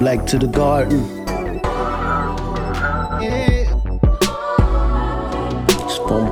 Black 0.00 0.26
to 0.26 0.38
the 0.38 0.50
garden. 0.50 1.06
Yeah. 3.22 3.72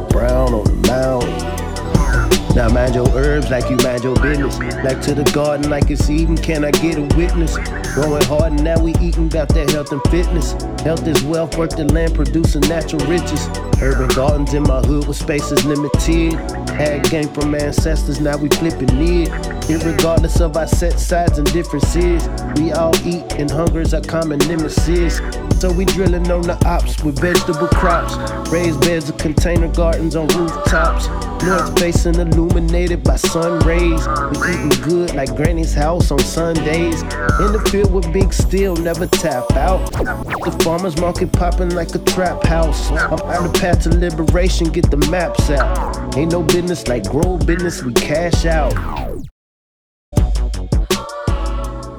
Brown 0.09 0.54
on 0.54 0.64
the 0.64 0.75
mound. 0.88 2.56
Now 2.56 2.69
mind 2.71 2.96
your 2.96 3.09
herbs 3.11 3.51
like 3.51 3.71
you 3.71 3.77
mind 3.77 4.03
your 4.03 4.17
business. 4.17 4.59
Back 4.59 5.01
to 5.03 5.14
the 5.14 5.30
garden 5.32 5.71
like 5.71 5.90
it's 5.90 6.11
eating. 6.11 6.37
Can 6.37 6.64
I 6.64 6.72
get 6.72 6.98
a 6.98 7.03
witness? 7.17 7.57
Growing 7.95 8.25
hard 8.25 8.52
and 8.55 8.64
now 8.64 8.80
we 8.80 8.93
eating 8.96 9.27
about 9.27 9.48
that 9.50 9.71
health 9.71 9.93
and 9.93 10.02
fitness. 10.11 10.55
Health 10.85 11.07
is 11.07 11.25
wealth, 11.25 11.57
work 11.57 11.71
the 11.71 11.85
land, 11.85 12.14
producing 12.14 12.61
natural 12.69 13.01
riches. 13.07 13.48
Urban 13.80 14.07
gardens 14.09 14.53
in 14.53 14.64
my 14.64 14.83
hood 14.83 15.09
with 15.09 15.16
spaces 15.16 15.64
limited. 15.64 16.34
Had 16.69 17.09
game 17.09 17.29
from 17.29 17.55
ancestors, 17.55 18.21
now 18.21 18.37
we 18.37 18.51
flipping 18.51 18.91
it. 19.01 19.30
Irregardless 19.65 20.43
of 20.43 20.59
our 20.59 20.66
set 20.66 21.01
sides 21.01 21.39
and 21.39 21.51
differences, 21.55 22.29
we 22.61 22.73
all 22.73 22.95
eat 23.07 23.25
and 23.41 23.51
hunger 23.51 23.80
is 23.80 23.95
our 23.95 24.02
common 24.02 24.39
nemesis. 24.41 25.23
So 25.59 25.73
we 25.73 25.87
drilling 25.87 26.30
on 26.30 26.42
the 26.42 26.62
ops 26.66 27.03
with 27.03 27.19
vegetable 27.19 27.69
crops. 27.69 28.19
Raised 28.51 28.83
beds 28.83 29.09
of 29.09 29.16
container 29.16 29.69
gardens 29.69 30.14
on 30.14 30.28
rooftops. 30.28 31.09
North 31.42 31.78
facing 31.78 32.16
illuminated 32.16 33.03
by 33.03 33.16
sun 33.16 33.61
rays. 33.61 34.06
We 34.41 34.51
eating 34.53 34.83
good 34.83 35.14
like 35.14 35.34
Granny's 35.34 35.73
house 35.73 36.11
on 36.11 36.19
Sundays. 36.19 37.01
In 37.03 37.53
the 37.53 37.66
field 37.70 37.95
with 37.95 38.12
big 38.12 38.34
steel, 38.34 38.77
never 38.77 39.06
tap 39.06 39.51
out. 39.53 39.91
The 39.92 40.59
farmer's 40.74 41.01
market 41.01 41.33
popping 41.33 41.70
like 41.70 41.95
a 41.95 42.01
trap 42.01 42.42
house. 42.42 42.91
I'm 42.91 43.12
on 43.12 43.45
the 43.45 43.59
path 43.60 43.84
to 43.84 43.91
liberation, 43.91 44.73
get 44.73 44.91
the 44.91 44.97
maps 45.09 45.48
out. 45.48 46.16
Ain't 46.16 46.33
no 46.33 46.42
business 46.42 46.88
like 46.88 47.09
grow 47.09 47.38
business, 47.38 47.84
we 47.84 47.92
cash 47.92 48.45
out. 48.45 48.74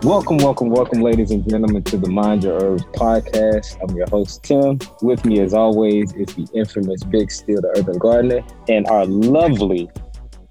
Welcome, 0.04 0.40
welcome, 0.40 0.70
welcome, 0.70 1.02
ladies 1.02 1.32
and 1.32 1.50
gentlemen, 1.50 1.84
to 1.84 1.96
the 1.96 2.10
Mind 2.10 2.44
Your 2.44 2.62
Herbs 2.62 2.84
podcast. 2.88 3.78
I'm 3.82 3.96
your 3.96 4.10
host, 4.10 4.44
Tim. 4.44 4.78
With 5.02 5.24
me, 5.24 5.40
as 5.40 5.54
always, 5.54 6.12
is 6.12 6.36
the 6.36 6.46
infamous 6.54 7.02
Big 7.06 7.32
Steel, 7.32 7.62
the 7.62 7.74
Urban 7.78 7.98
Gardener, 7.98 8.44
and 8.68 8.86
our 8.88 9.06
lovely 9.06 9.90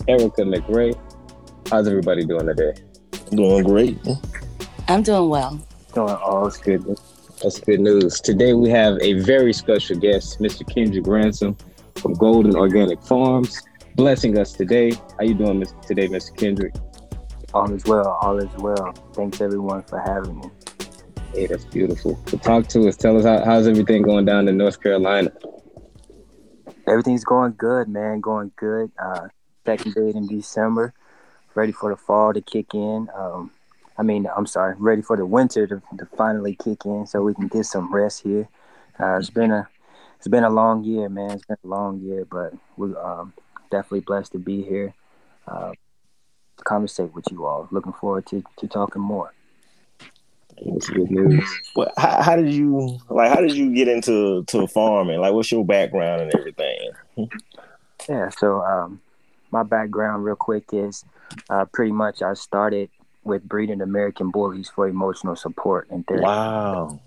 Erica 0.09 0.45
McRae. 0.45 0.99
How's 1.71 1.87
everybody 1.87 2.25
doing 2.25 2.47
today? 2.47 2.73
Doing 3.33 3.65
great. 3.65 3.99
I'm 4.89 5.03
doing 5.03 5.29
well. 5.29 5.67
Doing 5.93 6.15
all 6.15 6.49
good. 6.49 6.99
That's 7.45 7.61
good 7.61 7.81
news. 7.81 8.23
Today 8.23 8.55
we 8.55 8.71
have 8.71 8.97
a 9.03 9.21
very 9.21 9.53
special 9.53 9.99
guest, 9.99 10.41
Mr. 10.41 10.67
Kendrick 10.67 11.07
Ransom 11.07 11.55
from 11.95 12.15
Golden 12.15 12.57
Organic 12.57 13.03
Farms, 13.03 13.61
blessing 13.97 14.39
us 14.39 14.55
today. 14.55 14.93
How 14.93 15.25
you 15.25 15.35
doing 15.35 15.63
today, 15.87 16.09
Mr. 16.09 16.35
Kendrick? 16.35 16.75
All 17.53 17.71
is 17.71 17.85
well. 17.85 18.19
All 18.23 18.39
is 18.39 18.51
well. 18.57 18.95
Thanks 19.13 19.43
everyone 19.43 19.83
for 19.83 20.01
having 20.01 20.39
me. 20.39 20.49
Hey, 21.35 21.45
that's 21.45 21.67
beautiful. 21.67 22.19
So 22.29 22.39
talk 22.39 22.67
to 22.69 22.89
us. 22.89 22.97
Tell 22.97 23.19
us 23.19 23.27
how, 23.27 23.45
how's 23.45 23.69
everything 23.69 24.01
going 24.01 24.25
down 24.25 24.49
in 24.49 24.57
North 24.57 24.83
Carolina. 24.83 25.31
Everything's 26.89 27.25
going 27.25 27.53
good, 27.59 27.89
man. 27.89 28.21
Going 28.21 28.53
good. 28.57 28.91
Uh, 28.99 29.29
second 29.67 29.93
date 29.93 30.15
in 30.15 30.27
December. 30.27 30.95
Ready 31.55 31.73
for 31.73 31.91
the 31.91 31.97
fall 31.97 32.33
to 32.33 32.41
kick 32.41 32.73
in. 32.73 33.11
Um, 33.15 33.51
I 33.97 34.03
mean, 34.03 34.29
I'm 34.37 34.47
sorry. 34.47 34.75
Ready 34.79 35.03
for 35.03 35.17
the 35.17 35.27
winter 35.27 35.67
to, 35.67 35.83
to 35.99 36.07
finally 36.17 36.57
kick 36.57 36.85
in, 36.85 37.07
so 37.07 37.23
we 37.23 37.35
can 37.35 37.49
get 37.49 37.67
some 37.67 37.93
rest 37.93 38.23
here. 38.23 38.49
Uh, 38.99 39.19
it's 39.19 39.31
been 39.31 39.51
a 39.51 39.69
it's 40.17 40.29
been 40.29 40.45
a 40.45 40.51
long 40.51 40.85
year, 40.85 41.09
man. 41.09 41.33
It's 41.33 41.45
been 41.45 41.57
a 41.65 41.69
long 41.69 42.01
year, 42.01 42.25
but 42.25 42.55
we're 42.77 42.99
um, 42.99 43.33
definitely 43.71 44.01
blessed 44.01 44.33
to 44.33 44.39
be 44.39 44.63
here. 44.63 44.95
Uh, 45.47 45.73
to 46.57 46.65
conversate 46.65 47.13
with 47.13 47.25
you 47.31 47.45
all. 47.45 47.69
Looking 47.71 47.93
forward 47.93 48.27
to, 48.27 48.43
to 48.59 48.69
talking 48.69 49.03
more. 49.03 49.33
That's 50.65 50.89
good 50.89 51.11
news. 51.11 51.45
Well, 51.75 51.93
how, 51.97 52.23
how, 52.23 52.37
did 52.37 52.53
you 52.53 52.99
like? 53.11 53.31
How 53.31 53.41
did 53.41 53.53
you 53.53 53.75
get 53.75 53.89
into 53.89 54.45
to 54.45 54.67
farming? 54.69 55.21
Like, 55.21 55.33
what's 55.33 55.51
your 55.51 55.65
background 55.65 56.23
and 56.23 56.35
everything? 56.35 56.91
yeah, 58.09 58.29
so 58.31 58.63
um, 58.63 59.01
my 59.51 59.65
background, 59.65 60.25
real 60.25 60.37
quick, 60.37 60.65
is 60.73 61.05
uh, 61.51 61.65
pretty 61.73 61.93
much 61.93 62.23
I 62.23 62.35
started 62.35 62.89
with 63.25 63.43
breeding 63.43 63.81
American 63.81 64.31
bullies 64.31 64.71
for 64.71 64.89
emotional 64.89 65.37
support 65.37 65.89
and 65.91 66.07
therapy. 66.07 66.25
Wow. 66.25 67.01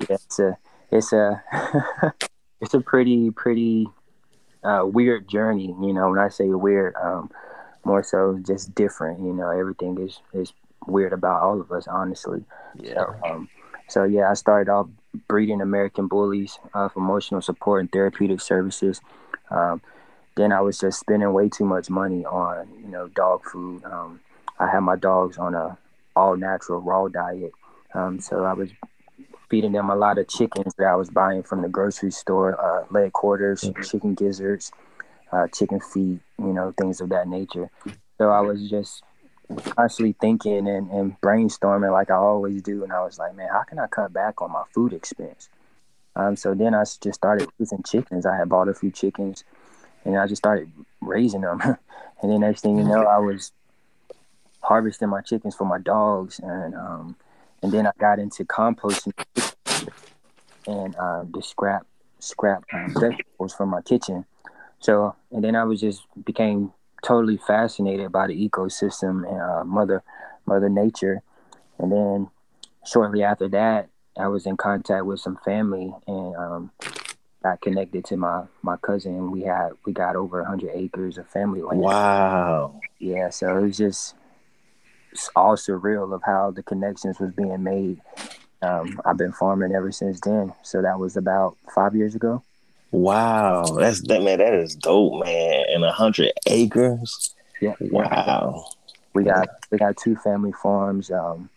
Yeah, 0.00 0.16
it's 0.16 0.38
a 0.38 0.58
it's 0.90 1.12
a 1.12 1.42
it's 2.60 2.74
a 2.74 2.80
pretty 2.80 3.30
pretty 3.30 3.88
uh, 4.62 4.82
weird 4.84 5.28
journey. 5.28 5.74
You 5.80 5.92
know, 5.92 6.10
when 6.10 6.18
I 6.18 6.28
say 6.28 6.48
weird, 6.48 6.94
um, 7.02 7.30
more 7.84 8.02
so 8.02 8.38
just 8.44 8.74
different. 8.74 9.20
You 9.20 9.32
know, 9.32 9.50
everything 9.50 9.98
is 9.98 10.20
is 10.32 10.52
weird 10.86 11.12
about 11.12 11.42
all 11.42 11.60
of 11.60 11.72
us, 11.72 11.86
honestly. 11.86 12.44
Yeah. 12.76 12.94
So, 12.94 13.14
um, 13.24 13.48
so 13.88 14.04
yeah, 14.04 14.30
I 14.30 14.34
started 14.34 14.70
off 14.70 14.88
breeding 15.26 15.60
American 15.60 16.08
bullies 16.08 16.58
uh, 16.74 16.88
for 16.88 17.00
emotional 17.00 17.40
support 17.40 17.80
and 17.80 17.92
therapeutic 17.92 18.40
services. 18.40 19.00
Um, 19.50 19.80
then 20.36 20.52
I 20.52 20.60
was 20.60 20.78
just 20.78 21.00
spending 21.00 21.32
way 21.32 21.48
too 21.48 21.64
much 21.64 21.90
money 21.90 22.24
on 22.24 22.68
you 22.80 22.88
know 22.88 23.08
dog 23.08 23.44
food. 23.44 23.84
Um, 23.84 24.20
I 24.58 24.68
had 24.68 24.80
my 24.80 24.96
dogs 24.96 25.38
on 25.38 25.54
a 25.54 25.78
all 26.16 26.36
natural 26.36 26.80
raw 26.80 27.08
diet, 27.08 27.52
um, 27.94 28.20
so 28.20 28.44
I 28.44 28.52
was 28.52 28.70
feeding 29.48 29.72
them 29.72 29.90
a 29.90 29.96
lot 29.96 30.18
of 30.18 30.28
chickens 30.28 30.74
that 30.76 30.86
I 30.86 30.96
was 30.96 31.10
buying 31.10 31.42
from 31.42 31.62
the 31.62 31.68
grocery 31.68 32.10
store, 32.10 32.60
uh, 32.60 32.86
leg 32.90 33.12
quarters, 33.12 33.62
mm-hmm. 33.62 33.82
chicken 33.82 34.14
gizzards, 34.14 34.72
uh, 35.32 35.46
chicken 35.48 35.80
feet, 35.80 36.20
you 36.38 36.52
know, 36.52 36.74
things 36.78 37.00
of 37.00 37.08
that 37.10 37.28
nature. 37.28 37.70
So 38.18 38.30
I 38.30 38.40
was 38.40 38.68
just 38.68 39.02
constantly 39.74 40.14
thinking 40.20 40.68
and, 40.68 40.90
and 40.90 41.20
brainstorming 41.20 41.92
like 41.92 42.10
I 42.10 42.16
always 42.16 42.62
do. 42.62 42.82
And 42.84 42.92
I 42.92 43.02
was 43.02 43.18
like, 43.18 43.34
man, 43.34 43.48
how 43.50 43.62
can 43.62 43.78
I 43.78 43.86
cut 43.86 44.12
back 44.12 44.42
on 44.42 44.52
my 44.52 44.64
food 44.74 44.92
expense? 44.92 45.48
Um, 46.16 46.36
so 46.36 46.54
then 46.54 46.74
I 46.74 46.82
just 46.82 47.14
started 47.14 47.48
raising 47.58 47.82
chickens. 47.84 48.26
I 48.26 48.36
had 48.36 48.48
bought 48.48 48.68
a 48.68 48.74
few 48.74 48.90
chickens 48.90 49.44
and 50.04 50.18
I 50.18 50.26
just 50.26 50.42
started 50.42 50.70
raising 51.00 51.42
them. 51.42 51.60
and 52.22 52.32
then 52.32 52.40
next 52.40 52.62
thing 52.62 52.76
you 52.76 52.84
know, 52.84 53.04
I 53.04 53.18
was 53.18 53.52
harvesting 54.68 55.08
my 55.08 55.22
chickens 55.22 55.56
for 55.56 55.64
my 55.64 55.78
dogs. 55.78 56.38
And, 56.38 56.74
um, 56.74 57.16
and 57.62 57.72
then 57.72 57.86
I 57.86 57.92
got 57.98 58.18
into 58.18 58.44
composting 58.44 59.12
and 60.66 60.94
uh, 60.96 61.24
the 61.32 61.42
scrap 61.42 61.86
scrap 62.20 62.64
um, 62.72 62.92
vegetables 63.00 63.54
from 63.54 63.70
my 63.70 63.80
kitchen. 63.80 64.24
So, 64.80 65.16
and 65.32 65.42
then 65.42 65.56
I 65.56 65.64
was 65.64 65.80
just 65.80 66.02
became 66.24 66.72
totally 67.02 67.38
fascinated 67.38 68.12
by 68.12 68.26
the 68.26 68.48
ecosystem 68.48 69.28
and 69.28 69.40
uh, 69.40 69.64
mother 69.64 70.02
mother 70.46 70.68
nature. 70.68 71.22
And 71.78 71.90
then 71.90 72.28
shortly 72.84 73.22
after 73.22 73.48
that, 73.48 73.88
I 74.18 74.28
was 74.28 74.46
in 74.46 74.56
contact 74.56 75.06
with 75.06 75.20
some 75.20 75.38
family 75.44 75.94
and 76.06 76.36
um, 76.36 76.70
got 77.42 77.60
connected 77.60 78.04
to 78.06 78.16
my 78.16 78.44
my 78.62 78.76
cousin. 78.76 79.30
We 79.30 79.42
had 79.42 79.70
we 79.86 79.92
got 79.92 80.16
over 80.16 80.44
hundred 80.44 80.72
acres 80.74 81.18
of 81.18 81.28
family 81.28 81.62
land. 81.62 81.80
Wow. 81.80 82.80
Yeah, 82.98 83.30
so 83.30 83.56
it 83.56 83.62
was 83.62 83.78
just 83.78 84.14
all 85.36 85.56
surreal 85.56 86.14
of 86.14 86.22
how 86.24 86.50
the 86.50 86.62
connections 86.62 87.18
was 87.18 87.32
being 87.32 87.62
made. 87.62 88.00
Um, 88.62 89.00
I've 89.04 89.16
been 89.16 89.32
farming 89.32 89.72
ever 89.72 89.92
since 89.92 90.20
then. 90.20 90.52
So 90.62 90.82
that 90.82 90.98
was 90.98 91.16
about 91.16 91.56
five 91.74 91.94
years 91.94 92.14
ago. 92.14 92.42
Wow, 92.90 93.76
that's 93.78 94.00
that 94.08 94.22
man. 94.22 94.38
That 94.38 94.54
is 94.54 94.74
dope, 94.74 95.24
man. 95.24 95.64
And 95.68 95.84
a 95.84 95.92
hundred 95.92 96.32
acres. 96.46 97.34
Yeah. 97.60 97.74
Wow. 97.80 98.70
We 99.14 99.24
got 99.24 99.48
we 99.70 99.78
got 99.78 99.96
two 99.96 100.16
family 100.16 100.52
farms. 100.52 101.10
Um, 101.10 101.50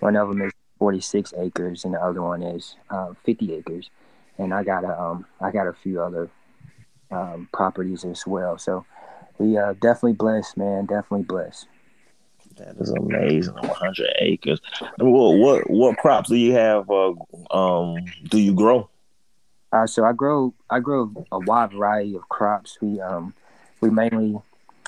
one 0.00 0.16
of 0.16 0.28
them 0.28 0.42
is 0.42 0.52
forty 0.78 1.00
six 1.00 1.32
acres, 1.36 1.84
and 1.84 1.94
the 1.94 2.02
other 2.02 2.20
one 2.22 2.42
is 2.42 2.76
uh, 2.90 3.14
fifty 3.24 3.54
acres. 3.54 3.90
And 4.38 4.52
I 4.52 4.64
got 4.64 4.84
a 4.84 5.00
um 5.00 5.24
I 5.40 5.50
got 5.50 5.66
a 5.66 5.72
few 5.72 6.02
other 6.02 6.28
um, 7.10 7.48
properties 7.52 8.04
as 8.04 8.26
well. 8.26 8.58
So 8.58 8.84
we 9.38 9.56
uh, 9.56 9.74
definitely 9.74 10.14
blessed, 10.14 10.56
man. 10.56 10.86
Definitely 10.86 11.24
blessed. 11.24 11.66
That 12.56 12.76
is 12.78 12.90
amazing. 12.90 13.54
100 13.54 14.14
acres. 14.18 14.60
What 14.98 15.36
what 15.36 15.70
what 15.70 15.96
crops 15.98 16.28
do 16.28 16.36
you 16.36 16.52
have? 16.52 16.90
Uh, 16.90 17.12
um, 17.50 17.96
do 18.24 18.38
you 18.38 18.54
grow? 18.54 18.88
Uh, 19.72 19.86
so 19.86 20.04
I 20.04 20.12
grow 20.12 20.54
I 20.70 20.80
grow 20.80 21.12
a 21.30 21.38
wide 21.40 21.72
variety 21.72 22.16
of 22.16 22.28
crops. 22.28 22.78
We 22.80 23.00
um 23.00 23.34
we 23.80 23.90
mainly 23.90 24.40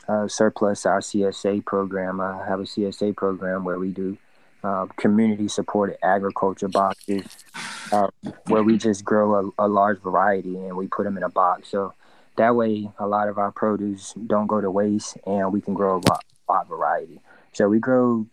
uh, 0.08 0.28
surplus 0.28 0.86
our 0.86 1.00
CSA 1.00 1.64
program. 1.66 2.20
I 2.20 2.44
have 2.46 2.60
a 2.60 2.64
CSA 2.64 3.14
program 3.16 3.64
where 3.64 3.78
we 3.78 3.90
do 3.90 4.16
uh, 4.64 4.86
community 4.96 5.46
supported 5.48 5.96
agriculture 6.04 6.68
boxes, 6.68 7.44
uh, 7.92 8.08
where 8.46 8.62
we 8.62 8.76
just 8.76 9.04
grow 9.04 9.52
a, 9.58 9.66
a, 9.66 9.68
large 9.68 10.00
variety 10.00 10.56
and 10.56 10.76
we 10.76 10.88
put 10.88 11.04
them 11.04 11.16
in 11.16 11.22
a 11.22 11.28
box. 11.28 11.68
So 11.68 11.94
that 12.36 12.56
way, 12.56 12.90
a 12.98 13.06
lot 13.06 13.28
of 13.28 13.38
our 13.38 13.52
produce 13.52 14.14
don't 14.26 14.46
go 14.46 14.60
to 14.60 14.70
waste, 14.70 15.16
and 15.26 15.52
we 15.52 15.60
can 15.60 15.74
grow 15.74 15.96
a 15.96 16.02
lot, 16.08 16.24
lot 16.48 16.68
variety. 16.68 17.20
So 17.52 17.68
we 17.68 17.78
grow 17.78 18.26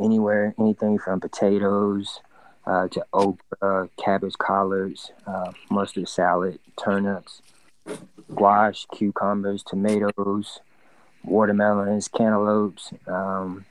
anywhere, 0.00 0.54
anything 0.58 0.98
from 0.98 1.20
potatoes, 1.20 2.20
uh, 2.66 2.88
to 2.88 3.04
okra, 3.12 3.88
cabbage 4.02 4.34
collards, 4.38 5.12
uh, 5.26 5.52
mustard 5.70 6.08
salad, 6.08 6.58
turnips, 6.82 7.42
squash, 8.32 8.86
cucumbers, 8.92 9.62
tomatoes, 9.62 10.60
watermelons, 11.24 12.08
cantaloupes, 12.08 12.92
um, 13.06 13.64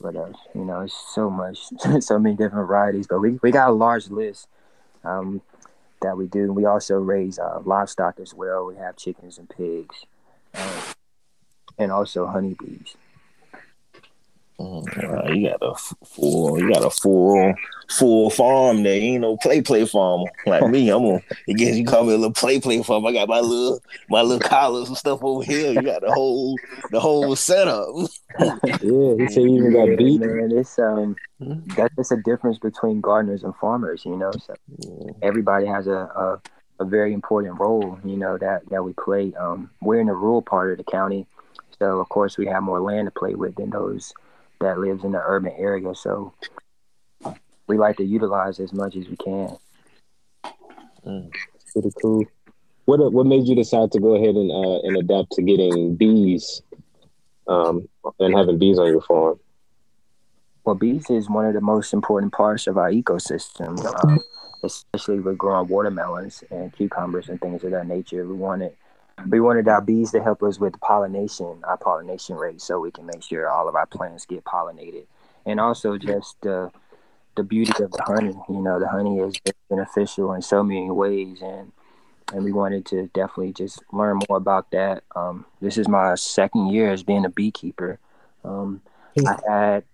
what 0.00 0.16
else? 0.16 0.36
You 0.54 0.64
know, 0.64 0.80
it's 0.80 0.96
so 1.14 1.30
much, 1.30 1.58
so 2.00 2.18
many 2.18 2.34
different 2.34 2.66
varieties. 2.66 3.06
But 3.06 3.20
we, 3.20 3.38
we 3.42 3.50
got 3.50 3.68
a 3.68 3.72
large 3.72 4.08
list 4.08 4.48
um, 5.04 5.42
that 6.02 6.16
we 6.16 6.26
do. 6.26 6.52
We 6.52 6.64
also 6.64 6.96
raise 6.96 7.38
uh, 7.38 7.60
livestock 7.64 8.18
as 8.20 8.34
well. 8.34 8.66
We 8.66 8.76
have 8.76 8.96
chickens 8.96 9.38
and 9.38 9.48
pigs, 9.48 10.06
uh, 10.54 10.80
and 11.78 11.92
also 11.92 12.26
honeybees. 12.26 12.96
Uh, 14.60 15.32
you 15.32 15.48
got 15.48 15.62
a 15.62 15.74
full, 16.04 16.58
you 16.58 16.72
got 16.72 16.84
a 16.84 16.90
full, 16.90 17.54
full 17.88 18.28
farm 18.30 18.82
there. 18.82 18.98
You 18.98 19.18
know, 19.18 19.36
play 19.38 19.62
play 19.62 19.86
farm 19.86 20.24
like 20.44 20.68
me. 20.68 20.90
I'm 20.90 21.02
gonna, 21.02 21.22
I 21.48 21.52
guess 21.52 21.76
you 21.76 21.84
call 21.84 22.04
me 22.04 22.12
a 22.12 22.16
little 22.16 22.32
play 22.32 22.60
play 22.60 22.82
farm. 22.82 23.06
I 23.06 23.12
got 23.12 23.28
my 23.28 23.40
little, 23.40 23.80
my 24.10 24.20
little 24.20 24.46
collars 24.46 24.88
and 24.88 24.98
stuff 24.98 25.20
over 25.22 25.42
here. 25.42 25.72
You 25.72 25.82
got 25.82 26.02
the 26.02 26.12
whole, 26.12 26.56
the 26.90 27.00
whole 27.00 27.34
setup. 27.36 27.88
yeah, 28.38 28.58
he 28.62 29.28
said 29.28 29.44
you 29.44 29.56
even 29.56 29.72
got 29.72 29.96
beef. 29.96 30.20
Man, 30.20 30.52
it's 30.52 30.78
um, 30.78 31.16
that's 31.76 31.94
just 31.96 32.12
a 32.12 32.20
difference 32.22 32.58
between 32.58 33.00
gardeners 33.00 33.44
and 33.44 33.56
farmers. 33.56 34.04
You 34.04 34.16
know, 34.16 34.32
so 34.32 34.54
everybody 35.22 35.66
has 35.66 35.86
a, 35.86 35.92
a 35.92 36.40
a 36.80 36.84
very 36.84 37.14
important 37.14 37.58
role. 37.58 37.98
You 38.04 38.16
know 38.16 38.36
that 38.36 38.68
that 38.68 38.84
we 38.84 38.92
play. 38.92 39.32
Um, 39.34 39.70
we're 39.80 40.00
in 40.00 40.08
the 40.08 40.14
rural 40.14 40.42
part 40.42 40.72
of 40.72 40.78
the 40.78 40.90
county, 40.90 41.26
so 41.78 41.98
of 41.98 42.08
course 42.10 42.36
we 42.36 42.46
have 42.46 42.62
more 42.62 42.80
land 42.80 43.06
to 43.06 43.10
play 43.10 43.34
with 43.34 43.54
than 43.54 43.70
those 43.70 44.12
that 44.60 44.78
lives 44.78 45.04
in 45.04 45.12
the 45.12 45.22
urban 45.24 45.52
area. 45.56 45.94
So 45.94 46.32
we 47.66 47.78
like 47.78 47.96
to 47.96 48.04
utilize 48.04 48.60
as 48.60 48.72
much 48.72 48.96
as 48.96 49.08
we 49.08 49.16
can. 49.16 49.56
Mm, 51.06 51.30
pretty 51.72 51.90
cool. 52.00 52.24
What 52.84 53.12
what 53.12 53.26
made 53.26 53.46
you 53.46 53.54
decide 53.54 53.92
to 53.92 54.00
go 54.00 54.14
ahead 54.14 54.34
and 54.34 54.50
uh, 54.50 54.80
and 54.82 54.96
adapt 54.96 55.32
to 55.32 55.42
getting 55.42 55.96
bees, 55.96 56.62
um, 57.48 57.88
and 58.18 58.36
having 58.36 58.58
bees 58.58 58.78
on 58.78 58.88
your 58.88 59.02
farm? 59.02 59.38
Well, 60.64 60.74
bees 60.74 61.08
is 61.08 61.30
one 61.30 61.46
of 61.46 61.54
the 61.54 61.60
most 61.60 61.94
important 61.94 62.32
parts 62.32 62.66
of 62.66 62.76
our 62.76 62.90
ecosystem, 62.90 63.82
um, 64.04 64.18
especially 64.62 65.20
with 65.20 65.38
growing 65.38 65.68
watermelons 65.68 66.44
and 66.50 66.72
cucumbers 66.72 67.28
and 67.28 67.40
things 67.40 67.64
of 67.64 67.70
that 67.70 67.86
nature. 67.86 68.26
We 68.26 68.34
wanted 68.34 68.76
we 69.28 69.40
wanted 69.40 69.68
our 69.68 69.80
bees 69.80 70.10
to 70.12 70.22
help 70.22 70.42
us 70.42 70.58
with 70.58 70.78
pollination, 70.80 71.62
our 71.64 71.76
pollination 71.76 72.36
rate, 72.36 72.60
so 72.60 72.80
we 72.80 72.90
can 72.90 73.06
make 73.06 73.22
sure 73.22 73.48
all 73.48 73.68
of 73.68 73.74
our 73.74 73.86
plants 73.86 74.26
get 74.26 74.44
pollinated, 74.44 75.04
and 75.46 75.60
also 75.60 75.98
just 75.98 76.46
uh, 76.46 76.68
the 77.36 77.42
beauty 77.42 77.72
of 77.82 77.90
the 77.92 78.02
honey. 78.02 78.34
You 78.48 78.60
know, 78.60 78.78
the 78.78 78.88
honey 78.88 79.18
is 79.18 79.34
beneficial 79.68 80.32
in 80.32 80.42
so 80.42 80.62
many 80.62 80.90
ways, 80.90 81.40
and 81.42 81.72
and 82.32 82.44
we 82.44 82.52
wanted 82.52 82.86
to 82.86 83.08
definitely 83.08 83.52
just 83.52 83.82
learn 83.92 84.20
more 84.28 84.38
about 84.38 84.70
that. 84.70 85.02
Um, 85.16 85.46
this 85.60 85.76
is 85.76 85.88
my 85.88 86.14
second 86.14 86.68
year 86.68 86.90
as 86.90 87.02
being 87.02 87.24
a 87.24 87.30
beekeeper. 87.30 87.98
Um, 88.44 88.82
I 89.26 89.38
had 89.48 89.84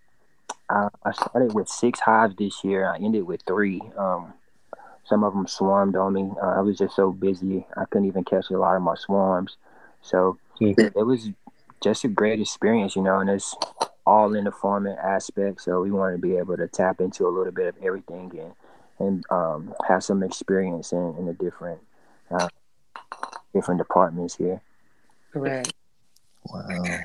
I, 0.68 0.88
I, 1.04 1.12
started 1.12 1.54
with 1.54 1.68
six 1.68 2.00
hives 2.00 2.36
this 2.36 2.64
year. 2.64 2.90
I 2.90 2.96
ended 2.96 3.26
with 3.26 3.42
three. 3.46 3.80
Um, 3.96 4.34
some 5.06 5.24
of 5.24 5.32
them 5.32 5.46
swarmed 5.46 5.96
on 5.96 6.12
me. 6.12 6.30
Uh, 6.42 6.58
I 6.58 6.60
was 6.60 6.78
just 6.78 6.96
so 6.96 7.12
busy, 7.12 7.66
I 7.76 7.84
couldn't 7.86 8.08
even 8.08 8.24
catch 8.24 8.50
a 8.50 8.58
lot 8.58 8.76
of 8.76 8.82
my 8.82 8.94
swarms. 8.96 9.56
So 10.02 10.38
mm-hmm. 10.60 10.98
it 10.98 11.06
was 11.06 11.30
just 11.80 12.04
a 12.04 12.08
great 12.08 12.40
experience, 12.40 12.96
you 12.96 13.02
know, 13.02 13.18
and 13.20 13.30
it's 13.30 13.54
all 14.06 14.34
in 14.34 14.44
the 14.44 14.52
farming 14.52 14.96
aspect. 15.02 15.60
So 15.62 15.80
we 15.80 15.90
wanted 15.90 16.16
to 16.16 16.22
be 16.22 16.36
able 16.36 16.56
to 16.56 16.68
tap 16.68 17.00
into 17.00 17.26
a 17.26 17.30
little 17.30 17.52
bit 17.52 17.66
of 17.66 17.76
everything 17.82 18.32
and 18.38 18.52
and 18.98 19.24
um, 19.30 19.74
have 19.86 20.02
some 20.02 20.22
experience 20.22 20.92
in, 20.92 21.14
in 21.18 21.26
the 21.26 21.34
different 21.34 21.80
uh, 22.30 22.48
different 23.52 23.78
departments 23.78 24.36
here. 24.36 24.60
Correct. 25.32 25.72
Wow. 26.46 26.98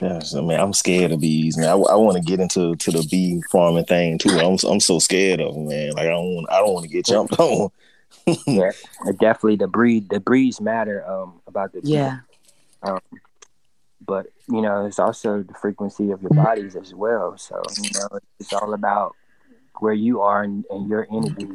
Yes, 0.00 0.34
I 0.34 0.40
mean, 0.40 0.58
I'm 0.58 0.72
scared 0.72 1.12
of 1.12 1.20
bees, 1.20 1.56
man. 1.56 1.68
I, 1.68 1.72
I 1.72 1.96
want 1.96 2.16
to 2.16 2.22
get 2.22 2.40
into 2.40 2.76
to 2.76 2.90
the 2.90 3.06
bee 3.10 3.42
farming 3.50 3.84
thing 3.84 4.18
too. 4.18 4.38
I'm 4.38 4.56
I'm 4.68 4.80
so 4.80 4.98
scared 4.98 5.40
of 5.40 5.54
them, 5.54 5.68
man. 5.68 5.92
Like 5.92 6.06
I 6.06 6.10
don't 6.10 6.34
want 6.34 6.50
I 6.50 6.58
don't 6.58 6.72
want 6.74 6.84
to 6.84 6.92
get 6.92 7.06
jumped 7.06 7.38
on. 7.38 7.70
yeah, 8.46 8.70
definitely 9.18 9.56
the 9.56 9.66
breed 9.66 10.08
the 10.08 10.20
breeds 10.20 10.60
matter 10.60 11.04
um 11.06 11.40
about 11.46 11.72
the 11.72 11.80
yeah. 11.82 12.20
Um, 12.82 13.00
but 14.06 14.26
you 14.48 14.62
know, 14.62 14.86
it's 14.86 14.98
also 14.98 15.42
the 15.42 15.54
frequency 15.54 16.10
of 16.10 16.22
your 16.22 16.30
bodies 16.30 16.76
as 16.76 16.94
well. 16.94 17.36
So 17.36 17.60
you 17.82 17.90
know, 17.94 18.18
it's 18.38 18.52
all 18.52 18.72
about 18.74 19.14
where 19.80 19.94
you 19.94 20.20
are 20.20 20.42
and, 20.42 20.64
and 20.70 20.88
your 20.88 21.06
energy 21.10 21.46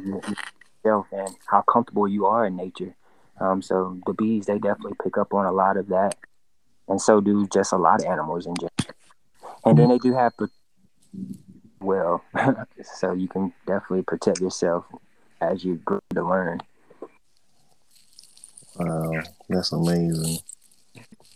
yourself 0.84 1.06
and 1.12 1.36
how 1.46 1.62
comfortable 1.62 2.06
you 2.06 2.26
are 2.26 2.46
in 2.46 2.56
nature. 2.56 2.94
Um, 3.40 3.60
so 3.60 3.98
the 4.06 4.14
bees 4.14 4.46
they 4.46 4.58
definitely 4.58 4.96
pick 5.02 5.18
up 5.18 5.34
on 5.34 5.46
a 5.46 5.52
lot 5.52 5.76
of 5.76 5.88
that 5.88 6.16
and 6.88 7.00
so 7.00 7.20
do 7.20 7.46
just 7.52 7.72
a 7.72 7.76
lot 7.76 8.00
of 8.00 8.06
animals 8.06 8.46
in 8.46 8.54
general. 8.56 8.96
And 9.64 9.78
then 9.78 9.88
they 9.88 9.98
do 9.98 10.14
have 10.14 10.32
well, 11.80 12.24
so 12.82 13.12
you 13.12 13.28
can 13.28 13.52
definitely 13.66 14.02
protect 14.02 14.40
yourself 14.40 14.84
as 15.40 15.64
you 15.64 15.76
grow 15.76 16.00
to 16.14 16.22
learn. 16.22 16.60
Wow, 18.76 19.12
that's 19.48 19.72
amazing. 19.72 20.38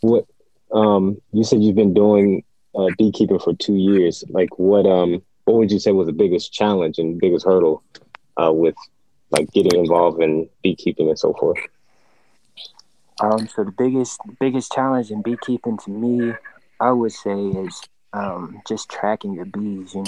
What 0.00 0.26
um 0.72 1.20
you 1.32 1.44
said 1.44 1.62
you've 1.62 1.76
been 1.76 1.94
doing 1.94 2.44
uh, 2.74 2.86
beekeeping 2.98 3.38
for 3.38 3.54
two 3.54 3.76
years. 3.76 4.24
Like 4.28 4.58
what 4.58 4.86
um 4.86 5.22
what 5.44 5.56
would 5.56 5.72
you 5.72 5.78
say 5.78 5.92
was 5.92 6.06
the 6.06 6.12
biggest 6.12 6.52
challenge 6.52 6.98
and 6.98 7.18
biggest 7.18 7.44
hurdle 7.44 7.82
uh, 8.36 8.52
with 8.52 8.76
like 9.30 9.50
getting 9.52 9.78
involved 9.78 10.22
in 10.22 10.48
beekeeping 10.62 11.08
and 11.08 11.18
so 11.18 11.32
forth? 11.34 11.58
Um, 13.20 13.48
so 13.48 13.64
the 13.64 13.72
biggest 13.72 14.20
biggest 14.38 14.72
challenge 14.72 15.10
in 15.10 15.22
beekeeping 15.22 15.76
to 15.78 15.90
me, 15.90 16.32
I 16.80 16.90
would 16.90 17.12
say, 17.12 17.38
is 17.38 17.82
um, 18.12 18.62
just 18.66 18.88
tracking 18.88 19.34
your 19.34 19.44
bees. 19.44 19.94
You, 19.94 20.02
know, 20.02 20.06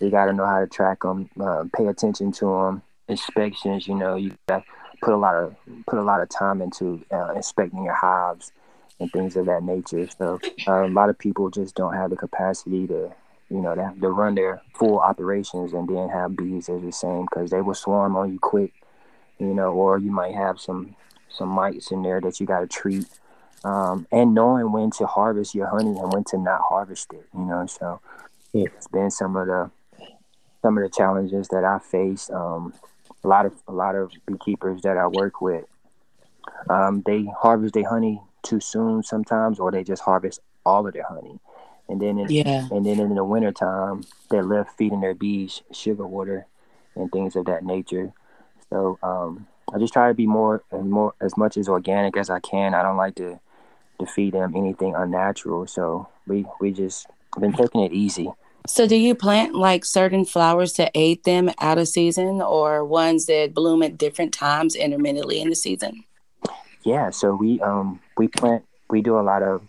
you 0.00 0.10
got 0.10 0.26
to 0.26 0.32
know 0.32 0.46
how 0.46 0.60
to 0.60 0.66
track 0.66 1.02
them, 1.02 1.28
uh, 1.40 1.64
pay 1.76 1.86
attention 1.86 2.32
to 2.32 2.46
them. 2.46 2.82
Inspections, 3.08 3.86
you 3.86 3.94
know, 3.94 4.16
you 4.16 4.34
got 4.48 4.64
put 5.02 5.12
a 5.12 5.16
lot 5.16 5.34
of 5.34 5.54
put 5.86 5.98
a 5.98 6.02
lot 6.02 6.22
of 6.22 6.28
time 6.30 6.62
into 6.62 7.04
uh, 7.12 7.32
inspecting 7.34 7.84
your 7.84 7.94
hives 7.94 8.52
and 8.98 9.12
things 9.12 9.36
of 9.36 9.46
that 9.46 9.62
nature. 9.62 10.08
So 10.16 10.40
uh, 10.66 10.86
a 10.86 10.88
lot 10.88 11.10
of 11.10 11.18
people 11.18 11.50
just 11.50 11.74
don't 11.74 11.94
have 11.94 12.10
the 12.10 12.16
capacity 12.16 12.86
to, 12.86 13.12
you 13.50 13.60
know, 13.60 13.74
to, 13.74 13.92
to 14.00 14.08
run 14.08 14.36
their 14.36 14.62
full 14.74 15.00
operations 15.00 15.72
and 15.74 15.88
then 15.88 16.08
have 16.08 16.36
bees 16.36 16.68
as 16.70 16.80
the 16.80 16.92
same 16.92 17.22
because 17.22 17.50
they 17.50 17.60
will 17.60 17.74
swarm 17.74 18.16
on 18.16 18.32
you 18.32 18.38
quick, 18.38 18.72
you 19.38 19.52
know, 19.52 19.72
or 19.72 19.98
you 19.98 20.10
might 20.10 20.34
have 20.34 20.58
some 20.60 20.94
some 21.32 21.48
mites 21.48 21.90
in 21.90 22.02
there 22.02 22.20
that 22.20 22.40
you 22.40 22.46
got 22.46 22.60
to 22.60 22.66
treat, 22.66 23.06
um, 23.64 24.06
and 24.12 24.34
knowing 24.34 24.72
when 24.72 24.90
to 24.92 25.06
harvest 25.06 25.54
your 25.54 25.66
honey 25.66 25.98
and 25.98 26.12
when 26.12 26.24
to 26.24 26.38
not 26.38 26.60
harvest 26.68 27.12
it. 27.12 27.26
You 27.34 27.44
know, 27.44 27.66
so 27.66 28.00
yeah. 28.52 28.66
it's 28.76 28.88
been 28.88 29.10
some 29.10 29.36
of 29.36 29.46
the 29.46 29.70
some 30.62 30.78
of 30.78 30.84
the 30.84 30.90
challenges 30.90 31.48
that 31.48 31.64
I 31.64 31.78
face. 31.78 32.30
Um, 32.30 32.74
a 33.24 33.28
lot 33.28 33.46
of 33.46 33.54
a 33.68 33.72
lot 33.72 33.94
of 33.94 34.12
beekeepers 34.26 34.82
that 34.82 34.96
I 34.96 35.06
work 35.06 35.40
with, 35.40 35.64
um, 36.68 37.02
they 37.06 37.24
harvest 37.40 37.74
their 37.74 37.88
honey 37.88 38.20
too 38.42 38.60
soon 38.60 39.02
sometimes, 39.02 39.58
or 39.58 39.70
they 39.70 39.84
just 39.84 40.02
harvest 40.02 40.40
all 40.64 40.86
of 40.86 40.92
their 40.92 41.04
honey. 41.04 41.38
And 41.88 42.00
then, 42.00 42.18
in, 42.18 42.30
yeah. 42.30 42.68
and 42.70 42.86
then 42.86 43.00
in 43.00 43.14
the 43.14 43.24
wintertime, 43.24 44.04
they're 44.30 44.44
left 44.44 44.76
feeding 44.78 45.00
their 45.00 45.14
bees 45.14 45.62
sugar 45.72 46.06
water 46.06 46.46
and 46.94 47.10
things 47.10 47.36
of 47.36 47.46
that 47.46 47.64
nature. 47.64 48.12
So, 48.70 48.98
um, 49.02 49.46
I 49.74 49.78
just 49.78 49.92
try 49.92 50.08
to 50.08 50.14
be 50.14 50.26
more 50.26 50.62
and 50.70 50.90
more 50.90 51.14
as 51.20 51.36
much 51.36 51.56
as 51.56 51.68
organic 51.68 52.16
as 52.16 52.28
I 52.30 52.40
can. 52.40 52.74
I 52.74 52.82
don't 52.82 52.96
like 52.96 53.14
to 53.16 53.40
to 53.98 54.06
feed 54.06 54.34
them 54.34 54.54
anything 54.56 54.94
unnatural. 54.94 55.66
So 55.66 56.08
we 56.26 56.46
we 56.60 56.72
just 56.72 57.06
been 57.40 57.52
taking 57.52 57.82
it 57.82 57.92
easy. 57.92 58.30
So 58.66 58.86
do 58.86 58.96
you 58.96 59.14
plant 59.14 59.54
like 59.54 59.84
certain 59.84 60.24
flowers 60.24 60.72
to 60.74 60.90
aid 60.94 61.24
them 61.24 61.50
out 61.60 61.78
of 61.78 61.88
season 61.88 62.40
or 62.40 62.84
ones 62.84 63.26
that 63.26 63.54
bloom 63.54 63.82
at 63.82 63.98
different 63.98 64.32
times 64.32 64.76
intermittently 64.76 65.40
in 65.40 65.48
the 65.48 65.56
season? 65.56 66.04
Yeah, 66.84 67.10
so 67.10 67.34
we 67.34 67.60
um 67.60 68.00
we 68.16 68.28
plant 68.28 68.64
we 68.90 69.00
do 69.00 69.18
a 69.18 69.22
lot 69.22 69.42
of 69.42 69.62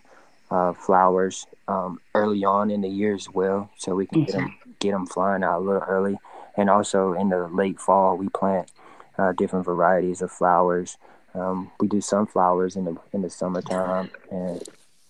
uh, 0.52 0.74
flowers 0.74 1.48
um, 1.68 2.00
early 2.14 2.44
on 2.44 2.70
in 2.70 2.82
the 2.82 2.90
year 2.90 3.16
as 3.16 3.28
well, 3.30 3.72
so 3.78 3.96
we 3.96 4.06
can 4.06 4.26
get 4.26 4.36
them 4.36 4.56
get 4.80 4.92
them 4.92 5.08
flying 5.08 5.44
out 5.44 5.60
a 5.60 5.64
little 5.64 5.82
early, 5.82 6.18
and 6.58 6.70
also 6.70 7.14
in 7.14 7.30
the 7.30 7.48
late 7.48 7.80
fall 7.80 8.18
we 8.18 8.30
plant 8.30 8.70
uh, 9.18 9.32
different 9.34 9.66
varieties 9.66 10.22
of 10.22 10.32
flowers. 10.32 10.98
Um, 11.36 11.72
we 11.80 11.88
do 11.88 12.02
sunflowers 12.02 12.76
in 12.76 12.86
the 12.86 12.98
in 13.12 13.22
the 13.22 13.30
summertime 13.30 14.10
and 14.32 14.64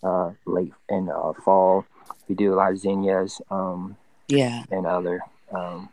uh, 0.04 0.32
late 0.46 0.74
in 0.90 1.10
uh, 1.10 1.34
fall. 1.44 1.86
We 2.28 2.36
do 2.36 2.54
a 2.54 2.56
lot 2.56 2.72
of 2.72 2.78
zinnias, 2.80 3.42
um, 3.52 3.98
yeah, 4.28 4.64
and 4.72 4.86
other 4.86 5.22
um, 5.54 5.90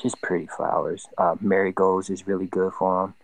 just 0.00 0.20
pretty 0.22 0.46
flowers. 0.46 1.06
Uh, 1.16 1.36
marigolds 1.40 2.10
is 2.10 2.26
really 2.26 2.46
good 2.46 2.72
for 2.72 3.02
them, 3.02 3.14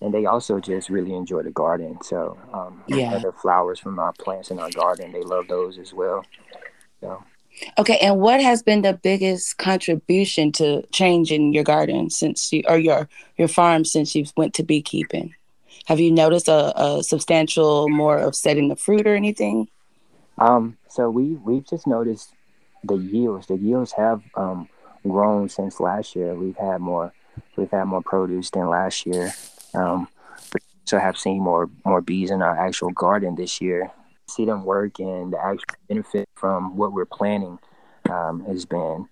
and 0.00 0.12
they 0.12 0.26
also 0.26 0.60
just 0.60 0.90
really 0.90 1.14
enjoy 1.14 1.42
the 1.42 1.50
garden. 1.50 1.98
So 2.02 2.38
um, 2.52 2.82
yeah, 2.86 3.18
the 3.18 3.32
flowers 3.32 3.80
from 3.80 3.98
our 3.98 4.12
plants 4.12 4.50
in 4.50 4.58
our 4.58 4.70
garden, 4.70 5.12
they 5.12 5.22
love 5.22 5.48
those 5.48 5.78
as 5.78 5.94
well. 5.94 6.24
So 7.00 7.24
Okay, 7.78 7.98
and 7.98 8.18
what 8.18 8.40
has 8.40 8.62
been 8.62 8.82
the 8.82 8.94
biggest 8.94 9.58
contribution 9.58 10.52
to 10.52 10.82
changing 10.92 11.52
your 11.52 11.64
garden 11.64 12.10
since 12.10 12.52
you 12.52 12.62
or 12.68 12.78
your 12.78 13.08
your 13.36 13.48
farm 13.48 13.84
since 13.84 14.14
you 14.14 14.24
went 14.36 14.54
to 14.54 14.62
beekeeping? 14.62 15.34
Have 15.86 16.00
you 16.00 16.10
noticed 16.10 16.48
a, 16.48 16.72
a 16.80 17.02
substantial 17.02 17.88
more 17.88 18.18
of 18.18 18.34
setting 18.34 18.68
the 18.68 18.76
fruit 18.76 19.06
or 19.06 19.14
anything? 19.14 19.68
Um, 20.38 20.76
so 20.88 21.10
we 21.10 21.34
we've 21.34 21.66
just 21.66 21.86
noticed 21.86 22.32
the 22.82 22.96
yields. 22.96 23.46
The 23.46 23.56
yields 23.56 23.92
have 23.92 24.22
um, 24.34 24.68
grown 25.02 25.48
since 25.48 25.80
last 25.80 26.16
year. 26.16 26.34
We've 26.34 26.56
had 26.56 26.80
more 26.80 27.12
we've 27.56 27.70
had 27.70 27.84
more 27.84 28.02
produce 28.02 28.50
than 28.50 28.68
last 28.68 29.06
year. 29.06 29.32
Um, 29.74 30.08
so 30.84 30.98
have 30.98 31.18
seen 31.18 31.42
more 31.42 31.70
more 31.84 32.00
bees 32.00 32.30
in 32.30 32.42
our 32.42 32.56
actual 32.56 32.90
garden 32.90 33.36
this 33.36 33.60
year. 33.60 33.90
See 34.28 34.44
them 34.44 34.64
work 34.64 34.98
and 34.98 35.32
the 35.32 35.38
actual 35.38 35.76
benefit 35.88 36.28
from 36.34 36.76
what 36.76 36.92
we're 36.92 37.04
planning 37.06 37.58
um, 38.10 38.44
has 38.46 38.64
been 38.64 39.08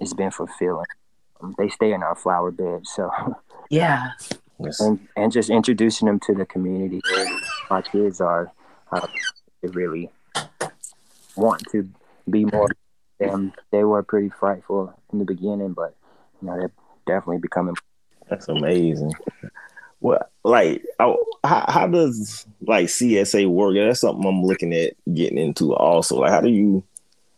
has 0.00 0.12
been 0.14 0.30
fulfilling. 0.30 0.86
Um, 1.40 1.54
they 1.58 1.68
stay 1.68 1.92
in 1.92 2.02
our 2.02 2.14
flower 2.14 2.50
bed, 2.50 2.86
so 2.86 3.10
Yeah. 3.70 4.10
Yes. 4.58 4.80
and 4.80 5.06
and 5.16 5.32
just 5.32 5.50
introducing 5.50 6.06
them 6.06 6.20
to 6.20 6.34
the 6.34 6.46
community. 6.46 7.00
My 7.70 7.82
kids 7.82 8.20
are 8.20 8.52
uh, 8.92 9.06
they 9.62 9.68
really 9.68 10.10
want 11.36 11.62
to 11.72 11.88
be 12.28 12.44
more. 12.44 12.68
Them 13.18 13.52
they 13.70 13.84
were 13.84 14.02
pretty 14.02 14.30
frightful 14.30 14.92
in 15.12 15.18
the 15.18 15.24
beginning, 15.24 15.72
but 15.72 15.94
you 16.40 16.48
know 16.48 16.56
they're 16.58 16.72
definitely 17.06 17.38
becoming. 17.38 17.74
That's 18.28 18.48
amazing. 18.48 19.12
Well, 20.04 20.28
like, 20.44 20.84
how, 20.98 21.16
how 21.42 21.86
does 21.86 22.46
like 22.60 22.88
CSA 22.88 23.48
work? 23.48 23.74
That's 23.74 24.00
something 24.00 24.26
I'm 24.28 24.42
looking 24.42 24.74
at 24.74 24.92
getting 25.14 25.38
into 25.38 25.74
also. 25.74 26.18
Like, 26.18 26.30
how 26.30 26.42
do 26.42 26.50
you, 26.50 26.84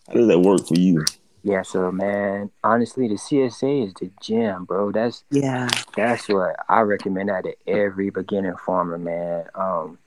how 0.09 0.15
does 0.15 0.27
that 0.27 0.41
work 0.41 0.67
for 0.67 0.75
you? 0.75 1.05
Yeah, 1.45 1.63
so 1.63 1.93
man, 1.93 2.51
honestly, 2.65 3.07
the 3.07 3.15
CSA 3.15 3.87
is 3.87 3.95
the 3.95 4.11
gem, 4.21 4.65
bro. 4.65 4.91
That's 4.91 5.23
Yeah. 5.31 5.69
That's 5.95 6.29
what 6.29 6.57
I 6.69 6.81
recommend 6.81 7.29
that 7.29 7.45
to 7.45 7.55
every 7.69 8.11
beginning 8.11 8.57
farmer, 8.57 8.99
man. 8.99 9.45
Um, 9.55 9.99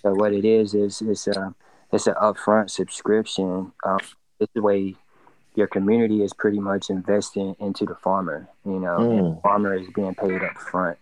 so 0.00 0.14
what 0.14 0.32
it 0.32 0.46
is 0.46 0.72
is 0.72 1.02
it's 1.02 1.26
a 1.26 1.54
it's 1.92 2.06
an 2.06 2.14
upfront 2.14 2.70
subscription. 2.70 3.70
Um, 3.84 4.00
it's 4.40 4.50
the 4.54 4.62
way 4.62 4.94
your 5.56 5.66
community 5.66 6.22
is 6.22 6.32
pretty 6.32 6.58
much 6.58 6.88
investing 6.88 7.54
into 7.60 7.84
the 7.84 7.96
farmer. 7.96 8.48
You 8.64 8.80
know, 8.80 8.96
and 8.96 9.20
Mm. 9.20 9.34
the 9.34 9.40
farmer 9.42 9.74
is 9.74 9.86
being 9.94 10.14
paid 10.14 10.42
up 10.42 10.56
front. 10.56 10.96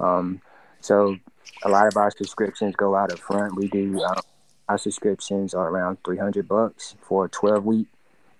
Um, 0.00 0.40
so 0.86 1.16
a 1.64 1.68
lot 1.68 1.86
of 1.86 1.96
our 1.96 2.10
subscriptions 2.10 2.76
go 2.76 2.94
out 2.94 3.12
up 3.12 3.18
front. 3.18 3.56
We 3.56 3.68
do 3.68 4.02
um, 4.02 4.22
our 4.68 4.78
subscriptions 4.78 5.54
are 5.54 5.68
around 5.68 5.98
three 6.04 6.18
hundred 6.18 6.48
bucks 6.48 6.94
for 7.00 7.26
a 7.26 7.28
twelve 7.28 7.64
week 7.64 7.88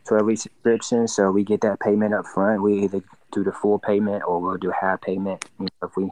12 0.07 0.27
week 0.27 0.39
subscription. 0.39 1.09
So 1.09 1.31
we 1.31 1.45
get 1.45 1.61
that 1.63 1.81
payment 1.81 2.15
up 2.15 2.27
front. 2.27 2.63
We 2.63 2.85
either 2.85 3.03
do 3.33 3.45
the 3.45 3.53
full 3.53 3.79
payment 3.79 4.23
or 4.27 4.41
we'll 4.41 4.57
do 4.57 4.71
half 4.71 5.03
payment 5.03 5.45
if 5.83 5.97
we 5.97 6.11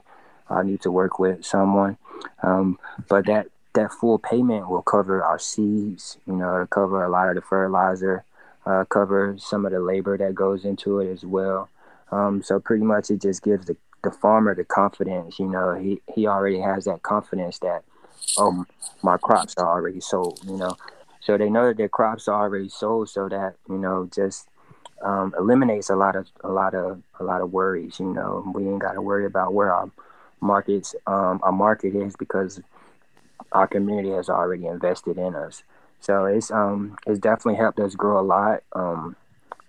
uh, 0.51 0.63
need 0.63 0.83
to 0.83 0.91
work 0.91 1.19
with 1.19 1.45
someone. 1.45 1.97
Um, 2.43 2.79
but 3.09 3.27
that, 3.27 3.47
that 3.75 3.93
full 3.93 4.19
payment 4.19 4.69
will 4.69 4.83
cover 4.83 5.23
our 5.23 5.39
seeds, 5.39 6.19
you 6.27 6.35
know, 6.35 6.55
it'll 6.55 6.67
cover 6.67 7.05
a 7.05 7.09
lot 7.09 7.29
of 7.29 7.35
the 7.35 7.41
fertilizer, 7.41 8.25
uh, 8.67 8.85
cover 8.85 9.37
some 9.39 9.65
of 9.65 9.73
the 9.73 9.81
labor 9.81 10.17
that 10.19 10.35
goes 10.35 10.65
into 10.65 11.01
it 11.01 11.11
as 11.11 11.25
well. 11.25 11.69
Um, 12.11 12.43
so 12.43 12.61
pretty 12.61 12.85
much 12.85 13.11
it 13.11 13.21
just 13.21 13.43
gives 13.43 13.67
the, 13.67 13.77
the 14.05 14.13
farmer 14.13 14.55
the 14.55 14.65
confidence, 14.65 15.39
you 15.39 15.47
know, 15.47 15.75
he, 15.75 16.01
he 16.15 16.27
already 16.27 16.61
has 16.61 16.85
that 16.85 17.03
confidence 17.03 17.59
that, 17.61 17.83
oh, 18.39 18.65
my 19.03 19.17
crops 19.17 19.55
are 19.57 19.69
already 19.69 20.01
sold, 20.01 20.41
you 20.45 20.57
know. 20.57 20.77
So 21.21 21.39
they 21.39 21.49
know 21.49 21.69
that 21.69 21.79
their 21.79 21.89
crops 21.89 22.29
are 22.29 22.43
already 22.43 22.69
sold, 22.69 23.09
so 23.09 23.29
that 23.31 23.55
you 23.69 23.79
know 23.79 24.09
just 24.15 24.49
um, 25.03 25.35
eliminates 25.39 25.89
a 25.89 25.97
lot 25.97 26.17
of 26.17 26.29
a 26.43 26.49
lot 26.51 26.75
of 26.75 27.03
a 27.19 27.25
lot 27.25 27.41
of 27.41 27.51
worries. 27.51 27.99
You 27.99 28.13
know, 28.13 28.53
we 28.55 28.69
ain't 28.69 28.81
got 28.83 28.93
to 28.93 29.01
worry 29.01 29.25
about 29.25 29.55
where 29.55 29.73
our 29.73 29.91
markets 30.43 30.95
um, 31.07 31.41
our 31.43 31.53
market 31.53 31.97
is 31.97 32.15
because 32.17 32.61
our 33.53 33.67
community 33.67 34.11
has 34.11 34.29
already 34.29 34.67
invested 34.67 35.17
in 35.17 35.35
us. 35.35 35.63
So 36.01 36.27
it's 36.27 36.51
um 36.51 36.99
it's 37.07 37.19
definitely 37.19 37.57
helped 37.57 37.81
us 37.81 37.95
grow 37.95 38.21
a 38.21 38.23
lot. 38.23 38.63
Um, 38.75 39.17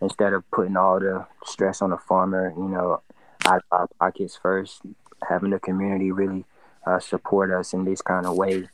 instead 0.02 0.34
of 0.34 0.50
putting 0.52 0.76
all 0.76 1.00
the 1.00 1.26
stress 1.46 1.82
on 1.82 1.92
the 1.92 1.98
farmer, 1.98 2.54
you 2.58 2.68
know, 2.68 3.02
out 3.46 3.58
of 3.58 3.64
our 3.72 3.88
pockets 4.00 4.38
first, 4.42 4.82
having 5.28 5.52
the 5.52 5.60
community 5.60 6.12
really 6.12 6.46
uh, 6.86 7.00
support 7.00 7.52
us 7.52 7.74
in 7.74 7.86
this 7.86 8.02
kind 8.02 8.26
of 8.26 8.36
way 8.36 8.68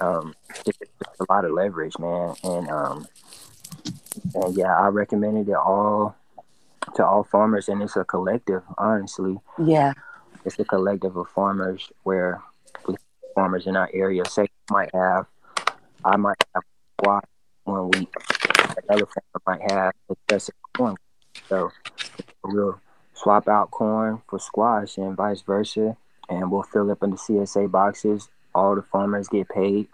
um, 0.00 0.34
it's 0.66 1.20
a 1.20 1.32
lot 1.32 1.44
of 1.44 1.52
leverage, 1.52 1.98
man. 1.98 2.34
And 2.44 2.68
um, 2.68 3.06
and 4.34 4.56
yeah, 4.56 4.76
I 4.76 4.88
recommended 4.88 5.48
it 5.48 5.54
all 5.54 6.16
to 6.96 7.04
all 7.06 7.24
farmers, 7.24 7.68
and 7.68 7.82
it's 7.82 7.96
a 7.96 8.04
collective. 8.04 8.62
Honestly, 8.78 9.38
Yeah. 9.58 9.92
it's 10.44 10.58
a 10.58 10.64
collective 10.64 11.16
of 11.16 11.28
farmers 11.28 11.90
where 12.02 12.42
we- 12.86 12.96
farmers 13.34 13.66
in 13.66 13.76
our 13.76 13.88
area 13.94 14.24
say 14.26 14.48
might 14.70 14.90
have, 14.94 15.26
I 16.04 16.16
might 16.16 16.36
have 16.54 16.62
one 17.64 17.90
week, 17.90 18.12
another 18.88 19.06
farmer 19.06 19.42
might 19.46 19.70
have 19.70 19.92
just 20.28 20.50
corn. 20.76 20.96
So 21.48 21.70
we'll 22.44 22.80
swap 23.16 23.48
out 23.48 23.70
corn 23.70 24.22
for 24.28 24.38
squash 24.38 24.98
and 24.98 25.16
vice 25.16 25.40
versa, 25.42 25.96
and 26.28 26.50
we'll 26.50 26.62
fill 26.62 26.90
up 26.90 27.02
in 27.02 27.10
the 27.10 27.16
CSA 27.16 27.70
boxes. 27.70 28.28
All 28.54 28.74
the 28.76 28.82
farmers 28.82 29.28
get 29.28 29.48
paid, 29.48 29.88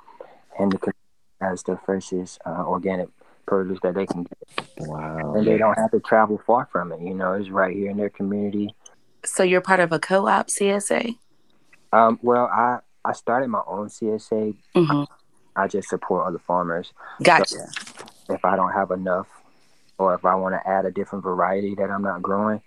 and 0.59 0.73
the 0.73 0.93
as 1.41 1.63
the 1.65 1.77
freshest 1.85 2.41
uh, 2.47 2.65
organic 2.67 3.09
produce 3.47 3.81
that 3.83 3.95
they 3.95 4.07
can 4.07 4.23
get, 4.25 4.67
Wow. 4.79 5.35
and 5.35 5.45
they 5.47 5.59
don't 5.59 5.77
have 5.77 5.91
to 5.91 5.99
travel 6.01 6.41
far 6.47 6.69
from 6.71 6.93
it. 6.93 7.01
You 7.01 7.15
know, 7.15 7.33
it's 7.33 7.51
right 7.51 7.75
here 7.75 7.91
in 7.91 7.97
their 7.97 8.11
community. 8.11 8.75
So 9.25 9.43
you're 9.43 9.61
part 9.61 9.81
of 9.81 9.91
a 9.93 9.99
co-op 9.99 10.47
CSA? 10.49 11.17
Um, 11.93 12.19
well, 12.23 12.47
I 12.47 12.79
I 13.05 13.13
started 13.13 13.49
my 13.49 13.63
own 13.67 13.89
CSA. 13.89 14.55
hmm 14.75 15.05
I 15.55 15.69
just 15.69 15.89
support 15.91 16.27
other 16.27 16.39
farmers. 16.39 16.93
Gotcha. 17.23 17.69
If 18.31 18.43
I 18.45 18.57
don't 18.57 18.73
have 18.73 18.91
enough, 18.91 19.27
or 19.99 20.15
if 20.15 20.25
I 20.25 20.35
want 20.37 20.55
to 20.55 20.67
add 20.67 20.87
a 20.87 20.91
different 20.91 21.25
variety 21.25 21.75
that 21.75 21.91
I'm 21.91 22.01
not 22.03 22.23
growing, 22.23 22.63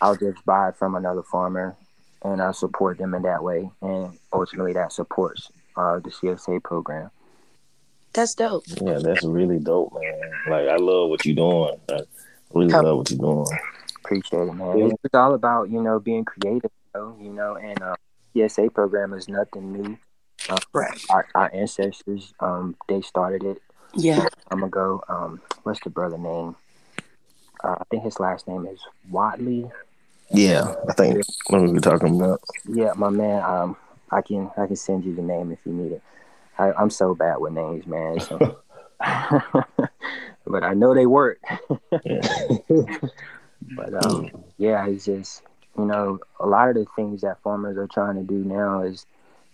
I'll 0.00 0.16
just 0.16 0.44
buy 0.44 0.68
it 0.70 0.76
from 0.76 0.94
another 0.94 1.22
farmer, 1.22 1.76
and 2.22 2.42
I 2.42 2.52
support 2.52 2.98
them 2.98 3.14
in 3.14 3.22
that 3.22 3.42
way. 3.42 3.70
And 3.82 4.18
ultimately, 4.32 4.72
that 4.74 4.92
supports 4.92 5.50
uh, 5.76 6.00
the 6.00 6.10
CSA 6.10 6.62
program. 6.62 7.10
That's 8.12 8.34
dope. 8.34 8.64
Yeah, 8.80 8.98
that's 9.02 9.24
really 9.24 9.58
dope, 9.58 9.92
man. 9.94 10.30
Like, 10.48 10.68
I 10.68 10.76
love 10.76 11.10
what 11.10 11.24
you're 11.24 11.36
doing. 11.36 11.78
I 11.90 12.00
really 12.54 12.72
love 12.72 12.98
what 12.98 13.10
you're 13.10 13.18
doing. 13.18 13.46
Appreciate 14.04 14.48
it, 14.48 14.52
man. 14.54 14.92
It's 15.04 15.14
all 15.14 15.34
about 15.34 15.68
you 15.70 15.82
know 15.82 15.98
being 15.98 16.24
creative, 16.24 16.70
you 16.94 17.00
know, 17.00 17.16
you 17.20 17.30
know 17.30 17.56
and 17.56 17.80
uh, 17.82 17.96
CSA 18.34 18.72
program 18.72 19.12
is 19.12 19.28
nothing 19.28 19.72
new. 19.72 19.98
Uh, 20.48 20.58
Right. 20.72 21.04
our, 21.10 21.26
our 21.34 21.50
ancestors, 21.52 22.32
um, 22.38 22.76
they 22.88 23.00
started 23.00 23.42
it 23.42 23.60
Yeah. 23.94 24.26
I'm 24.50 24.60
gonna 24.60 24.70
go. 24.70 25.02
Um, 25.08 25.40
what's 25.64 25.80
the 25.80 25.90
brother 25.90 26.18
name? 26.18 26.54
Uh, 27.62 27.76
I 27.80 27.84
think 27.90 28.04
his 28.04 28.20
last 28.20 28.46
name 28.48 28.66
is 28.66 28.80
Whatley. 29.10 29.70
Yeah, 30.30 30.74
I 30.88 30.92
think 30.92 31.22
what 31.48 31.62
we 31.62 31.72
were 31.72 31.80
talking 31.80 32.16
about. 32.16 32.40
Yeah, 32.68 32.92
my 32.96 33.10
man. 33.10 33.42
Um, 33.42 33.76
I 34.10 34.22
can 34.22 34.50
I 34.56 34.66
can 34.66 34.76
send 34.76 35.04
you 35.04 35.14
the 35.14 35.22
name 35.22 35.52
if 35.52 35.58
you 35.64 35.72
need 35.72 35.92
it. 35.92 36.02
I, 36.58 36.72
I'm 36.72 36.90
so 36.90 37.14
bad 37.14 37.38
with 37.38 37.52
names, 37.52 37.86
man. 37.86 38.20
So. 38.20 38.38
but 40.46 40.64
I 40.64 40.72
know 40.74 40.94
they 40.94 41.06
work. 41.06 41.38
But 43.74 44.04
um, 44.04 44.44
yeah, 44.58 44.86
it's 44.86 45.04
just 45.04 45.42
you 45.78 45.84
know 45.84 46.20
a 46.38 46.46
lot 46.46 46.68
of 46.68 46.74
the 46.74 46.86
things 46.94 47.22
that 47.22 47.42
farmers 47.42 47.76
are 47.76 47.86
trying 47.86 48.16
to 48.16 48.22
do 48.22 48.44
now 48.44 48.82
is 48.82 49.06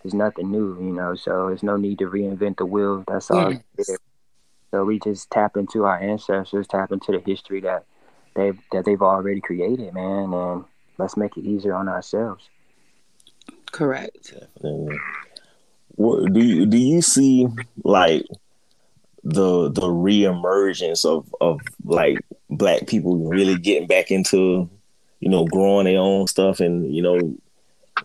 is 0.04 0.14
nothing 0.14 0.50
new. 0.50 0.76
You 0.76 0.92
know, 0.92 1.14
so 1.14 1.49
there's 1.49 1.62
no 1.62 1.76
need 1.76 1.99
to 2.00 2.06
reinvent 2.06 2.59
the 2.59 2.66
wheel. 2.66 3.04
That's 3.06 3.30
all. 3.30 3.54
So 4.71 4.85
we 4.85 4.99
just 4.99 5.30
tap 5.30 5.56
into 5.56 5.85
our 5.85 5.99
ancestors, 5.99 6.66
tap 6.66 6.92
into 6.92 7.12
the 7.12 7.21
history 7.21 7.61
that 7.61 7.85
they 8.35 8.53
that 8.73 8.85
they've 8.85 9.03
already 9.03 9.41
created, 9.41 9.93
man, 9.95 10.33
and 10.33 10.65
let's 10.99 11.17
make 11.17 11.37
it 11.37 11.45
easier 11.45 11.75
on 11.75 11.89
ourselves. 11.89 12.49
Correct. 13.71 14.33
Definitely. 14.33 14.99
What 15.97 16.33
do 16.33 16.41
you 16.41 16.67
do 16.67 16.77
you 16.77 17.03
see 17.03 17.47
like 17.85 18.25
the 19.25 19.71
the 19.71 19.83
reemergence 19.83 21.05
of 21.05 21.33
of 21.41 21.61
like 21.85 22.19
black 22.51 22.87
people 22.87 23.17
really 23.17 23.57
getting 23.57 23.87
back 23.87 24.11
into 24.11 24.69
you 25.21 25.29
know 25.29 25.47
growing 25.47 25.85
their 25.85 25.99
own 25.99 26.27
stuff 26.27 26.61
and 26.61 26.95
you 26.95 27.03
know 27.03 27.37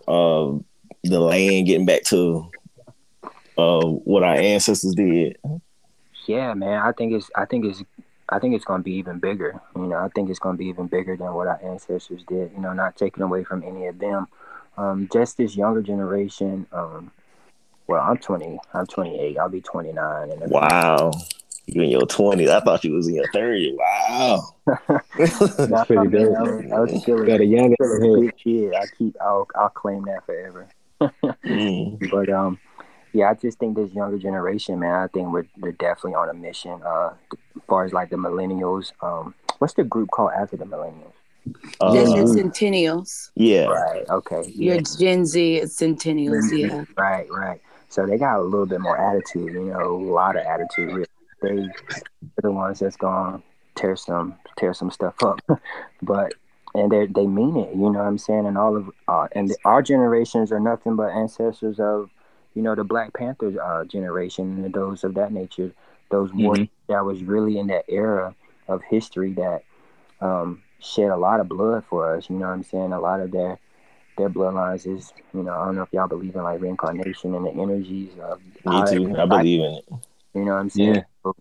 uh 0.06 0.58
the 1.04 1.18
land 1.18 1.66
getting 1.66 1.86
back 1.86 2.02
to 2.04 2.50
uh 3.56 3.84
what 3.84 4.22
our 4.22 4.36
ancestors 4.36 4.94
did. 4.94 5.36
Yeah, 6.26 6.54
man. 6.54 6.80
I 6.82 6.92
think 6.92 7.14
it's 7.14 7.30
I 7.34 7.46
think 7.46 7.64
it's 7.64 7.82
I 8.28 8.38
think 8.38 8.54
it's 8.54 8.64
gonna 8.64 8.82
be 8.82 8.94
even 8.94 9.18
bigger. 9.18 9.60
You 9.76 9.86
know, 9.86 9.98
I 9.98 10.08
think 10.08 10.30
it's 10.30 10.38
gonna 10.38 10.58
be 10.58 10.66
even 10.66 10.86
bigger 10.86 11.16
than 11.16 11.32
what 11.32 11.46
our 11.46 11.60
ancestors 11.62 12.22
did. 12.24 12.52
You 12.54 12.60
know, 12.60 12.72
not 12.72 12.96
taking 12.96 13.22
away 13.22 13.44
from 13.44 13.62
any 13.62 13.86
of 13.86 13.98
them. 13.98 14.28
Um, 14.76 15.08
just 15.12 15.36
this 15.36 15.56
younger 15.56 15.82
generation. 15.82 16.66
Um, 16.72 17.10
well, 17.86 18.02
I'm 18.02 18.18
20. 18.18 18.58
I'm 18.74 18.86
28. 18.86 19.38
I'll 19.38 19.48
be 19.48 19.62
29. 19.62 20.30
And 20.30 20.50
Wow. 20.50 21.10
You 21.70 21.82
in 21.82 21.90
your 21.90 22.06
twenties. 22.06 22.48
I 22.48 22.60
thought 22.60 22.82
you 22.82 22.94
was 22.94 23.08
in 23.08 23.16
your 23.16 23.30
thirties. 23.30 23.76
Wow. 23.76 24.54
that's 25.18 25.86
pretty 25.86 26.08
man, 26.08 26.10
dope. 26.10 26.36
I 26.38 26.42
was, 26.42 26.72
I 26.72 26.80
was 26.80 27.02
still, 27.02 27.26
Got 27.26 27.42
a 27.42 27.44
young 27.44 27.74
still 27.74 27.92
a 27.92 28.20
good 28.20 28.36
kid. 28.38 28.74
I 28.74 28.86
keep. 28.96 29.16
I'll, 29.20 29.46
I'll 29.54 29.68
claim 29.68 30.04
that 30.04 30.24
forever. 30.24 30.68
Mm. 31.44 32.10
But 32.10 32.28
um, 32.28 32.58
yeah, 33.12 33.30
I 33.30 33.34
just 33.34 33.58
think 33.58 33.76
this 33.76 33.92
younger 33.92 34.18
generation, 34.18 34.78
man. 34.78 34.94
I 34.94 35.06
think 35.08 35.32
we're 35.32 35.46
they're 35.56 35.72
definitely 35.72 36.14
on 36.14 36.28
a 36.28 36.34
mission. 36.34 36.80
Uh, 36.84 37.10
as 37.32 37.62
far 37.66 37.84
as 37.84 37.92
like 37.92 38.10
the 38.10 38.16
millennials, 38.16 38.92
um, 39.02 39.34
what's 39.58 39.74
the 39.74 39.84
group 39.84 40.10
called 40.10 40.30
after 40.36 40.56
the 40.56 40.64
millennials? 40.64 41.12
Uh, 41.80 41.92
There's 41.92 42.10
centennials. 42.34 43.30
yeah. 43.34 43.64
Right. 43.66 44.04
Okay. 44.10 44.42
Your 44.54 44.76
Yeah. 44.76 44.80
Gen 44.98 45.24
Z 45.24 45.54
it's 45.56 45.74
centennials. 45.76 46.52
Yeah. 46.52 46.84
Right. 46.96 47.26
Right. 47.30 47.60
So 47.88 48.04
they 48.06 48.18
got 48.18 48.38
a 48.38 48.42
little 48.42 48.66
bit 48.66 48.80
more 48.80 48.98
attitude. 48.98 49.54
You 49.54 49.64
know, 49.72 49.80
a 49.80 49.96
lot 50.12 50.36
of 50.36 50.44
attitude. 50.44 50.90
really. 50.92 51.06
They 51.40 51.54
they're 52.20 52.42
the 52.42 52.50
ones 52.52 52.80
that's 52.80 52.96
gonna 52.96 53.40
tear 53.76 53.96
some 53.96 54.34
tear 54.58 54.74
some 54.74 54.90
stuff 54.90 55.14
up, 55.22 55.40
but 56.02 56.34
and 56.74 56.90
they 56.92 57.06
they 57.06 57.26
mean 57.26 57.56
it. 57.56 57.70
You 57.74 57.82
know 57.90 58.00
what 58.00 58.08
I'm 58.08 58.18
saying? 58.18 58.44
And 58.44 58.58
all 58.58 58.76
of 58.76 58.90
uh, 59.06 59.28
and 59.32 59.54
our 59.64 59.80
generations 59.80 60.52
are 60.52 60.60
nothing 60.60 60.96
but 60.96 61.10
ancestors 61.12 61.78
of 61.80 62.10
you 62.58 62.64
know 62.64 62.74
the 62.74 62.82
Black 62.82 63.14
Panthers 63.14 63.56
uh, 63.56 63.84
generation 63.84 64.64
and 64.64 64.74
those 64.74 65.04
of 65.04 65.14
that 65.14 65.32
nature. 65.32 65.70
Those 66.10 66.32
warriors 66.34 66.66
that 66.88 67.04
was 67.04 67.22
really 67.22 67.56
in 67.56 67.68
that 67.68 67.84
era 67.86 68.34
of 68.66 68.82
history 68.82 69.32
that 69.34 69.62
um, 70.20 70.64
shed 70.80 71.10
a 71.10 71.16
lot 71.16 71.38
of 71.38 71.48
blood 71.48 71.84
for 71.88 72.16
us. 72.16 72.28
You 72.28 72.34
know 72.34 72.48
what 72.48 72.54
I'm 72.54 72.64
saying? 72.64 72.92
A 72.92 72.98
lot 72.98 73.20
of 73.20 73.30
their 73.30 73.60
their 74.16 74.28
bloodlines 74.28 74.92
is, 74.92 75.12
you 75.32 75.44
know, 75.44 75.52
I 75.52 75.66
don't 75.66 75.76
know 75.76 75.82
if 75.82 75.92
y'all 75.92 76.08
believe 76.08 76.34
in 76.34 76.42
like 76.42 76.60
reincarnation 76.60 77.36
and 77.36 77.46
the 77.46 77.52
energies 77.52 78.10
of 78.20 78.40
Me 78.64 78.82
too. 78.90 79.16
I 79.16 79.24
believe 79.24 79.60
in 79.60 79.74
it. 79.74 79.84
You 80.34 80.44
know 80.44 80.54
what 80.54 80.58
I'm 80.58 80.70
saying? 80.70 80.94
Yeah. 80.96 81.02
So 81.22 81.36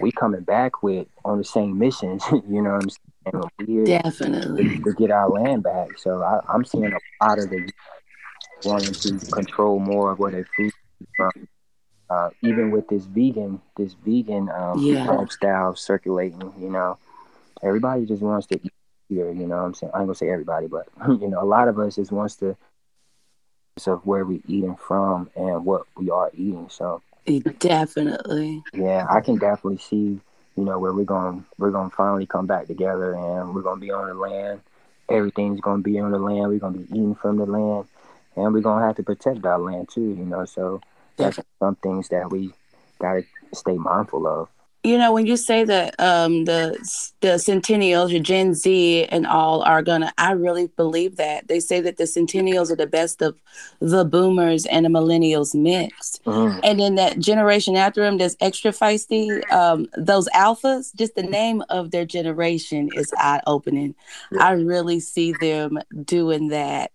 we 0.00 0.10
coming 0.10 0.42
back 0.42 0.82
with 0.82 1.06
on 1.24 1.38
the 1.38 1.44
same 1.44 1.78
missions. 1.78 2.24
you 2.32 2.62
know 2.62 2.72
what 2.72 2.82
I'm 2.82 2.90
saying? 2.90 3.50
We're 3.68 3.84
Definitely. 3.84 4.78
to, 4.78 4.82
to 4.82 4.92
get 4.94 5.12
our 5.12 5.30
land 5.30 5.62
back. 5.62 5.98
So 5.98 6.20
I, 6.20 6.40
I'm 6.52 6.64
seeing 6.64 6.86
a 6.86 7.24
lot 7.24 7.38
of 7.38 7.48
the 7.48 7.58
youth 7.58 7.70
wanting 8.64 8.94
to 8.94 9.18
control 9.32 9.78
more 9.78 10.12
of 10.12 10.18
where 10.18 10.30
their 10.32 10.44
food 10.56 10.72
is 11.00 11.06
from. 11.16 11.48
Uh, 12.10 12.30
even 12.42 12.70
with 12.70 12.88
this 12.88 13.04
vegan, 13.04 13.60
this 13.76 13.94
vegan 13.94 14.48
um, 14.50 14.80
Yeah. 14.80 15.06
lifestyle 15.06 15.74
circulating, 15.76 16.52
you 16.58 16.68
know, 16.70 16.98
everybody 17.62 18.04
just 18.06 18.22
wants 18.22 18.46
to 18.48 18.56
eat 18.56 18.72
here. 19.08 19.30
You 19.30 19.46
know, 19.46 19.56
what 19.56 19.64
I'm 19.64 19.74
saying 19.74 19.92
I 19.94 19.98
ain't 19.98 20.06
gonna 20.08 20.14
say 20.14 20.30
everybody, 20.30 20.66
but 20.66 20.88
you 21.08 21.28
know, 21.28 21.42
a 21.42 21.44
lot 21.46 21.68
of 21.68 21.78
us 21.78 21.96
just 21.96 22.12
wants 22.12 22.36
to 22.36 22.56
of 23.86 24.04
where 24.06 24.24
we 24.24 24.42
eating 24.46 24.76
from 24.76 25.30
and 25.36 25.64
what 25.64 25.86
we 25.96 26.10
are 26.10 26.30
eating. 26.34 26.68
So 26.68 27.02
Definitely. 27.58 28.62
yeah, 28.74 29.06
I 29.08 29.20
can 29.20 29.36
definitely 29.36 29.78
see, 29.78 30.20
you 30.56 30.64
know, 30.64 30.78
where 30.78 30.92
we're 30.92 31.04
going 31.04 31.44
we're 31.58 31.70
gonna 31.70 31.90
finally 31.90 32.26
come 32.26 32.46
back 32.46 32.66
together 32.66 33.14
and 33.14 33.54
we're 33.54 33.62
gonna 33.62 33.80
be 33.80 33.90
on 33.90 34.08
the 34.08 34.14
land. 34.14 34.60
Everything's 35.08 35.60
gonna 35.60 35.82
be 35.82 35.98
on 35.98 36.10
the 36.12 36.18
land. 36.18 36.48
We're 36.48 36.58
gonna 36.58 36.78
be 36.78 36.84
eating 36.90 37.14
from 37.14 37.36
the 37.38 37.46
land, 37.46 37.86
and 38.36 38.52
we're 38.54 38.60
gonna 38.60 38.84
have 38.86 38.96
to 38.96 39.02
protect 39.02 39.44
our 39.44 39.58
land 39.58 39.88
too. 39.88 40.00
You 40.00 40.24
know, 40.24 40.44
so 40.44 40.80
that's 41.16 41.38
some 41.58 41.74
things 41.76 42.08
that 42.08 42.30
we 42.30 42.52
gotta 42.98 43.24
stay 43.52 43.76
mindful 43.76 44.26
of. 44.26 44.48
You 44.82 44.96
know, 44.96 45.12
when 45.12 45.26
you 45.26 45.36
say 45.36 45.62
that 45.64 45.94
um, 46.00 46.46
the 46.46 46.70
the 47.20 47.38
centennials, 47.38 48.12
your 48.12 48.22
Gen 48.22 48.54
Z, 48.54 49.04
and 49.10 49.26
all 49.26 49.60
are 49.62 49.82
gonna, 49.82 50.10
I 50.16 50.32
really 50.32 50.68
believe 50.68 51.16
that 51.16 51.48
they 51.48 51.60
say 51.60 51.82
that 51.82 51.98
the 51.98 52.06
centennials 52.06 52.70
are 52.70 52.76
the 52.76 52.86
best 52.86 53.20
of 53.20 53.38
the 53.80 54.06
boomers 54.06 54.64
and 54.64 54.86
the 54.86 54.88
millennials 54.88 55.54
mixed, 55.54 56.24
Mhm. 56.24 56.60
and 56.62 56.80
then 56.80 56.94
that 56.94 57.18
generation 57.18 57.76
after 57.76 58.00
them 58.02 58.16
that's 58.16 58.36
extra 58.40 58.70
feisty. 58.70 59.42
Um, 59.52 59.86
those 59.98 60.30
alphas, 60.30 60.94
just 60.94 61.14
the 61.14 61.24
name 61.24 61.62
of 61.68 61.90
their 61.90 62.06
generation 62.06 62.88
is 62.94 63.12
eye 63.18 63.42
opening. 63.46 63.94
Yeah. 64.32 64.44
I 64.44 64.52
really 64.52 65.00
see 65.00 65.32
them 65.32 65.78
doing 66.06 66.48
that. 66.48 66.90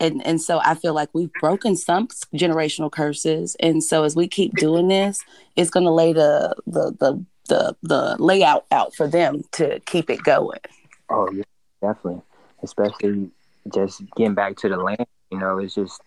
And, 0.00 0.24
and 0.26 0.40
so 0.40 0.60
I 0.64 0.74
feel 0.74 0.94
like 0.94 1.08
we've 1.12 1.32
broken 1.40 1.76
some 1.76 2.08
generational 2.34 2.90
curses, 2.90 3.56
and 3.60 3.82
so 3.82 4.04
as 4.04 4.14
we 4.14 4.28
keep 4.28 4.54
doing 4.54 4.88
this, 4.88 5.24
it's 5.56 5.70
going 5.70 5.86
to 5.86 5.92
lay 5.92 6.12
the, 6.12 6.54
the 6.66 6.92
the 6.98 7.24
the 7.48 7.76
the 7.82 8.16
layout 8.18 8.66
out 8.70 8.94
for 8.94 9.08
them 9.08 9.42
to 9.52 9.80
keep 9.80 10.08
it 10.10 10.22
going. 10.22 10.60
Oh 11.08 11.30
yeah, 11.32 11.44
definitely. 11.80 12.22
Especially 12.62 13.30
just 13.72 14.02
getting 14.16 14.34
back 14.34 14.56
to 14.58 14.68
the 14.68 14.76
land. 14.76 15.06
You 15.30 15.38
know, 15.38 15.58
it's 15.58 15.74
just 15.74 16.00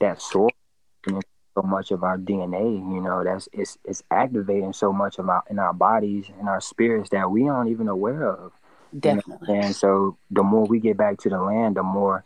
that. 0.00 0.22
You 0.34 1.14
know, 1.14 1.20
so 1.54 1.62
much 1.62 1.90
of 1.90 2.04
our 2.04 2.18
DNA. 2.18 2.62
You 2.62 3.00
know, 3.00 3.24
that's 3.24 3.48
it's 3.52 3.78
it's 3.84 4.02
activating 4.10 4.72
so 4.72 4.92
much 4.92 5.18
of 5.18 5.28
our 5.28 5.42
in 5.50 5.58
our 5.58 5.72
bodies 5.72 6.26
and 6.38 6.48
our 6.48 6.60
spirits 6.60 7.10
that 7.10 7.30
we 7.30 7.48
aren't 7.48 7.70
even 7.70 7.88
aware 7.88 8.28
of. 8.28 8.52
Definitely. 8.98 9.58
And 9.58 9.74
so 9.74 10.16
the 10.30 10.42
more 10.42 10.66
we 10.66 10.80
get 10.80 10.96
back 10.96 11.18
to 11.18 11.28
the 11.28 11.40
land, 11.40 11.76
the 11.76 11.82
more 11.82 12.24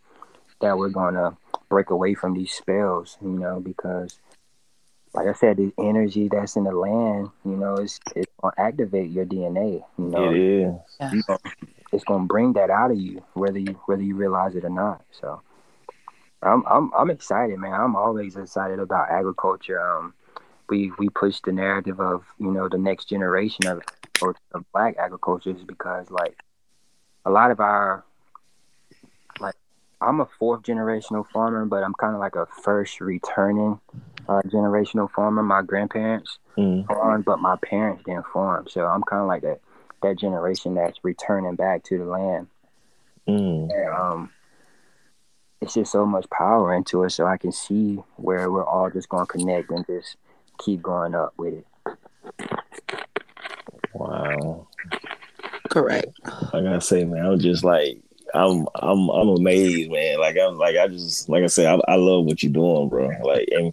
that 0.64 0.78
we're 0.78 0.88
gonna 0.88 1.36
break 1.68 1.90
away 1.90 2.14
from 2.14 2.34
these 2.34 2.52
spells, 2.52 3.16
you 3.22 3.28
know, 3.28 3.60
because 3.60 4.18
like 5.14 5.28
I 5.28 5.32
said, 5.32 5.56
the 5.56 5.72
energy 5.78 6.28
that's 6.28 6.56
in 6.56 6.64
the 6.64 6.72
land, 6.72 7.30
you 7.44 7.56
know, 7.56 7.76
it's 7.76 8.00
it's 8.16 8.32
gonna 8.42 8.54
activate 8.58 9.10
your 9.10 9.24
DNA. 9.24 9.84
You 9.96 10.04
know, 10.04 10.30
It 10.30 10.38
is. 10.38 11.12
you 11.12 11.22
gonna, 11.22 11.38
it's 11.92 12.04
gonna 12.04 12.26
bring 12.26 12.54
that 12.54 12.70
out 12.70 12.90
of 12.90 12.98
you, 12.98 13.22
whether 13.34 13.58
you 13.58 13.78
whether 13.86 14.02
you 14.02 14.16
realize 14.16 14.54
it 14.56 14.64
or 14.64 14.70
not. 14.70 15.02
So 15.12 15.40
I'm 16.42 16.64
I'm 16.66 16.92
I'm 16.96 17.10
excited, 17.10 17.58
man. 17.58 17.74
I'm 17.74 17.96
always 17.96 18.36
excited 18.36 18.80
about 18.80 19.10
agriculture. 19.10 19.80
Um 19.80 20.14
we 20.68 20.90
we 20.98 21.08
push 21.10 21.40
the 21.44 21.52
narrative 21.52 22.00
of, 22.00 22.24
you 22.38 22.50
know, 22.50 22.68
the 22.68 22.78
next 22.78 23.04
generation 23.08 23.66
of 23.66 23.82
of 24.22 24.64
black 24.72 24.96
agriculture 24.98 25.50
is 25.50 25.62
because 25.64 26.10
like 26.10 26.36
a 27.24 27.30
lot 27.30 27.50
of 27.50 27.60
our 27.60 28.04
like 29.40 29.54
I'm 30.04 30.20
a 30.20 30.26
fourth 30.38 30.62
generational 30.62 31.26
farmer, 31.32 31.64
but 31.64 31.82
I'm 31.82 31.94
kind 31.94 32.14
of 32.14 32.20
like 32.20 32.36
a 32.36 32.46
first 32.46 33.00
returning 33.00 33.80
uh, 34.28 34.42
generational 34.46 35.10
farmer. 35.10 35.42
My 35.42 35.62
grandparents 35.62 36.38
Mm. 36.56 36.86
farmed, 36.86 37.24
but 37.24 37.40
my 37.40 37.56
parents 37.56 38.04
didn't 38.04 38.26
farm, 38.26 38.66
so 38.68 38.86
I'm 38.86 39.02
kind 39.02 39.22
of 39.22 39.26
like 39.26 39.42
that 39.42 39.60
that 40.02 40.18
generation 40.18 40.74
that's 40.74 41.02
returning 41.02 41.56
back 41.56 41.82
to 41.84 41.98
the 41.98 42.04
land. 42.04 42.46
Mm. 43.26 43.70
And, 43.74 43.88
um, 43.88 44.30
it's 45.60 45.74
just 45.74 45.90
so 45.90 46.06
much 46.06 46.28
power 46.30 46.74
into 46.74 47.02
it, 47.02 47.10
so 47.10 47.26
I 47.26 47.38
can 47.38 47.50
see 47.50 47.96
where 48.16 48.52
we're 48.52 48.64
all 48.64 48.90
just 48.90 49.08
gonna 49.08 49.26
connect 49.26 49.70
and 49.70 49.84
just 49.86 50.16
keep 50.58 50.80
going 50.82 51.14
up 51.14 51.32
with 51.36 51.54
it. 51.54 51.66
Wow. 53.94 54.68
Correct. 55.70 56.06
I 56.52 56.60
gotta 56.60 56.80
say, 56.80 57.04
man, 57.04 57.26
I'm 57.26 57.38
just 57.40 57.64
like 57.64 57.98
I'm 58.34 58.66
I'm 58.74 59.08
I'm 59.10 59.28
amazed, 59.28 59.90
man. 59.90 60.18
Like 60.18 60.36
I'm 60.36 60.58
like 60.58 60.76
I 60.76 60.88
just 60.88 61.28
like 61.28 61.44
I 61.44 61.46
said, 61.46 61.66
I, 61.66 61.92
I 61.92 61.96
love 61.96 62.24
what 62.24 62.42
you're 62.42 62.52
doing, 62.52 62.88
bro. 62.88 63.10
Like 63.22 63.48
and 63.52 63.72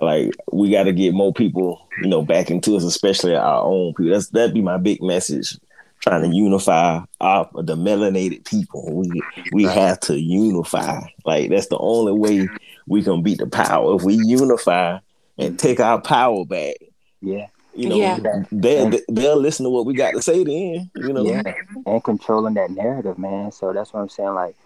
like 0.00 0.34
we 0.52 0.70
got 0.70 0.84
to 0.84 0.92
get 0.92 1.14
more 1.14 1.32
people, 1.32 1.88
you 2.02 2.08
know, 2.08 2.22
back 2.22 2.50
into 2.50 2.76
us, 2.76 2.84
especially 2.84 3.36
our 3.36 3.62
own 3.62 3.94
people. 3.94 4.12
That's 4.12 4.28
that'd 4.28 4.54
be 4.54 4.62
my 4.62 4.78
big 4.78 5.02
message. 5.02 5.58
Trying 6.00 6.28
to 6.28 6.36
unify 6.36 7.00
our 7.20 7.48
the 7.54 7.76
melanated 7.76 8.44
people. 8.44 8.94
We 8.94 9.22
we 9.52 9.64
have 9.64 10.00
to 10.00 10.18
unify. 10.18 11.00
Like 11.24 11.50
that's 11.50 11.68
the 11.68 11.78
only 11.78 12.12
way 12.12 12.48
we 12.86 13.02
can 13.02 13.22
beat 13.22 13.38
the 13.38 13.46
power. 13.46 13.96
If 13.96 14.02
we 14.02 14.14
unify 14.14 14.98
and 15.38 15.58
take 15.58 15.80
our 15.80 16.00
power 16.00 16.44
back, 16.44 16.74
Yeah, 17.22 17.46
you 17.74 17.88
know, 17.88 17.96
Yeah. 17.96 18.18
they, 18.50 18.88
they 18.88 19.00
they'll 19.08 19.36
listen 19.40 19.64
to 19.64 19.70
what 19.70 19.86
we 19.86 19.94
got 19.94 20.12
to 20.12 20.22
say 20.22 20.44
then. 20.44 20.90
You 20.94 21.12
know, 21.12 21.24
yeah, 21.24 21.42
and 21.86 22.02
controlling 22.04 22.54
that 22.54 22.70
narrative, 22.70 23.18
man. 23.18 23.52
So 23.52 23.72
that's 23.72 23.92
what 23.92 24.00
I'm 24.00 24.08
saying. 24.08 24.34
Like 24.34 24.56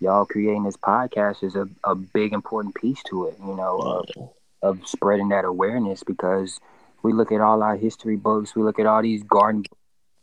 y'all 0.00 0.26
creating 0.26 0.64
this 0.64 0.76
podcast 0.76 1.42
is 1.42 1.56
a, 1.56 1.68
a 1.84 1.94
big 1.94 2.32
important 2.32 2.74
piece 2.74 3.02
to 3.04 3.26
it. 3.26 3.36
You 3.40 3.54
know, 3.54 3.78
of, 3.78 4.08
of 4.62 4.86
spreading 4.86 5.28
that 5.30 5.44
awareness 5.44 6.02
because 6.02 6.60
we 7.02 7.12
look 7.12 7.30
at 7.32 7.40
all 7.40 7.62
our 7.62 7.76
history 7.76 8.16
books, 8.16 8.56
we 8.56 8.62
look 8.62 8.78
at 8.78 8.86
all 8.86 9.02
these 9.02 9.22
garden, 9.22 9.64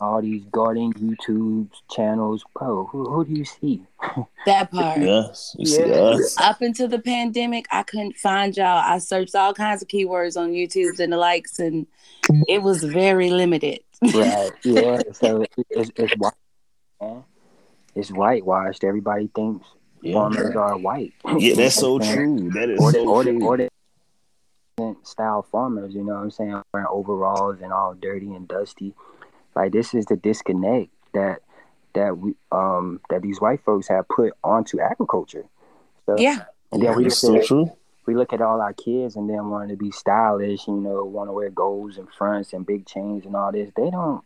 all 0.03 0.21
these 0.21 0.43
garden 0.51 0.93
YouTube 0.93 1.69
channels. 1.89 2.43
Bro, 2.53 2.85
who, 2.91 3.09
who 3.09 3.25
do 3.25 3.33
you 3.33 3.45
see? 3.45 3.81
That 4.45 4.71
part. 4.71 4.99
Yes, 4.99 5.55
you 5.57 5.65
see 5.65 5.87
Yeah. 5.87 5.95
us. 5.95 6.35
Up 6.37 6.61
until 6.61 6.89
the 6.89 6.99
pandemic, 6.99 7.65
I 7.71 7.83
couldn't 7.83 8.17
find 8.17 8.55
y'all. 8.57 8.83
I 8.85 8.97
searched 8.97 9.35
all 9.35 9.53
kinds 9.53 9.81
of 9.81 9.87
keywords 9.87 10.35
on 10.35 10.51
YouTube 10.51 10.99
and 10.99 11.13
the 11.13 11.17
likes, 11.17 11.59
and 11.59 11.87
it 12.49 12.61
was 12.61 12.83
very 12.83 13.29
limited. 13.29 13.79
Right. 14.13 14.51
Yeah. 14.63 14.99
So 15.13 15.45
it's 15.69 15.91
it's 15.95 16.13
white, 16.17 16.33
man. 17.01 17.23
It's 17.95 18.09
whitewashed. 18.11 18.83
Everybody 18.83 19.29
thinks 19.33 19.65
Yeah. 20.01 20.13
farmers 20.15 20.55
are 20.57 20.77
white. 20.77 21.13
Yeah, 21.37 21.55
that's 21.55 21.75
so 21.85 21.99
true. 21.99 22.49
That 22.51 22.69
is 22.69 22.81
Or 22.81 22.91
so 22.91 23.07
or 23.07 23.23
the, 23.23 23.31
true. 23.31 23.45
or 23.47 23.57
the 23.57 23.69
style 25.03 25.43
farmers, 25.43 25.93
you 25.93 26.03
know 26.03 26.15
what 26.15 26.23
I'm 26.23 26.31
saying, 26.31 26.61
wearing 26.73 26.87
overalls 26.89 27.61
and 27.61 27.71
all 27.71 27.93
dirty 27.93 28.33
and 28.33 28.45
dusty. 28.47 28.93
Like 29.55 29.71
this 29.71 29.93
is 29.93 30.05
the 30.05 30.15
disconnect 30.15 30.89
that 31.13 31.39
that 31.93 32.17
we 32.17 32.33
um 32.51 32.99
that 33.09 33.21
these 33.21 33.39
white 33.39 33.63
folks 33.63 33.87
have 33.87 34.07
put 34.07 34.33
onto 34.43 34.79
agriculture. 34.79 35.45
So, 36.05 36.17
Yeah. 36.17 36.45
And 36.71 36.81
then 36.81 36.95
we 36.97 37.03
look, 37.03 37.13
so 37.13 37.35
at, 37.35 37.45
true. 37.45 37.71
we 38.07 38.15
look 38.15 38.33
at 38.33 38.41
all 38.41 38.59
our 38.59 38.73
kids 38.73 39.15
and 39.15 39.29
then 39.29 39.49
wanting 39.49 39.69
to 39.69 39.75
be 39.75 39.91
stylish, 39.91 40.67
you 40.67 40.73
know, 40.73 41.05
want 41.05 41.29
to 41.29 41.33
wear 41.33 41.51
golds 41.51 41.97
and 41.97 42.11
fronts 42.11 42.51
and 42.51 42.65
big 42.65 42.87
chains 42.87 43.25
and 43.25 43.35
all 43.35 43.51
this. 43.51 43.69
They 43.75 43.91
don't 43.91 44.23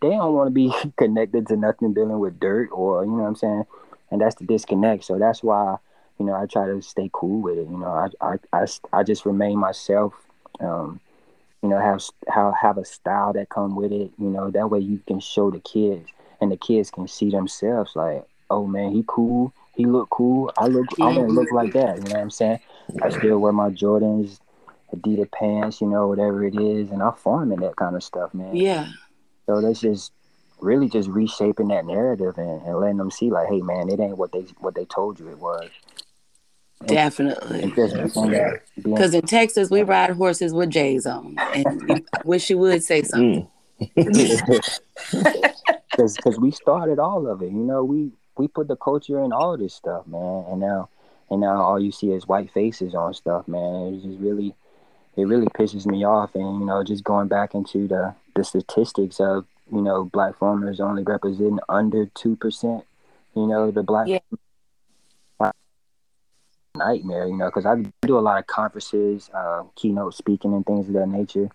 they 0.00 0.08
don't 0.08 0.34
want 0.34 0.48
to 0.48 0.50
be 0.50 0.72
connected 0.96 1.46
to 1.48 1.56
nothing 1.56 1.92
dealing 1.92 2.18
with 2.18 2.40
dirt 2.40 2.70
or 2.72 3.04
you 3.04 3.10
know 3.10 3.22
what 3.22 3.28
I'm 3.28 3.36
saying. 3.36 3.64
And 4.10 4.20
that's 4.20 4.34
the 4.34 4.44
disconnect. 4.44 5.04
So 5.04 5.18
that's 5.18 5.42
why, 5.42 5.76
you 6.18 6.26
know, 6.26 6.34
I 6.34 6.46
try 6.46 6.66
to 6.66 6.82
stay 6.82 7.10
cool 7.12 7.40
with 7.40 7.58
it. 7.58 7.68
You 7.68 7.78
know, 7.78 7.86
I 7.86 8.08
I 8.20 8.36
I, 8.52 8.66
I 8.92 9.02
just 9.02 9.26
remain 9.26 9.58
myself. 9.58 10.14
Um, 10.60 11.00
you 11.62 11.68
know, 11.68 11.78
have 11.78 12.02
how 12.28 12.52
have 12.52 12.78
a 12.78 12.84
style 12.84 13.32
that 13.34 13.48
come 13.48 13.76
with 13.76 13.92
it. 13.92 14.10
You 14.18 14.28
know, 14.28 14.50
that 14.50 14.70
way 14.70 14.80
you 14.80 15.00
can 15.06 15.20
show 15.20 15.50
the 15.50 15.60
kids, 15.60 16.08
and 16.40 16.50
the 16.50 16.56
kids 16.56 16.90
can 16.90 17.06
see 17.06 17.30
themselves. 17.30 17.92
Like, 17.94 18.26
oh 18.50 18.66
man, 18.66 18.92
he 18.92 19.04
cool. 19.06 19.52
He 19.74 19.86
look 19.86 20.10
cool. 20.10 20.52
I 20.58 20.66
look. 20.66 20.86
I 21.00 21.04
want 21.04 21.28
to 21.28 21.34
look 21.34 21.52
like 21.52 21.72
that. 21.74 21.96
You 21.98 22.04
know 22.04 22.10
what 22.10 22.20
I'm 22.20 22.30
saying? 22.30 22.58
I 23.02 23.10
still 23.10 23.38
wear 23.38 23.52
my 23.52 23.70
Jordans, 23.70 24.40
Adidas 24.94 25.30
pants. 25.30 25.80
You 25.80 25.86
know, 25.86 26.08
whatever 26.08 26.44
it 26.44 26.58
is, 26.58 26.90
and 26.90 27.02
I 27.02 27.12
farm 27.12 27.52
in 27.52 27.60
that 27.60 27.76
kind 27.76 27.96
of 27.96 28.02
stuff, 28.02 28.34
man. 28.34 28.56
Yeah. 28.56 28.88
So 29.46 29.60
that's 29.60 29.80
just 29.80 30.12
really 30.60 30.88
just 30.88 31.08
reshaping 31.08 31.68
that 31.68 31.84
narrative 31.84 32.38
and, 32.38 32.62
and 32.62 32.78
letting 32.78 32.96
them 32.96 33.10
see 33.10 33.30
like, 33.30 33.48
hey 33.48 33.60
man, 33.60 33.88
it 33.88 34.00
ain't 34.00 34.18
what 34.18 34.32
they 34.32 34.46
what 34.58 34.74
they 34.74 34.84
told 34.84 35.18
you 35.18 35.28
it 35.28 35.38
was. 35.38 35.70
And, 36.82 36.88
Definitely. 36.88 37.62
and 37.62 37.74
just 37.74 37.94
being 38.14 38.30
that- 38.32 38.60
being- 38.82 38.94
Because 38.94 39.14
in 39.14 39.22
Texas, 39.22 39.70
we 39.70 39.82
ride 39.82 40.10
horses 40.10 40.52
with 40.52 40.70
J's 40.70 41.06
on. 41.06 41.36
And 41.54 42.04
I 42.14 42.20
wish 42.24 42.50
you 42.50 42.58
would 42.58 42.82
say 42.82 43.02
something. 43.02 43.46
Mm. 43.80 43.82
because 45.90 46.16
because 46.16 46.38
we 46.38 46.50
started 46.50 46.98
all 46.98 47.26
of 47.26 47.42
it. 47.42 47.46
You 47.50 47.58
know, 47.64 47.84
we 47.84 48.10
we 48.36 48.48
put 48.48 48.68
the 48.68 48.76
culture 48.76 49.22
in 49.22 49.32
all 49.32 49.56
this 49.56 49.74
stuff, 49.74 50.06
man. 50.06 50.44
And 50.50 50.60
now 50.60 50.88
and 51.30 51.40
now 51.40 51.62
all 51.62 51.80
you 51.80 51.92
see 51.92 52.10
is 52.12 52.26
white 52.28 52.50
faces 52.52 52.94
on 52.94 53.14
stuff, 53.14 53.46
man. 53.48 53.94
It's 53.94 54.04
just 54.04 54.18
really 54.20 54.54
it 55.16 55.24
really 55.24 55.48
pisses 55.48 55.86
me 55.86 56.04
off. 56.04 56.34
And 56.34 56.60
you 56.60 56.66
know, 56.66 56.82
just 56.84 57.04
going 57.04 57.28
back 57.28 57.54
into 57.54 57.88
the 57.88 58.14
the 58.36 58.44
statistics 58.44 59.20
of 59.20 59.46
you 59.72 59.82
know 59.82 60.04
black 60.04 60.36
farmers 60.38 60.80
only 60.80 61.02
representing 61.02 61.58
under 61.68 62.06
two 62.14 62.36
percent. 62.36 62.84
You 63.34 63.46
know, 63.46 63.70
the 63.70 63.82
black 63.82 64.08
Yeah. 64.08 64.18
Nightmare. 66.82 67.26
You 67.26 67.36
know, 67.36 67.46
because 67.46 67.66
I 67.66 67.76
do 68.06 68.18
a 68.18 68.20
lot 68.20 68.38
of 68.38 68.46
conferences, 68.46 69.30
uh, 69.34 69.64
keynote 69.76 70.14
speaking, 70.14 70.52
and 70.52 70.64
things 70.64 70.88
of 70.88 70.94
that 70.94 71.08
nature 71.08 71.48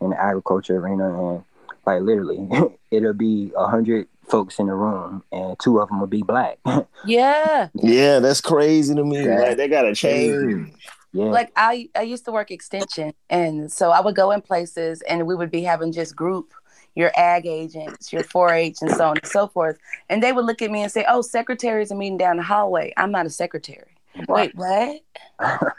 in 0.00 0.10
the 0.10 0.20
agriculture 0.20 0.76
arena, 0.76 1.18
and 1.18 1.44
like 1.86 2.02
literally, 2.02 2.48
it'll 2.90 3.12
be 3.12 3.52
a 3.56 3.66
hundred 3.66 4.08
folks 4.28 4.58
in 4.58 4.66
the 4.66 4.74
room, 4.74 5.22
and 5.32 5.58
two 5.58 5.80
of 5.80 5.88
them 5.88 6.00
will 6.00 6.06
be 6.06 6.22
black. 6.22 6.58
Yeah. 7.04 7.68
Yeah, 7.74 8.20
that's 8.20 8.40
crazy 8.40 8.94
to 8.94 9.02
me. 9.02 9.24
Yeah. 9.24 9.40
Like 9.40 9.56
they 9.56 9.66
gotta 9.66 9.92
change. 9.92 10.72
yeah, 11.12 11.24
Like 11.24 11.50
I, 11.56 11.88
I 11.96 12.02
used 12.02 12.24
to 12.26 12.30
work 12.30 12.52
extension, 12.52 13.12
and 13.28 13.72
so 13.72 13.90
I 13.90 14.00
would 14.00 14.14
go 14.14 14.30
in 14.30 14.40
places, 14.40 15.02
and 15.02 15.26
we 15.26 15.34
would 15.34 15.50
be 15.50 15.62
having 15.62 15.90
just 15.90 16.14
group 16.14 16.54
your 16.94 17.10
ag 17.16 17.44
agents, 17.44 18.12
your 18.12 18.22
4-H, 18.22 18.76
and 18.82 18.90
so 18.92 19.08
on 19.08 19.16
and 19.16 19.26
so 19.26 19.48
forth. 19.48 19.78
And 20.08 20.22
they 20.22 20.30
would 20.30 20.44
look 20.44 20.62
at 20.62 20.70
me 20.70 20.82
and 20.82 20.92
say, 20.92 21.04
"Oh, 21.08 21.22
secretaries 21.22 21.90
are 21.90 21.96
meeting 21.96 22.18
down 22.18 22.36
the 22.36 22.44
hallway. 22.44 22.92
I'm 22.96 23.10
not 23.10 23.26
a 23.26 23.30
secretary." 23.30 23.91
Wait, 24.28 24.54
what? 24.54 25.00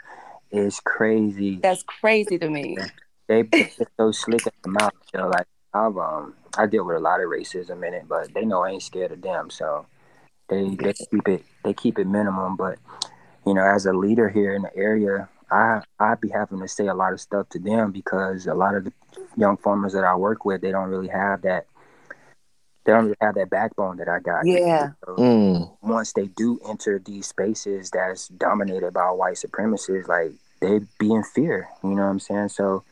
it's 0.50 0.80
crazy. 0.80 1.56
That's 1.56 1.82
crazy 1.82 2.38
to 2.38 2.48
me. 2.48 2.76
They 3.26 3.42
they're 3.42 3.90
so 3.96 4.12
slick 4.12 4.46
at 4.46 4.52
the 4.62 4.70
mouth. 4.70 4.92
You 5.12 5.20
know, 5.20 5.28
like 5.28 5.46
I've 5.72 5.96
um 5.96 6.34
I 6.56 6.66
deal 6.66 6.84
with 6.84 6.96
a 6.96 7.00
lot 7.00 7.20
of 7.20 7.26
racism 7.26 7.86
in 7.86 7.94
it, 7.94 8.08
but 8.08 8.32
they 8.34 8.44
know 8.44 8.62
I 8.62 8.70
ain't 8.70 8.82
scared 8.82 9.12
of 9.12 9.22
them, 9.22 9.50
so 9.50 9.86
they 10.48 10.74
they 10.74 10.92
keep 10.92 11.28
it 11.28 11.44
they 11.64 11.72
keep 11.72 11.98
it 11.98 12.06
minimum. 12.06 12.56
But 12.56 12.78
you 13.46 13.54
know, 13.54 13.64
as 13.64 13.86
a 13.86 13.92
leader 13.92 14.28
here 14.28 14.54
in 14.54 14.62
the 14.62 14.76
area, 14.76 15.28
I 15.50 15.82
I'd 15.98 16.20
be 16.20 16.28
having 16.28 16.60
to 16.60 16.68
say 16.68 16.86
a 16.86 16.94
lot 16.94 17.12
of 17.12 17.20
stuff 17.20 17.48
to 17.50 17.58
them 17.58 17.92
because 17.92 18.46
a 18.46 18.54
lot 18.54 18.74
of 18.74 18.84
the 18.84 18.92
young 19.36 19.56
farmers 19.56 19.92
that 19.92 20.04
I 20.04 20.14
work 20.16 20.44
with, 20.44 20.60
they 20.60 20.70
don't 20.70 20.88
really 20.88 21.08
have 21.08 21.42
that. 21.42 21.66
They 22.84 22.92
don't 22.92 23.04
really 23.04 23.16
have 23.20 23.34
that 23.36 23.50
backbone 23.50 23.96
that 23.98 24.08
I 24.08 24.20
got. 24.20 24.46
Yeah. 24.46 24.90
So, 25.04 25.16
Mm. 25.16 25.70
once 25.82 26.12
they 26.12 26.26
do 26.26 26.60
enter 26.68 26.98
these 26.98 27.26
spaces 27.26 27.90
that's 27.90 28.28
dominated 28.28 28.92
by 28.92 29.10
white 29.10 29.36
supremacists, 29.36 30.08
like 30.08 30.32
they 30.60 30.80
be 30.98 31.12
in 31.12 31.22
fear. 31.22 31.68
You 31.82 31.90
know 31.90 32.02
what 32.02 32.08
I'm 32.08 32.20
saying? 32.20 32.48
So 32.50 32.84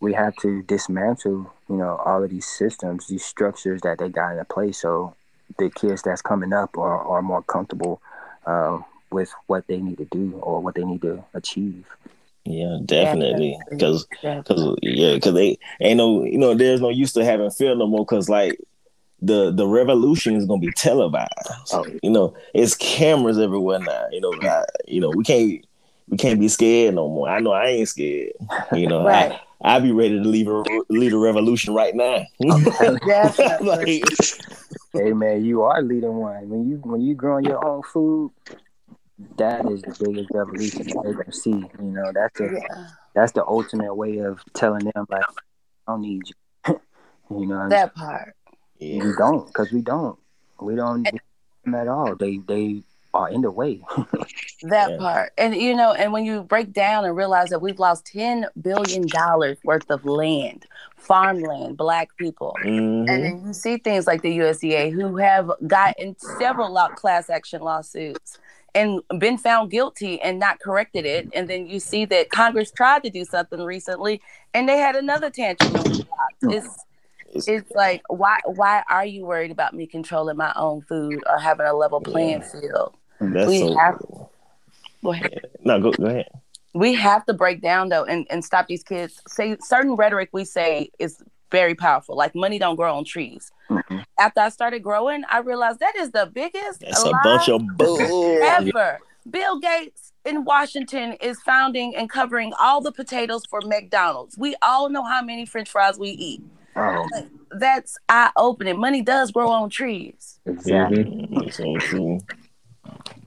we 0.00 0.12
have 0.14 0.34
to 0.36 0.62
dismantle, 0.62 1.52
you 1.68 1.76
know, 1.76 1.96
all 2.04 2.22
of 2.22 2.30
these 2.30 2.46
systems, 2.46 3.06
these 3.06 3.24
structures 3.24 3.82
that 3.82 3.98
they 3.98 4.08
got 4.08 4.36
in 4.36 4.44
place. 4.46 4.80
So 4.80 5.14
the 5.58 5.70
kids 5.70 6.02
that's 6.02 6.22
coming 6.22 6.52
up 6.52 6.76
are, 6.76 6.98
are 7.04 7.22
more 7.22 7.42
comfortable 7.42 8.00
uh, 8.46 8.78
with 9.10 9.32
what 9.46 9.66
they 9.68 9.80
need 9.80 9.98
to 9.98 10.06
do 10.06 10.38
or 10.42 10.60
what 10.60 10.74
they 10.74 10.84
need 10.84 11.02
to 11.02 11.24
achieve. 11.34 11.86
Yeah, 12.44 12.78
definitely. 12.84 13.56
Because 13.70 14.06
Yeah. 14.22 14.42
Cause 14.42 14.76
yeah, 14.82 15.18
cause 15.20 15.34
they 15.34 15.58
ain't 15.80 15.98
no, 15.98 16.24
you 16.24 16.38
know, 16.38 16.54
there's 16.54 16.80
no 16.80 16.88
use 16.88 17.12
to 17.12 17.24
having 17.24 17.50
fear 17.50 17.74
no 17.76 17.86
more. 17.86 18.04
Cause 18.04 18.28
like 18.28 18.58
the 19.22 19.52
the 19.52 19.66
revolution 19.66 20.34
is 20.34 20.44
gonna 20.46 20.60
be 20.60 20.72
televised. 20.72 21.30
Oh. 21.72 21.86
You 22.02 22.10
know, 22.10 22.34
it's 22.54 22.74
cameras 22.74 23.38
everywhere 23.38 23.78
now. 23.78 24.06
You 24.10 24.20
know, 24.20 24.38
I, 24.42 24.64
you 24.86 25.00
know, 25.00 25.10
we 25.12 25.22
can't 25.24 25.64
we 26.08 26.16
can't 26.18 26.40
be 26.40 26.48
scared 26.48 26.94
no 26.96 27.08
more. 27.08 27.28
I 27.28 27.38
know 27.40 27.52
I 27.52 27.66
ain't 27.68 27.88
scared. 27.88 28.32
You 28.72 28.88
know, 28.88 29.04
Right. 29.06 29.32
I 29.32 29.76
I 29.76 29.78
be 29.78 29.92
ready 29.92 30.20
to 30.20 30.28
leave 30.28 30.48
a 30.48 30.64
lead 30.90 31.12
a 31.12 31.18
revolution 31.18 31.72
right 31.72 31.94
now. 31.94 32.24
Oh, 32.44 32.98
definitely. 33.06 34.00
like, 34.00 34.04
hey 34.92 35.12
man, 35.12 35.44
you 35.44 35.62
are 35.62 35.80
leading 35.80 36.16
one. 36.16 36.48
When 36.48 36.68
you 36.68 36.76
when 36.82 37.00
you 37.00 37.14
growing 37.14 37.44
your 37.44 37.64
own 37.64 37.82
food, 37.84 38.32
that 39.36 39.64
is 39.70 39.82
the 39.82 39.94
biggest 40.04 40.30
revolution 40.34 40.82
that 40.88 41.00
they're 41.04 41.12
gonna 41.14 41.32
see. 41.32 41.50
You 41.50 41.68
know, 41.78 42.10
that's 42.12 42.40
a 42.40 42.44
Yeah. 42.52 42.88
that's 43.14 43.32
the 43.32 43.46
ultimate 43.46 43.94
way 43.94 44.18
of 44.18 44.40
telling 44.52 44.90
them 44.92 45.06
like 45.08 45.22
I 45.86 45.92
don't 45.92 46.00
need 46.02 46.22
you. 46.28 46.80
you 47.30 47.46
know, 47.46 47.68
That 47.68 47.94
part. 47.94 48.34
Yeah. 48.82 49.04
We 49.04 49.12
don't, 49.16 49.46
because 49.46 49.70
we 49.72 49.80
don't. 49.82 50.18
We 50.60 50.74
don't 50.76 51.02
need 51.02 51.20
them 51.64 51.74
at 51.74 51.88
all. 51.88 52.14
They 52.16 52.38
they 52.38 52.82
are 53.14 53.28
in 53.28 53.42
the 53.42 53.50
way. 53.50 53.82
That 54.62 54.90
Yeah. 54.92 54.96
part. 54.98 55.32
And 55.36 55.56
you 55.56 55.74
know, 55.74 55.92
and 55.92 56.12
when 56.12 56.24
you 56.24 56.42
break 56.44 56.72
down 56.72 57.04
and 57.04 57.16
realize 57.16 57.50
that 57.50 57.60
we've 57.60 57.78
lost 57.80 58.06
ten 58.06 58.46
billion 58.60 59.06
dollars 59.08 59.58
worth 59.64 59.90
of 59.90 60.04
land, 60.04 60.66
farmland, 60.96 61.76
black 61.76 62.08
people. 62.16 62.56
Mhm. 62.62 63.08
And 63.10 63.24
then 63.24 63.42
you 63.46 63.52
see 63.52 63.76
things 63.78 64.06
like 64.06 64.22
the 64.22 64.38
USDA 64.38 64.90
who 64.92 65.16
have 65.16 65.50
gotten 65.66 66.16
several 66.38 66.72
class 66.94 67.28
action 67.28 67.60
lawsuits 67.60 68.38
and 68.74 69.00
been 69.18 69.36
found 69.36 69.70
guilty 69.70 70.20
and 70.22 70.38
not 70.38 70.60
corrected 70.60 71.04
it. 71.04 71.28
And 71.34 71.50
then 71.50 71.66
you 71.66 71.80
see 71.80 72.04
that 72.06 72.30
Congress 72.30 72.70
tried 72.70 73.02
to 73.02 73.10
do 73.10 73.24
something 73.24 73.60
recently 73.62 74.22
and 74.54 74.68
they 74.68 74.78
had 74.78 74.94
another 74.96 75.28
tantrum. 75.28 75.74
and 75.74 75.88
was 75.88 76.04
blocked. 76.04 76.44
It's 76.56 76.84
It's- 77.32 77.48
it's 77.48 77.70
like 77.72 78.02
why 78.08 78.38
why 78.46 78.82
are 78.88 79.06
you 79.06 79.24
worried 79.24 79.50
about 79.50 79.74
me 79.74 79.86
controlling 79.86 80.36
my 80.36 80.52
own 80.56 80.82
food 80.82 81.22
or 81.28 81.38
having 81.38 81.66
a 81.66 81.72
level 81.74 82.00
playing 82.00 82.42
field? 82.42 82.94
That's 83.20 83.48
we 83.48 83.58
so 83.60 83.76
have- 83.76 83.98
Go 85.02 85.12
ahead. 85.12 85.40
no 85.64 85.80
go 85.80 85.90
go 85.92 86.06
ahead. 86.06 86.28
we 86.74 86.94
have 86.94 87.24
to 87.26 87.32
break 87.34 87.60
down 87.60 87.88
though 87.88 88.04
and, 88.04 88.26
and 88.30 88.44
stop 88.44 88.66
these 88.68 88.84
kids 88.84 89.20
say 89.26 89.56
certain 89.60 89.96
rhetoric 89.96 90.28
we 90.32 90.44
say 90.44 90.90
is 91.00 91.22
very 91.50 91.74
powerful 91.74 92.16
like 92.16 92.34
money 92.34 92.58
don't 92.58 92.76
grow 92.76 92.94
on 92.96 93.04
trees 93.04 93.50
Mhm. 93.68 94.04
after 94.18 94.40
i 94.40 94.48
started 94.48 94.80
growing 94.82 95.22
i 95.28 95.38
realized 95.38 95.80
that 95.80 95.94
is 95.96 96.12
the 96.12 96.30
biggest 96.32 96.80
That's 96.80 97.02
a 97.04 97.10
bunch 97.24 97.48
of 97.48 97.60
bull. 97.76 98.00
ever 98.42 99.00
bill 99.28 99.58
gates 99.58 100.12
in 100.24 100.44
washington 100.44 101.12
is 101.14 101.40
founding 101.42 101.94
and 101.96 102.08
covering 102.08 102.52
all 102.60 102.80
the 102.80 102.92
potatoes 102.92 103.42
for 103.50 103.60
mcdonald's 103.62 104.38
we 104.38 104.54
all 104.62 104.88
know 104.88 105.02
how 105.04 105.20
many 105.20 105.44
french 105.44 105.68
fries 105.70 105.98
we 105.98 106.10
eat 106.10 106.42
Oh, 106.74 107.08
that's 107.50 107.98
eye-opening 108.08 108.78
money 108.80 109.02
does 109.02 109.30
grow 109.30 109.48
on 109.48 109.68
trees 109.68 110.40
exactly. 110.46 111.04
Mhm. 111.04 111.82
So 111.82 112.18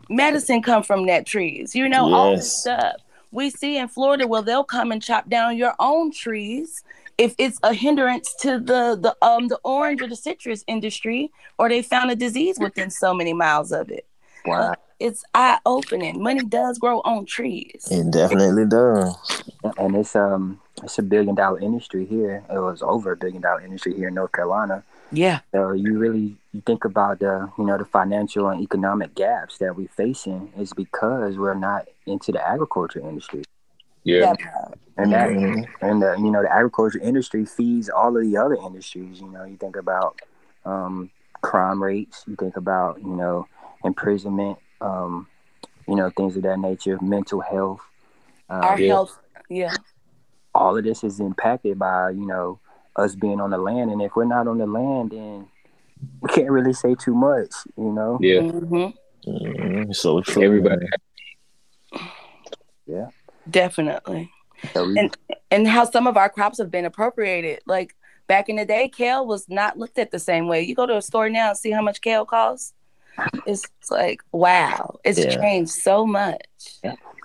medicine 0.10 0.62
come 0.62 0.84
from 0.84 1.05
that 1.08 1.25
trees. 1.25 1.75
You 1.75 1.88
know, 1.89 2.13
all 2.13 2.36
this 2.36 2.62
stuff. 2.62 2.95
We 3.31 3.49
see 3.49 3.77
in 3.77 3.88
Florida 3.88 4.27
where 4.27 4.41
they'll 4.41 4.63
come 4.63 4.91
and 4.91 5.01
chop 5.01 5.29
down 5.29 5.58
your 5.58 5.73
own 5.79 6.12
trees 6.12 6.84
if 7.17 7.36
it's 7.38 7.60
a 7.63 7.73
hindrance 7.73 8.34
to 8.41 8.60
the 8.60 8.97
the 8.99 9.15
um 9.21 9.47
the 9.47 9.60
orange 9.63 10.01
or 10.01 10.08
the 10.08 10.15
citrus 10.15 10.63
industry, 10.67 11.31
or 11.60 11.69
they 11.69 11.81
found 11.81 12.12
a 12.12 12.15
disease 12.15 12.58
within 12.60 12.89
so 12.89 13.13
many 13.13 13.34
miles 13.34 13.71
of 13.71 13.89
it. 13.89 14.08
Wow. 14.45 14.75
It's 14.99 15.23
eye 15.34 15.60
opening. 15.65 16.23
Money 16.23 16.43
does 16.45 16.77
grow 16.79 17.01
on 17.01 17.25
trees. 17.25 17.88
It 17.91 18.12
definitely 18.12 18.65
does. 18.65 19.15
And 19.77 19.95
it's 19.95 20.15
um 20.15 20.62
it's 20.83 20.97
a 20.99 21.03
billion 21.03 21.35
dollar 21.35 21.59
industry 21.59 22.05
here. 22.05 22.43
It 22.49 22.59
was 22.59 22.81
over 22.81 23.11
a 23.13 23.17
billion 23.17 23.41
dollar 23.41 23.61
industry 23.61 23.93
here 23.93 24.09
in 24.09 24.13
North 24.15 24.31
Carolina. 24.31 24.83
Yeah. 25.11 25.39
So 25.53 25.71
you 25.71 25.97
really 25.97 26.35
you 26.53 26.61
think 26.65 26.83
about 26.85 27.19
the 27.19 27.49
you 27.57 27.63
know 27.65 27.77
the 27.77 27.85
financial 27.85 28.49
and 28.49 28.61
economic 28.61 29.15
gaps 29.15 29.57
that 29.59 29.75
we're 29.75 29.88
facing 29.88 30.51
is 30.57 30.73
because 30.73 31.38
we're 31.38 31.53
not 31.53 31.88
into 32.05 32.31
the 32.31 32.45
agriculture 32.45 32.99
industry. 32.99 33.43
Yeah. 34.03 34.33
That. 34.33 34.77
And 34.97 35.11
that 35.11 35.29
Mhm. 35.29 35.67
and 35.81 36.01
the, 36.01 36.15
you 36.17 36.31
know 36.31 36.41
the 36.41 36.51
agriculture 36.53 36.99
industry 36.99 37.45
feeds 37.45 37.89
all 37.89 38.15
of 38.15 38.23
the 38.23 38.38
other 38.38 38.55
industries. 38.55 39.19
You 39.21 39.27
know, 39.29 39.43
you 39.43 39.57
think 39.57 39.75
about 39.75 40.19
um, 40.65 41.09
crime 41.41 41.81
rates, 41.83 42.23
you 42.27 42.35
think 42.35 42.55
about 42.57 43.01
you 43.01 43.15
know 43.15 43.47
imprisonment, 43.83 44.57
um, 44.81 45.27
you 45.88 45.95
know 45.95 46.09
things 46.11 46.35
of 46.38 46.43
that 46.43 46.59
nature, 46.59 46.97
mental 47.01 47.41
health. 47.41 47.81
Our 48.49 48.73
Um, 48.73 48.79
Yeah. 48.79 48.88
health. 48.88 49.19
Yeah. 49.49 49.73
All 50.55 50.77
of 50.77 50.83
this 50.83 51.03
is 51.03 51.19
impacted 51.19 51.77
by 51.77 52.09
you 52.11 52.25
know 52.25 52.59
us 52.95 53.15
being 53.15 53.41
on 53.41 53.49
the 53.49 53.57
land, 53.57 53.91
and 53.91 54.01
if 54.01 54.15
we're 54.15 54.25
not 54.25 54.47
on 54.47 54.57
the 54.57 54.65
land, 54.65 55.11
then 55.11 55.47
we 56.21 56.29
can't 56.29 56.49
really 56.49 56.73
say 56.73 56.95
too 56.95 57.13
much. 57.13 57.51
You 57.77 57.91
know, 57.91 58.17
Yeah. 58.21 58.41
hmm 58.41 58.87
Mhm. 59.27 59.95
So 59.95 60.21
true. 60.21 60.43
Everybody 60.43 60.85
Yeah. 62.85 63.07
Definitely. 63.49 64.31
So 64.73 64.85
we, 64.85 64.99
And 64.99 65.17
and 65.51 65.67
how 65.67 65.85
some 65.85 66.07
of 66.07 66.17
our 66.17 66.29
crops 66.29 66.57
have 66.59 66.71
been 66.71 66.85
appropriated. 66.85 67.59
Like 67.65 67.95
back 68.27 68.49
in 68.49 68.55
the 68.55 68.65
day, 68.65 68.87
kale 68.89 69.25
was 69.25 69.47
not 69.49 69.77
looked 69.77 69.97
at 69.99 70.11
the 70.11 70.19
same 70.19 70.47
way. 70.47 70.61
You 70.61 70.75
go 70.75 70.85
to 70.85 70.97
a 70.97 71.01
store 71.01 71.29
now 71.29 71.49
and 71.49 71.57
see 71.57 71.71
how 71.71 71.81
much 71.81 72.01
kale 72.01 72.25
costs. 72.25 72.73
It's 73.45 73.67
like 73.89 74.21
wow, 74.31 74.99
it's 75.03 75.19
Yeah. 75.19 75.39
changed 75.41 75.71
so 75.71 76.05
much. 76.05 76.41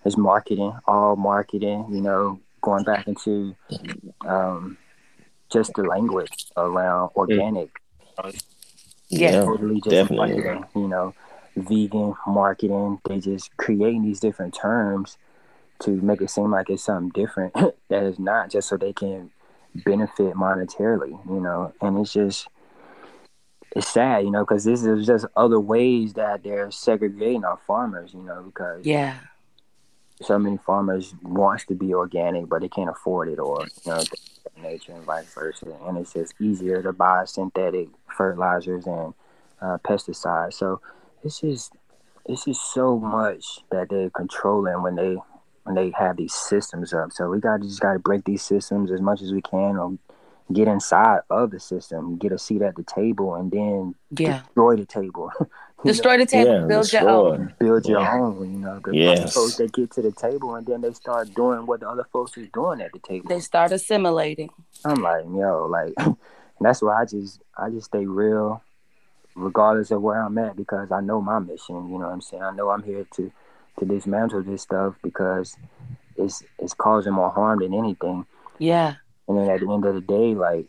it's 0.04 0.16
marketing, 0.16 0.72
all 0.86 1.16
marketing, 1.16 1.86
you 1.90 2.00
know, 2.00 2.40
going 2.61 2.85
back 2.85 3.07
into 3.07 3.55
um, 4.27 4.77
just 5.51 5.75
the 5.75 5.83
language 5.83 6.46
around 6.57 7.11
organic, 7.16 7.70
Yeah. 9.09 9.44
totally 9.44 9.81
just 9.81 9.90
definitely. 9.90 10.42
marketing, 10.42 10.66
you 10.75 10.88
know, 10.88 11.14
vegan 11.57 12.14
marketing. 12.27 13.01
They 13.09 13.20
just 13.20 13.57
creating 13.57 14.03
these 14.03 14.20
different 14.20 14.55
terms 14.55 15.18
to 15.81 15.90
make 15.90 16.20
it 16.20 16.31
seem 16.31 16.51
like 16.51 16.70
it's 16.70 16.85
something 16.85 17.11
different 17.11 17.55
that 17.88 18.03
is 18.03 18.18
not 18.18 18.51
just 18.51 18.68
so 18.68 18.77
they 18.77 18.92
can 18.92 19.31
benefit 19.75 20.35
monetarily, 20.35 21.11
you 21.27 21.40
know, 21.40 21.73
and 21.81 21.99
it's 21.99 22.12
just 22.12 22.49
it's 23.75 23.88
sad, 23.88 24.25
you 24.25 24.31
know, 24.31 24.44
because 24.44 24.64
this 24.64 24.85
is 24.85 25.07
just 25.07 25.27
other 25.37 25.61
ways 25.61 26.14
that 26.14 26.42
they're 26.42 26.70
segregating 26.70 27.44
our 27.44 27.59
farmers, 27.66 28.12
you 28.12 28.23
know, 28.23 28.42
because 28.42 28.85
Yeah. 28.85 29.18
So 30.22 30.38
many 30.38 30.59
farmers 30.59 31.14
wants 31.22 31.64
to 31.66 31.74
be 31.74 31.94
organic, 31.94 32.48
but 32.48 32.61
they 32.61 32.68
can't 32.68 32.90
afford 32.90 33.28
it, 33.28 33.38
or 33.38 33.70
you 33.85 33.90
know, 33.92 33.98
things 33.98 34.12
of 34.46 34.52
that 34.54 34.62
nature 34.62 34.92
and 34.92 35.04
vice 35.04 35.33
versa. 35.35 35.66
And 35.87 35.98
it's 35.98 36.12
just 36.12 36.35
easier 36.40 36.83
to 36.83 36.92
buy 36.92 37.24
synthetic 37.24 37.88
fertilizers 38.09 38.87
and 38.87 39.14
uh, 39.61 39.78
pesticides. 39.87 40.54
So 40.54 40.80
it's 41.22 41.40
just 41.40 41.72
it's 42.26 42.44
just 42.44 42.72
so 42.72 42.98
much 42.98 43.61
that 43.70 43.88
they're 43.88 44.11
controlling 44.11 44.83
when 44.83 44.94
they 44.96 45.16
when 45.64 45.74
they 45.74 45.90
have 45.98 46.16
these 46.16 46.35
systems 46.35 46.92
up. 46.92 47.12
So 47.12 47.28
we 47.28 47.40
got 47.40 47.61
to 47.62 47.66
just 47.66 47.80
got 47.80 47.94
to 47.94 47.98
break 47.98 48.24
these 48.24 48.42
systems 48.42 48.90
as 48.90 49.00
much 49.00 49.22
as 49.22 49.33
we 49.33 49.42
can, 49.42 49.76
or 49.76 49.98
get 50.52 50.68
inside 50.68 51.20
of 51.30 51.50
the 51.50 51.61
system, 51.61 52.16
get 52.16 52.33
a 52.33 52.38
seat 52.38 52.62
at 52.62 52.76
the 52.76 52.83
table, 52.83 53.35
and 53.35 53.50
then 53.50 53.94
Yeah. 54.11 54.42
destroy 54.42 54.76
the 54.76 54.87
table. 54.87 55.30
You 55.84 55.92
Destroy 55.92 56.18
the 56.18 56.26
table, 56.26 56.52
Yeah, 56.52 56.66
build 56.66 56.92
your 56.92 57.02
destroy. 57.02 57.30
own. 57.32 57.54
build 57.58 57.86
your 57.88 58.00
Yeah. 58.00 58.20
own, 58.20 58.52
you 58.52 58.58
know. 58.58 58.80
The 58.84 58.94
Yes. 58.94 59.32
folks 59.32 59.56
that 59.56 59.72
get 59.72 59.90
to 59.92 60.02
the 60.02 60.12
table 60.12 60.54
and 60.54 60.66
then 60.66 60.82
they 60.82 60.92
start 60.92 61.34
doing 61.34 61.64
what 61.66 61.80
the 61.80 61.88
other 61.88 62.04
folks 62.12 62.36
is 62.36 62.48
doing 62.52 62.82
at 62.82 62.92
the 62.92 62.98
table. 62.98 63.28
They 63.28 63.40
start 63.40 63.72
assimilating. 63.72 64.50
I'm 64.84 65.02
like, 65.02 65.24
yo, 65.24 65.66
like 65.70 65.94
that's 66.60 66.82
why 66.82 67.00
I 67.00 67.04
just 67.06 67.40
I 67.56 67.70
just 67.70 67.86
stay 67.86 68.04
real 68.06 68.62
regardless 69.34 69.90
of 69.90 70.02
where 70.02 70.20
I'm 70.22 70.36
at 70.38 70.56
because 70.56 70.92
I 70.92 71.00
know 71.00 71.22
my 71.22 71.38
mission, 71.38 71.88
you 71.88 71.98
know 71.98 72.06
what 72.06 72.12
I'm 72.12 72.20
saying? 72.20 72.42
I 72.42 72.50
know 72.52 72.68
I'm 72.70 72.82
here 72.82 73.06
to 73.16 73.32
to 73.78 73.84
dismantle 73.86 74.42
this 74.42 74.62
stuff 74.62 74.96
because 75.02 75.56
it's 76.16 76.44
it's 76.58 76.74
causing 76.74 77.14
more 77.14 77.30
harm 77.30 77.60
than 77.60 77.72
anything. 77.72 78.26
Yeah. 78.58 78.96
And 79.28 79.38
then 79.38 79.48
at 79.48 79.60
the 79.60 79.72
end 79.72 79.86
of 79.86 79.94
the 79.94 80.00
day, 80.02 80.34
like 80.34 80.66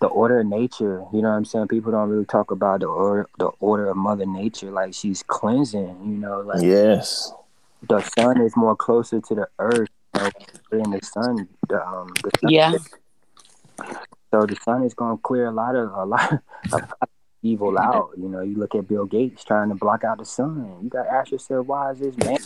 the 0.00 0.06
order 0.06 0.40
of 0.40 0.46
nature, 0.46 1.04
you 1.12 1.22
know 1.22 1.30
what 1.30 1.36
I'm 1.36 1.44
saying? 1.44 1.68
People 1.68 1.92
don't 1.92 2.08
really 2.08 2.24
talk 2.26 2.50
about 2.50 2.80
the 2.80 2.86
order 2.86 3.26
the 3.38 3.46
order 3.60 3.88
of 3.88 3.96
Mother 3.96 4.26
Nature, 4.26 4.70
like 4.70 4.94
she's 4.94 5.22
cleansing, 5.22 5.98
you 6.04 6.16
know, 6.18 6.40
like 6.40 6.62
Yes. 6.62 7.32
the 7.88 8.00
sun 8.18 8.40
is 8.40 8.56
more 8.56 8.74
closer 8.76 9.20
to 9.20 9.34
the 9.34 9.48
earth 9.58 9.88
you 10.14 10.20
know, 10.20 10.30
than 10.70 10.90
the 10.90 11.00
sun. 11.04 11.48
The, 11.68 11.84
um, 11.86 12.14
the 12.22 12.30
sun 12.40 12.50
Yeah. 12.50 12.72
So 14.32 14.46
the 14.46 14.56
sun 14.64 14.82
is 14.84 14.94
going 14.94 15.16
to 15.16 15.22
clear 15.22 15.46
a 15.46 15.52
lot 15.52 15.76
of 15.76 15.92
a 15.92 16.04
lot 16.04 16.40
of 16.72 16.82
evil 17.42 17.78
out. 17.78 18.10
You 18.16 18.28
know, 18.28 18.40
you 18.40 18.56
look 18.56 18.74
at 18.74 18.88
Bill 18.88 19.04
Gates 19.04 19.44
trying 19.44 19.68
to 19.68 19.74
block 19.76 20.02
out 20.02 20.18
the 20.18 20.24
sun. 20.24 20.78
You 20.82 20.88
got 20.88 21.04
to 21.04 21.10
ask 21.10 21.30
yourself, 21.30 21.66
why 21.66 21.92
is 21.92 22.00
this 22.00 22.16
man 22.16 22.38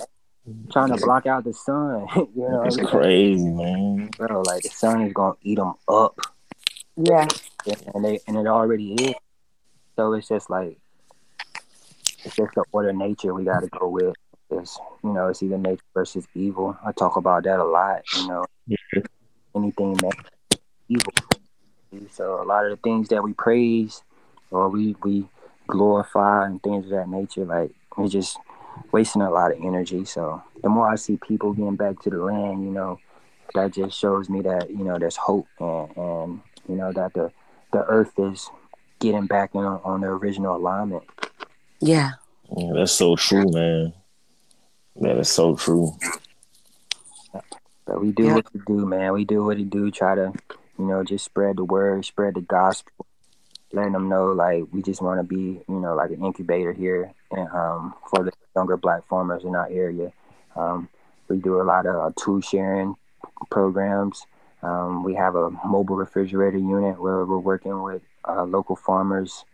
trying 0.70 0.90
to 0.90 0.96
block 0.96 1.27
out 1.27 1.44
the 1.44 1.55
sun? 1.55 2.07
you 2.16 2.31
know, 2.37 2.62
It's 2.64 2.77
crazy, 2.77 3.48
man. 3.48 4.11
bro, 4.18 4.42
like 4.42 4.62
the 4.64 4.68
sun 4.70 5.03
is 5.03 5.12
going 5.14 5.33
to 5.35 5.38
eat 5.42 5.55
them 5.57 5.74
up, 5.88 6.18
Yeah. 7.00 7.28
and 7.94 8.04
they 8.04 8.20
and 8.26 8.37
it 8.37 8.46
already 8.46 8.94
is. 8.94 9.14
So 9.96 10.12
it's 10.14 10.28
just 10.28 10.50
like 10.50 10.78
it's 12.24 12.37
just 12.37 12.54
the 12.54 12.64
order 12.72 12.90
of 12.90 12.96
nature 12.96 13.32
we 13.32 13.44
got 13.44 13.61
to 13.61 13.68
go 13.68 13.88
with. 13.88 14.14
It's 14.50 14.78
you 15.04 15.12
know, 15.12 15.28
it's 15.28 15.42
either 15.42 15.58
nature 15.58 15.82
versus 15.94 16.26
evil. 16.34 16.76
I 16.84 16.92
talk 16.92 17.16
about 17.16 17.44
that 17.44 17.61
a 17.61 17.64
lot. 17.64 18.02
You 18.16 18.28
know, 18.28 18.44
mm-hmm. 18.68 19.00
anything 19.54 19.94
that 19.94 20.14
evil. 20.88 21.12
So 22.11 22.42
a 22.42 22.44
lot 22.44 22.64
of 22.64 22.70
the 22.70 22.76
things 22.76 23.08
that 23.08 23.22
we 23.22 23.32
praise 23.32 24.02
or 24.50 24.68
we 24.68 24.96
we 25.02 25.28
glorify 25.66 26.46
and 26.46 26.62
things 26.62 26.87
of 26.87 26.90
that 26.90 27.08
nature, 27.08 27.44
like 27.44 27.70
we're 27.96 28.08
just 28.08 28.38
wasting 28.90 29.22
a 29.22 29.30
lot 29.30 29.52
of 29.52 29.58
energy. 29.62 30.04
So 30.04 30.42
the 30.62 30.68
more 30.68 30.90
I 30.90 30.96
see 30.96 31.16
people 31.16 31.52
getting 31.52 31.76
back 31.76 32.00
to 32.00 32.11
the 32.11 32.18
land, 32.18 32.64
you 32.64 32.70
know, 32.70 32.98
that 33.54 33.72
just 33.72 33.98
shows 33.98 34.28
me 34.28 34.42
that 34.42 34.70
you 34.70 34.84
know 34.84 34.98
there's 34.98 35.16
hope 35.16 35.46
and, 35.61 35.96
and 35.96 36.40
you 36.68 36.76
know 36.76 36.92
that 36.92 37.14
the 37.14 37.33
the 37.72 37.85
earth 37.85 38.12
is 38.18 38.50
getting 38.98 39.26
back 39.26 39.54
in 39.54 39.61
on, 39.61 39.81
on 39.85 40.00
the 40.00 40.07
original 40.09 40.57
alignment. 40.57 41.04
Yeah. 41.81 42.12
Yeah, 42.57 42.72
that's 42.74 42.92
so 42.92 43.14
true, 43.16 43.50
man. 43.50 43.92
That 44.96 45.18
is 45.18 45.28
so 45.28 45.54
true. 45.54 45.96
But 47.87 48.00
we 48.00 48.12
do 48.12 48.24
Yeah. 48.24 48.35
what 48.35 48.46
we 48.52 48.61
do, 48.66 48.87
man. 48.87 49.12
We 49.12 49.24
do 49.24 49.44
what 49.44 49.57
we 49.57 49.64
do. 49.64 49.90
Try 49.90 50.14
to, 50.14 50.33
you 50.78 50.85
know, 50.85 51.04
just 51.04 51.24
spread 51.24 51.57
the 51.57 51.64
word, 51.64 52.04
spread 52.04 52.35
the 52.35 52.40
gospel, 52.42 53.07
letting 53.72 53.92
them 53.92 54.09
know 54.09 54.33
like 54.33 54.64
we 54.72 54.83
just 54.83 55.00
want 55.00 55.20
to 55.20 55.24
be, 55.24 55.62
you 55.68 55.81
know, 55.81 55.94
like 55.94 56.11
an 56.11 56.24
incubator 56.24 56.72
here, 56.72 57.12
and 57.31 57.48
um, 57.50 57.94
for 58.11 58.24
the 58.24 58.33
younger 58.57 58.76
black 58.76 59.07
farmers 59.09 59.44
in 59.44 59.54
our 59.54 59.68
area. 59.70 60.12
Um, 60.57 60.88
we 61.28 61.37
do 61.38 61.61
a 61.61 61.64
lot 61.64 61.87
of 61.87 61.96
uh, 61.96 62.11
tool 62.18 62.40
sharing 62.40 62.96
programs. 63.50 64.26
Um, 64.62 65.04
we 65.04 65.14
have 65.14 65.34
a 65.34 65.50
mobile 65.66 65.96
refrigerator 65.96 66.58
unit 66.58 67.00
where 67.00 67.24
we're 67.24 67.38
working 67.38 67.82
with 67.82 68.02
uh, 68.26 68.44
local 68.44 68.76
farmers. 68.76 69.44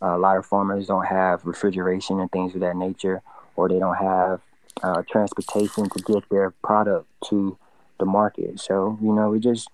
a 0.00 0.16
lot 0.16 0.36
of 0.36 0.46
farmers 0.46 0.86
don't 0.86 1.06
have 1.06 1.44
refrigeration 1.44 2.20
and 2.20 2.30
things 2.30 2.54
of 2.54 2.60
that 2.60 2.76
nature, 2.76 3.22
or 3.56 3.68
they 3.68 3.78
don't 3.78 3.96
have 3.96 4.40
uh, 4.82 5.02
transportation 5.10 5.88
to 5.90 6.02
get 6.04 6.28
their 6.30 6.50
product 6.50 7.06
to 7.28 7.58
the 7.98 8.06
market. 8.06 8.60
So, 8.60 8.98
you 9.02 9.12
know, 9.12 9.30
we 9.30 9.40
just 9.40 9.68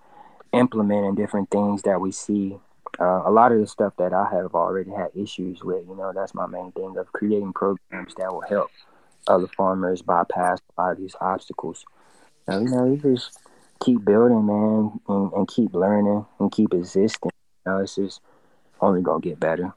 implementing 0.51 1.15
different 1.15 1.49
things 1.51 1.83
that 1.83 2.01
we 2.01 2.11
see. 2.11 2.57
Uh, 2.99 3.23
a 3.25 3.31
lot 3.31 3.51
of 3.51 3.59
the 3.59 3.67
stuff 3.67 3.93
that 3.97 4.13
I 4.13 4.29
have 4.31 4.55
already 4.55 4.91
had 4.91 5.09
issues 5.15 5.63
with, 5.63 5.85
you 5.87 5.95
know, 5.95 6.13
that's 6.15 6.33
my 6.33 6.47
main 6.47 6.71
thing 6.71 6.95
of 6.97 7.11
creating 7.11 7.53
programs 7.53 8.15
that 8.15 8.31
will 8.31 8.41
help 8.41 8.71
other 9.27 9.47
farmers 9.47 10.01
bypass 10.01 10.59
a 10.77 10.81
lot 10.81 10.91
of 10.93 10.97
these 10.97 11.15
obstacles. 11.19 11.85
So, 12.47 12.59
you 12.59 12.69
know, 12.69 12.85
you 12.85 12.97
just 12.97 13.37
keep 13.83 14.03
building, 14.03 14.45
man, 14.45 14.99
and, 15.07 15.33
and 15.33 15.47
keep 15.47 15.73
learning 15.73 16.25
and 16.39 16.51
keep 16.51 16.73
existing. 16.73 17.31
You 17.65 17.71
know, 17.71 17.77
it's 17.79 17.95
just 17.95 18.21
only 18.81 19.01
gonna 19.01 19.21
get 19.21 19.39
better. 19.39 19.73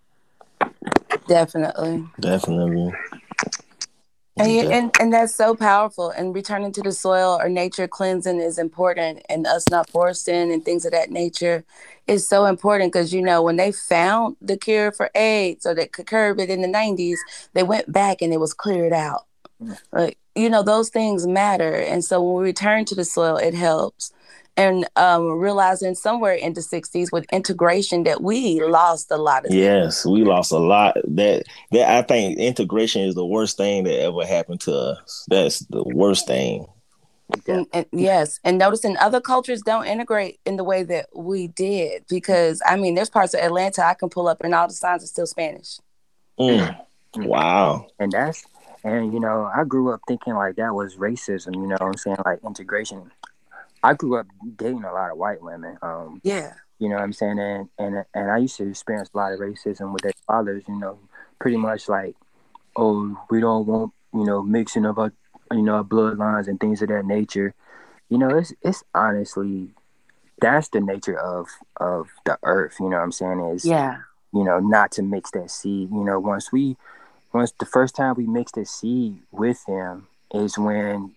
Definitely. 1.27 2.05
Definitely. 2.21 2.93
And, 4.41 4.53
you, 4.53 4.71
and 4.71 4.95
and 5.01 5.13
that's 5.13 5.35
so 5.35 5.55
powerful. 5.55 6.11
And 6.11 6.35
returning 6.35 6.73
to 6.73 6.83
the 6.83 6.93
soil 6.93 7.39
or 7.41 7.49
nature 7.49 7.89
cleansing 7.89 8.41
is 8.41 8.59
important, 8.59 9.23
and 9.29 9.47
us 9.47 9.69
not 9.69 9.91
forcing 9.91 10.53
and 10.53 10.65
things 10.65 10.85
of 10.85 10.93
that 10.93 11.11
nature 11.11 11.65
is 12.07 12.29
so 12.29 12.47
important 12.47 12.93
because 12.93 13.13
you 13.13 13.21
know 13.21 13.43
when 13.43 13.57
they 13.57 13.73
found 13.73 14.37
the 14.41 14.57
cure 14.57 14.93
for 14.93 15.11
AIDS 15.15 15.67
or 15.67 15.75
that 15.75 15.93
could 15.93 16.07
curb 16.07 16.39
it 16.39 16.51
in 16.51 16.63
the 16.63 16.69
'90s, 16.69 17.19
they 17.55 17.65
went 17.65 17.93
back 17.93 18.23
and 18.23 18.33
it 18.33 18.39
was 18.39 18.55
cleared 18.55 18.93
out. 18.93 19.27
Like 19.93 20.19
you 20.35 20.49
know 20.49 20.63
those 20.63 20.89
things 20.89 21.27
matter, 21.27 21.75
and 21.75 22.05
so 22.05 22.23
when 22.23 22.43
we 22.43 22.49
return 22.49 22.85
to 22.87 22.95
the 22.95 23.05
soil, 23.05 23.37
it 23.37 23.55
helps. 23.55 24.13
And 24.57 24.89
um, 24.97 25.39
realizing 25.39 25.95
somewhere 25.95 26.35
in 26.35 26.55
the 26.55 26.61
'60s 26.61 27.13
with 27.13 27.25
integration 27.33 28.03
that 28.05 28.23
we 28.23 28.61
lost 28.61 29.11
a 29.11 29.17
lot 29.17 29.47
of. 29.47 29.53
Yes, 29.53 30.05
we 30.05 30.25
lost 30.25 30.51
a 30.51 30.59
lot. 30.59 30.97
That 31.05 31.45
that 31.71 31.89
I 31.89 32.03
think 32.03 32.39
integration 32.39 33.03
is 33.03 33.15
the 33.15 33.27
worst 33.27 33.57
thing 33.57 33.85
that 33.85 34.01
ever 34.01 34.27
happened 34.27 34.61
to 34.63 34.75
us. 34.75 35.25
That's 35.29 35.61
the 35.61 35.85
worst 35.85 36.27
thing. 36.27 36.67
And, 37.47 37.67
and 37.73 37.87
yes, 37.93 38.41
and 38.43 38.59
noticing 38.59 38.97
other 38.97 39.21
cultures 39.21 39.61
don't 39.61 39.87
integrate 39.87 40.41
in 40.47 40.57
the 40.57 40.65
way 40.65 40.83
that 40.85 41.07
we 41.15 41.49
did 41.49 42.05
because 42.09 42.63
I 42.67 42.77
mean, 42.77 42.95
there's 42.95 43.11
parts 43.11 43.35
of 43.35 43.41
Atlanta 43.41 43.85
I 43.85 43.95
can 43.95 44.09
pull 44.09 44.29
up 44.29 44.41
and 44.43 44.55
all 44.55 44.67
the 44.67 44.75
signs 44.75 45.05
are 45.05 45.09
still 45.09 45.27
Spanish. 45.27 45.79
Mm. 46.41 46.77
Wow. 47.17 47.87
And 47.99 48.13
that's 48.13 48.47
and 48.85 49.13
you 49.13 49.21
know, 49.21 49.51
I 49.55 49.65
grew 49.65 49.93
up 49.93 50.01
thinking 50.07 50.35
like 50.35 50.57
that 50.57 50.75
was 50.75 50.97
racism, 50.97 51.55
you 51.55 51.67
know 51.67 51.77
what 51.79 51.83
I'm 51.83 51.97
saying? 51.97 52.19
Like 52.25 52.41
integration. 52.45 53.11
I 53.83 53.95
grew 53.95 54.17
up 54.19 54.27
dating 54.57 54.85
a 54.85 54.93
lot 54.93 55.13
of 55.13 55.19
white 55.19 55.43
women. 55.43 55.79
Um, 55.83 56.21
Yeah, 56.25 56.55
you 56.79 56.89
know 56.89 56.97
what 56.97 57.05
I'm 57.05 57.13
saying? 57.13 57.39
And 57.39 57.69
and 57.79 58.05
and 58.15 58.31
I 58.31 58.39
used 58.39 58.57
to 58.59 58.69
experience 58.69 59.11
a 59.15 59.17
lot 59.17 59.33
of 59.33 59.41
racism 59.41 59.93
with 59.93 60.03
their 60.03 60.13
fathers, 60.27 60.65
you 60.69 60.79
know, 60.79 60.99
pretty 61.39 61.57
much 61.57 61.89
like, 61.89 62.17
oh, 62.77 63.17
we 63.31 63.41
don't 63.41 63.67
want, 63.67 63.93
you 64.13 64.25
know, 64.25 64.43
mixing 64.43 64.85
of 64.85 64.99
our 64.99 65.13
you 65.53 65.63
know, 65.63 65.77
our 65.77 65.85
bloodlines 65.85 66.49
and 66.49 66.61
things 66.61 66.83
of 66.83 66.89
that 66.89 67.05
nature. 67.07 67.55
You 68.09 68.19
know, 68.19 68.29
it's 68.31 68.53
it's 68.63 68.83
honestly 68.95 69.71
that's 70.41 70.69
the 70.69 70.81
nature 70.81 71.19
of 71.19 71.49
of 71.77 72.09
the 72.25 72.39
earth, 72.43 72.77
you 72.81 72.89
know 72.89 72.97
what 72.97 73.03
I'm 73.03 73.13
saying? 73.13 73.41
Is 73.55 73.65
yeah, 73.65 73.99
you 74.33 74.45
know, 74.45 74.59
not 74.61 74.93
to 74.93 75.03
mix 75.03 75.31
that 75.33 75.51
seed. 75.51 75.91
You 75.91 76.05
know, 76.05 76.19
once 76.21 76.53
we, 76.53 76.77
once 77.33 77.53
the 77.59 77.67
first 77.67 77.95
time 77.95 78.15
we 78.17 78.27
mixed 78.27 78.55
that 78.57 78.69
seed 78.69 79.19
with 79.31 79.65
him, 79.67 80.07
is 80.35 80.59
when 80.59 81.15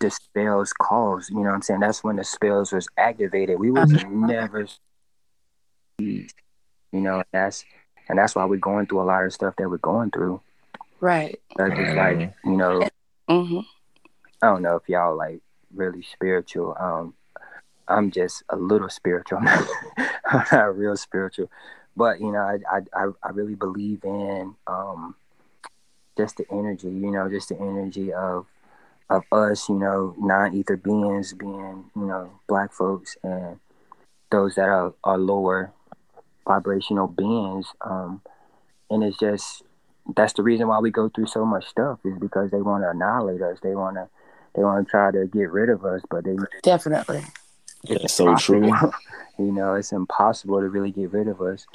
the 0.00 0.10
spells 0.10 0.72
caused. 0.72 1.30
You 1.30 1.36
know 1.36 1.42
what 1.44 1.54
I'm 1.54 1.62
saying? 1.62 1.80
That's 1.80 2.02
when 2.04 2.16
the 2.16 2.24
spells 2.24 2.72
was 2.72 2.88
activated. 2.96 3.58
We 3.58 3.70
was 3.70 3.92
never, 3.92 4.66
you 5.98 6.26
know. 6.92 7.22
That's 7.32 7.64
and 8.08 8.18
that's 8.18 8.34
why 8.34 8.44
we're 8.44 8.56
going 8.56 8.86
through 8.86 9.02
a 9.02 9.04
lot 9.04 9.24
of 9.24 9.32
stuff 9.32 9.54
that 9.56 9.68
we're 9.68 9.78
going 9.78 10.10
through. 10.10 10.40
Right. 11.00 11.38
That's 11.56 11.76
just 11.76 11.96
like 11.96 12.34
you 12.44 12.56
know. 12.56 12.88
hmm 13.28 13.60
I 14.42 14.46
don't 14.46 14.62
know 14.62 14.76
if 14.76 14.88
y'all 14.88 15.16
like 15.16 15.40
really 15.74 16.02
spiritual. 16.02 16.74
Um, 16.80 17.14
I'm 17.88 18.10
just 18.10 18.42
a 18.48 18.56
little 18.56 18.88
spiritual. 18.88 19.38
I'm 19.40 19.44
not, 19.44 19.68
I'm 20.24 20.44
not 20.52 20.78
real 20.78 20.96
spiritual, 20.96 21.50
but 21.96 22.20
you 22.20 22.32
know, 22.32 22.38
I 22.40 22.58
I 22.70 22.80
I- 22.94 23.12
I 23.22 23.30
really 23.30 23.54
believe 23.54 24.04
in 24.04 24.54
um, 24.66 25.14
just 26.16 26.36
the 26.36 26.46
energy. 26.50 26.88
You 26.88 27.10
know, 27.10 27.28
just 27.28 27.48
the 27.50 27.56
energy 27.56 28.12
of 28.12 28.46
of 29.08 29.24
us. 29.32 29.68
You 29.68 29.76
know, 29.76 30.14
non-ether 30.18 30.76
beings 30.76 31.32
being 31.32 31.90
you 31.96 32.06
know 32.06 32.30
black 32.48 32.72
folks 32.72 33.16
and 33.22 33.58
those 34.30 34.54
that 34.54 34.68
are 34.68 34.94
are 35.04 35.18
lower 35.18 35.72
vibrational 36.46 37.06
beings. 37.06 37.66
Um, 37.80 38.22
and 38.90 39.04
it's 39.04 39.18
just 39.18 39.62
that's 40.16 40.32
the 40.32 40.42
reason 40.42 40.68
why 40.68 40.78
we 40.78 40.90
go 40.90 41.08
through 41.08 41.26
so 41.26 41.44
much 41.44 41.66
stuff 41.66 42.00
is 42.04 42.18
because 42.18 42.50
they 42.50 42.60
want 42.60 42.82
to 42.82 42.90
annihilate 42.90 43.42
us. 43.42 43.58
They 43.62 43.74
want 43.74 43.96
to 43.96 44.08
they 44.54 44.62
want 44.62 44.86
to 44.86 44.90
try 44.90 45.10
to 45.12 45.26
get 45.26 45.50
rid 45.50 45.68
of 45.68 45.84
us, 45.84 46.02
but 46.10 46.24
they 46.24 46.36
Definitely. 46.62 47.22
That's 47.88 48.12
so 48.12 48.34
true. 48.36 48.72
you 49.38 49.52
know, 49.52 49.74
it's 49.74 49.92
impossible 49.92 50.60
to 50.60 50.68
really 50.68 50.90
get 50.90 51.12
rid 51.12 51.28
of 51.28 51.40
us. 51.40 51.66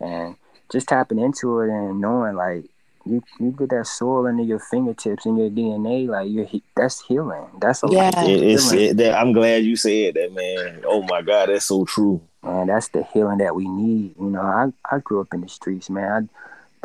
And 0.00 0.36
just 0.70 0.88
tapping 0.88 1.18
into 1.18 1.60
it 1.60 1.70
and 1.70 2.00
knowing 2.00 2.34
like 2.34 2.64
you 3.06 3.22
you 3.38 3.52
get 3.52 3.70
that 3.70 3.86
soul 3.86 4.26
into 4.26 4.42
your 4.42 4.58
fingertips 4.58 5.26
and 5.26 5.38
your 5.38 5.48
DNA, 5.48 6.08
like 6.08 6.28
you're 6.28 6.46
that's 6.74 7.00
healing. 7.00 7.46
That's 7.60 7.82
a 7.82 7.88
Yeah. 7.88 8.24
It, 8.24 8.42
it's 8.42 8.72
it, 8.72 8.96
that, 8.96 9.18
I'm 9.18 9.32
glad 9.32 9.64
you 9.64 9.76
said 9.76 10.14
that, 10.14 10.34
man. 10.34 10.82
Oh 10.84 11.02
my 11.02 11.22
God, 11.22 11.48
that's 11.48 11.66
so 11.66 11.84
true. 11.84 12.20
man, 12.42 12.66
that's 12.66 12.88
the 12.88 13.04
healing 13.04 13.38
that 13.38 13.54
we 13.54 13.68
need. 13.68 14.16
You 14.18 14.30
know, 14.30 14.40
I, 14.40 14.72
I 14.90 14.98
grew 14.98 15.20
up 15.20 15.32
in 15.32 15.40
the 15.40 15.48
streets, 15.48 15.88
man. 15.88 16.28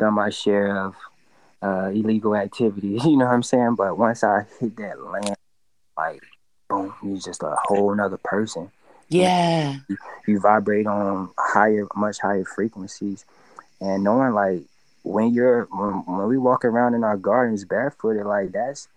done 0.02 0.14
my 0.14 0.30
share 0.30 0.76
of 0.76 0.94
uh, 1.62 1.90
illegal 1.92 2.36
activities, 2.36 3.04
you 3.04 3.16
know 3.16 3.26
what 3.26 3.34
I'm 3.34 3.42
saying? 3.42 3.74
But 3.74 3.98
once 3.98 4.24
I 4.24 4.46
hit 4.60 4.76
that 4.76 5.02
land, 5.02 5.36
like, 5.96 6.22
boom, 6.68 6.94
you're 7.02 7.18
just 7.18 7.42
a 7.42 7.56
whole 7.64 7.94
nother 7.94 8.18
person. 8.18 8.70
Yeah. 9.08 9.76
You 10.26 10.40
vibrate 10.40 10.86
on 10.86 11.30
higher, 11.38 11.86
much 11.94 12.18
higher 12.18 12.44
frequencies. 12.44 13.26
And 13.80 14.04
knowing, 14.04 14.32
like, 14.32 14.62
when 15.02 15.32
you're, 15.32 15.64
when, 15.70 15.92
when 16.06 16.26
we 16.28 16.38
walk 16.38 16.64
around 16.64 16.94
in 16.94 17.04
our 17.04 17.16
gardens 17.16 17.64
barefooted, 17.64 18.24
like, 18.26 18.52
that's, 18.52 18.88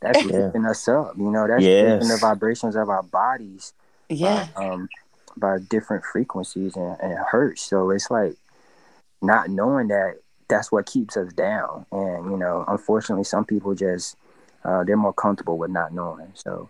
that's 0.00 0.24
Yeah. 0.24 0.38
lifting 0.38 0.64
us 0.66 0.86
up, 0.88 1.16
you 1.16 1.30
know, 1.30 1.46
that's 1.46 1.64
Yes. 1.64 1.82
lifting 1.82 2.08
the 2.08 2.18
vibrations 2.18 2.76
of 2.76 2.88
our 2.88 3.02
bodies 3.02 3.72
Yeah. 4.08 4.48
um, 4.56 4.88
by 5.36 5.58
different 5.58 6.04
frequencies 6.04 6.76
and, 6.76 6.96
and 7.00 7.18
hertz. 7.30 7.62
So 7.62 7.90
it's 7.90 8.10
like 8.10 8.36
not 9.22 9.48
knowing 9.48 9.88
that 9.88 10.16
that's 10.48 10.70
what 10.70 10.86
keeps 10.86 11.16
us 11.16 11.32
down. 11.32 11.86
And 11.90 12.30
you 12.30 12.36
know, 12.36 12.64
unfortunately, 12.68 13.24
some 13.24 13.44
people 13.44 13.74
just 13.74 14.16
uh, 14.64 14.84
they're 14.84 14.96
more 14.96 15.12
comfortable 15.12 15.58
with 15.58 15.70
not 15.70 15.92
knowing. 15.92 16.32
So 16.34 16.68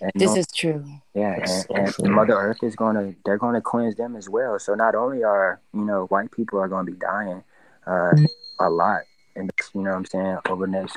and 0.00 0.10
This 0.14 0.30
know- 0.30 0.36
is 0.40 0.46
true. 0.48 0.84
yeah, 1.14 1.36
That's 1.38 1.52
and, 1.52 1.64
so 1.66 1.74
and 1.76 1.94
true. 1.94 2.14
Mother 2.14 2.34
Earth 2.34 2.62
is 2.62 2.74
gonna 2.76 3.14
they're 3.24 3.38
gonna 3.38 3.60
cleanse 3.60 3.94
them 3.96 4.16
as 4.16 4.28
well. 4.28 4.58
So 4.58 4.74
not 4.74 4.94
only 4.94 5.22
are 5.22 5.60
you 5.72 5.84
know 5.84 6.06
white 6.06 6.30
people 6.32 6.58
are 6.58 6.68
gonna 6.68 6.90
be 6.90 6.96
dying 6.98 7.44
uh, 7.86 8.12
a 8.60 8.70
lot, 8.70 9.02
and 9.36 9.50
you 9.74 9.82
know 9.82 9.90
what 9.90 9.96
I'm 9.96 10.04
saying 10.06 10.38
over 10.48 10.66
the 10.66 10.72
next 10.72 10.96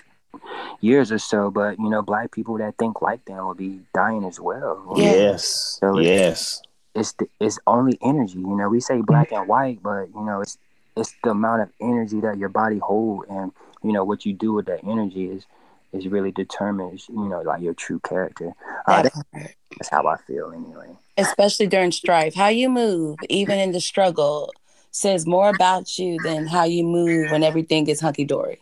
years 0.81 1.11
or 1.11 1.17
so, 1.19 1.49
but 1.49 1.77
you 1.79 1.89
know 1.89 2.01
black 2.01 2.31
people 2.31 2.57
that 2.57 2.77
think 2.77 3.01
like 3.01 3.23
them 3.25 3.37
will 3.45 3.53
be 3.53 3.79
dying 3.93 4.23
as 4.25 4.39
well. 4.39 4.93
Yeah. 4.95 5.11
Yes. 5.13 5.77
So 5.79 5.97
it's- 5.99 6.05
yes. 6.07 6.61
it's 6.93 7.13
the, 7.13 7.27
it's 7.39 7.59
only 7.67 7.97
energy. 8.01 8.39
You 8.39 8.55
know, 8.55 8.69
we 8.69 8.79
say 8.79 9.01
black 9.01 9.31
and 9.31 9.47
white, 9.47 9.81
but 9.83 10.07
you 10.13 10.23
know, 10.25 10.41
it's 10.41 10.57
it's 10.97 11.13
the 11.23 11.31
amount 11.31 11.61
of 11.61 11.69
energy 11.81 12.19
that 12.21 12.37
your 12.37 12.49
body 12.49 12.79
hold, 12.79 13.25
and 13.29 13.51
you 13.83 13.91
know 13.91 14.03
what 14.03 14.25
you 14.25 14.33
do 14.33 14.53
with 14.53 14.65
that 14.67 14.81
energy 14.83 15.25
is 15.29 15.45
is 15.93 16.07
really 16.07 16.31
determines 16.31 17.07
you 17.09 17.27
know 17.29 17.41
like 17.41 17.61
your 17.61 17.73
true 17.73 17.99
character. 17.99 18.53
Uh, 18.87 19.03
That 19.03 19.13
that- 19.33 19.51
that's 19.77 19.89
how 19.89 20.07
I 20.07 20.15
feel 20.27 20.51
anyway. 20.53 20.95
Especially 21.17 21.67
during 21.67 21.91
strife. 21.91 22.33
How 22.35 22.47
you 22.47 22.69
move, 22.69 23.17
even 23.29 23.59
in 23.59 23.71
the 23.73 23.81
struggle, 23.81 24.51
says 24.95 25.25
more 25.27 25.49
about 25.49 25.99
you 25.99 26.19
than 26.19 26.47
how 26.47 26.63
you 26.63 26.84
move 26.84 27.29
when 27.31 27.43
everything 27.43 27.88
is 27.88 27.99
hunky 27.99 28.23
dory. 28.23 28.60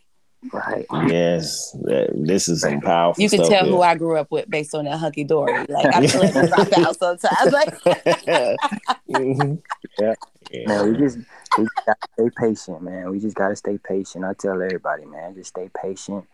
Right. 0.52 0.86
Yes. 1.08 1.72
That, 1.84 2.10
this 2.16 2.50
is 2.50 2.62
some 2.62 2.82
powerful 2.82 3.22
You 3.22 3.30
can 3.30 3.40
stuff 3.40 3.50
tell 3.50 3.64
here. 3.66 3.74
who 3.74 3.82
I 3.82 3.96
grew 3.96 4.18
up 4.18 4.30
with 4.32 4.50
based 4.50 4.76
on 4.76 4.86
that 4.86 4.98
hunky 4.98 5.24
dory. 5.24 5.66
Like 5.70 5.86
I 5.94 6.06
feel 6.08 6.22
like 6.22 6.36
I 6.36 6.48
drop 6.48 6.78
out 6.78 7.00
sometimes. 7.00 7.54
Like 7.54 7.82
Mhm. 9.10 9.62
Yeah. 10.00 10.14
Yeah. 10.52 10.68
Man, 10.68 10.92
we 10.92 10.98
just 10.98 11.18
we 11.58 11.68
gotta 11.86 12.00
stay 12.14 12.30
patient, 12.38 12.82
man. 12.82 13.10
We 13.12 13.20
just 13.20 13.36
gotta 13.36 13.56
stay 13.56 13.78
patient. 13.78 14.26
I 14.26 14.34
tell 14.34 14.62
everybody, 14.62 15.06
man, 15.06 15.36
just 15.36 15.50
stay 15.50 15.70
patient, 15.82 16.26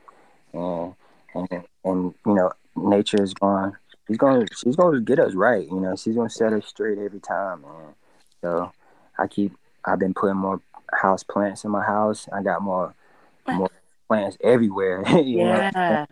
and 0.54 0.94
and 1.36 1.64
and 1.84 2.14
you 2.26 2.34
know, 2.34 2.52
nature 2.76 3.22
is 3.22 3.34
going. 3.34 3.74
She's 4.08 4.18
gonna 4.18 4.46
She's 4.56 4.76
going 4.76 4.96
to 4.96 5.02
get 5.02 5.20
us 5.20 5.36
right. 5.36 5.68
You 5.70 5.80
know, 5.80 5.96
she's 5.96 6.16
going 6.16 6.30
to 6.30 6.34
set 6.34 6.52
us 6.52 6.66
straight 6.66 6.98
every 6.98 7.20
time, 7.20 7.62
man. 7.62 7.94
So 8.42 8.72
I 9.20 9.28
keep. 9.28 9.54
I've 9.86 10.00
been 10.00 10.14
putting 10.14 10.38
more 10.38 10.62
house 10.94 11.24
plants 11.24 11.64
in 11.64 11.72
my 11.72 11.84
house. 11.84 12.28
I 12.32 12.42
got 12.42 12.62
more 12.62 12.94
more 13.48 13.70
plants 14.08 14.38
everywhere. 14.44 15.04
you 15.18 15.40
yeah. 15.40 16.06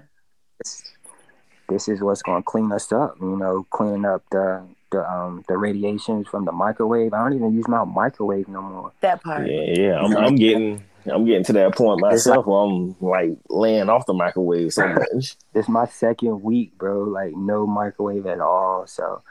this, 0.58 0.84
this 1.70 1.88
is 1.88 2.02
what's 2.02 2.22
going 2.22 2.42
to 2.42 2.46
clean 2.46 2.72
us 2.72 2.92
up. 2.92 3.16
You 3.20 3.38
know, 3.38 3.66
cleaning 3.70 4.06
up 4.06 4.24
the 4.32 4.64
the 4.92 5.10
um 5.10 5.44
the 5.48 5.58
radiations 5.58 6.28
from 6.28 6.46
the 6.46 6.52
microwave. 6.52 7.14
I 7.14 7.24
don't 7.24 7.34
even 7.34 7.54
use 7.54 7.68
my 7.68 7.84
microwave 7.84 8.48
no 8.48 8.62
more. 8.62 8.92
That 9.02 9.24
part. 9.24 9.50
Yeah, 9.50 9.74
yeah. 9.76 10.00
I'm, 10.00 10.16
I'm 10.16 10.36
getting 10.36 10.84
I'm 11.06 11.26
getting 11.26 11.44
to 11.46 11.54
that 11.54 11.76
point 11.76 12.02
myself 12.02 12.46
where 12.46 12.62
I'm 12.62 12.96
like 13.02 13.38
laying 13.50 13.90
off 13.90 14.06
the 14.06 14.14
microwave 14.14 14.74
so 14.74 14.88
much. 15.14 15.36
It's 15.54 15.70
my 15.70 15.86
second 15.86 16.42
week, 16.42 16.78
bro. 16.78 17.04
Like 17.04 17.36
no 17.36 17.66
microwave 17.66 18.26
at 18.26 18.40
all. 18.40 18.88
So 18.88 19.22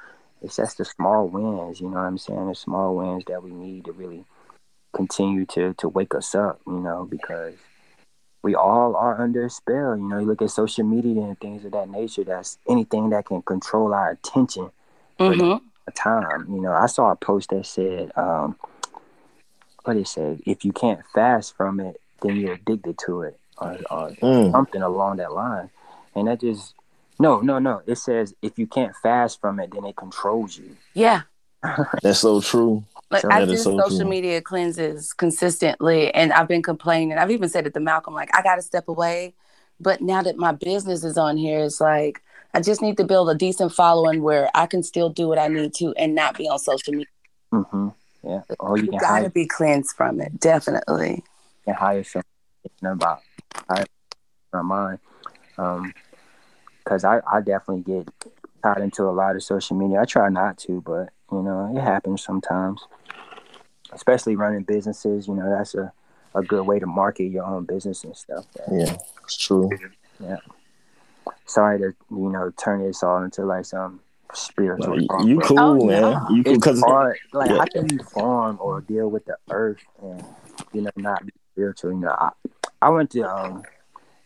it's 0.43 0.57
just 0.57 0.79
the 0.79 0.85
small 0.85 1.29
wins, 1.29 1.81
you 1.81 1.89
know 1.89 1.97
what 1.97 2.03
I'm 2.07 2.19
saying? 2.19 2.49
The 2.49 2.55
small 2.55 2.97
wins 2.97 3.25
that 3.27 3.43
we 3.43 3.53
need 3.53 3.87
to 3.87 3.93
really 3.93 4.25
continue 4.95 5.45
to 5.47 5.75
to 5.75 5.89
wake 5.89 6.15
us 6.15 6.35
up, 6.35 6.61
you 6.67 6.81
know, 6.81 7.07
because 7.11 7.55
we 8.43 8.55
all 8.55 8.97
are 8.97 9.21
under 9.21 9.47
a 9.47 9.51
spell. 9.51 9.97
You 9.97 10.09
know, 10.09 10.19
you 10.19 10.27
look 10.27 10.43
at 10.43 10.51
social 10.51 10.85
media 10.85 11.23
and 11.23 11.39
things 11.41 11.65
of 11.65 11.73
that 11.73 11.89
nature. 11.91 12.25
That's 12.25 12.59
anything 12.69 13.11
that 13.11 13.27
can 13.27 13.43
control 13.43 13.95
our 13.95 14.11
attention 14.11 14.71
hmm 15.19 15.57
a 15.89 15.93
time. 15.93 16.47
You 16.51 16.61
know, 16.61 16.73
I 16.73 16.87
saw 16.87 17.11
a 17.13 17.17
post 17.17 17.51
that 17.51 17.67
said, 17.67 18.13
um, 18.17 18.57
what 19.85 19.95
did 19.95 20.03
it 20.03 20.09
say? 20.09 20.39
If 20.47 20.65
you 20.65 20.73
can't 20.73 21.01
fast 21.15 21.57
from 21.57 21.81
it, 21.81 22.01
then 22.23 22.37
you're 22.37 22.55
addicted 22.55 22.99
to 23.07 23.23
it, 23.23 23.39
or, 23.59 23.79
or 23.91 24.11
Mm. 24.23 24.53
something 24.53 24.83
along 24.83 25.17
that 25.19 25.33
line. 25.33 25.71
And 26.15 26.29
that 26.29 26.41
just 26.41 26.75
no, 27.19 27.41
no, 27.41 27.59
no. 27.59 27.83
It 27.87 27.97
says 27.97 28.35
if 28.43 28.59
you 28.59 28.67
can't 28.67 28.95
fast 28.97 29.41
from 29.41 29.61
it, 29.61 29.73
then 29.73 29.85
it 29.85 29.97
controls 29.97 30.57
you. 30.57 30.77
Yeah. 30.95 31.23
That's 32.03 32.21
so 32.21 32.41
true. 32.41 32.85
Like 33.11 33.23
So 33.23 33.29
I 33.31 33.41
that 33.41 33.49
do 33.49 33.57
so 33.57 33.79
social 33.81 34.01
true. 34.01 34.09
media 34.09 34.41
cleanses 34.41 35.13
consistently, 35.13 36.13
and 36.13 36.33
I've 36.33 36.49
been 36.49 36.63
complaining. 36.63 37.17
I've 37.19 37.31
even 37.31 37.49
said 37.49 37.67
it 37.67 37.75
to 37.75 37.81
Malcolm, 37.81 38.15
like 38.15 38.35
I 38.35 38.43
got 38.43 38.57
to 38.57 38.63
step 38.63 38.89
away. 38.89 39.35
But 39.79 40.01
now 40.01 40.23
that 40.23 40.37
my 40.37 40.53
business 40.53 41.05
is 41.05 41.19
on 41.19 41.37
here, 41.37 41.65
it's 41.65 41.81
like 41.81 42.23
I 42.55 42.61
just 42.61 42.81
need 42.81 42.97
to 42.97 43.05
build 43.05 43.29
a 43.29 43.35
decent 43.35 43.73
following 43.73 44.23
where 44.23 44.51
I 44.55 44.67
can 44.67 44.83
still 44.83 45.11
do 45.11 45.29
what 45.29 45.39
I 45.39 45.49
need 45.49 45.75
to 45.75 45.93
and 45.97 46.15
not 46.15 46.37
be 46.37 46.49
on 46.49 46.59
social 46.59 46.93
media. 46.95 47.07
hmm 47.53 47.89
Yeah. 48.23 48.43
Or 48.59 48.77
you 48.79 48.85
You 48.85 48.93
got 48.93 49.01
to 49.01 49.07
hire, 49.07 49.29
be 49.29 49.47
cleansed 49.47 49.95
from 49.95 50.21
it, 50.21 50.41
definitely. 50.41 51.23
can 51.65 51.75
hire 51.75 52.05
some 52.05 52.23
about 52.83 53.23
hire 53.69 53.85
from 54.51 54.67
mine. 54.67 54.99
Um, 55.59 55.93
because 56.87 57.03
I, 57.05 57.21
I 57.31 57.41
definitely 57.41 57.83
get 57.83 58.09
tied 58.63 58.81
into 58.81 59.03
a 59.03 59.11
lot 59.11 59.35
of 59.35 59.43
social 59.43 59.77
media. 59.77 60.01
I 60.01 60.05
try 60.05 60.29
not 60.29 60.57
to, 60.59 60.81
but 60.83 61.09
you 61.33 61.43
know, 61.43 61.75
it 61.77 61.81
happens 61.81 62.23
sometimes. 62.23 62.81
Especially 63.93 64.37
running 64.37 64.63
businesses, 64.63 65.27
you 65.27 65.35
know, 65.35 65.49
that's 65.49 65.75
a, 65.75 65.93
a 66.35 66.43
good 66.43 66.63
way 66.63 66.79
to 66.79 66.87
market 66.87 67.25
your 67.25 67.45
own 67.45 67.65
business 67.65 68.05
and 68.05 68.17
stuff. 68.17 68.47
Yeah, 68.71 68.97
it's 69.25 69.37
true. 69.37 69.69
Yeah. 70.21 70.37
Sorry 71.47 71.79
to, 71.79 71.95
you 72.11 72.31
know, 72.31 72.53
turn 72.63 72.83
this 72.85 73.03
all 73.03 73.23
into 73.23 73.45
like 73.45 73.65
some 73.65 74.01
spiritual 74.33 74.99
Like, 74.99 75.09
talk, 75.09 75.27
you 75.27 75.41
cool, 75.41 75.59
Oh, 75.59 75.87
man. 75.87 76.03
no. 76.03 76.27
You 76.31 76.45
cool 76.45 76.55
it's 76.55 76.65
because 76.65 76.81
hard. 76.81 77.17
Like, 77.33 77.51
yeah. 77.51 77.59
how 77.59 77.65
can 77.67 77.89
you 77.93 77.99
farm 78.05 78.59
or 78.61 78.81
deal 78.81 79.09
with 79.09 79.25
the 79.25 79.37
earth 79.51 79.79
and, 80.03 80.25
you 80.73 80.83
know, 80.83 80.91
not 80.97 81.25
be 81.25 81.33
spiritual? 81.53 81.93
You 81.93 82.01
know, 82.01 82.11
I, 82.19 82.31
I 82.83 82.89
went 82.91 83.11
to, 83.11 83.23
um, 83.23 83.63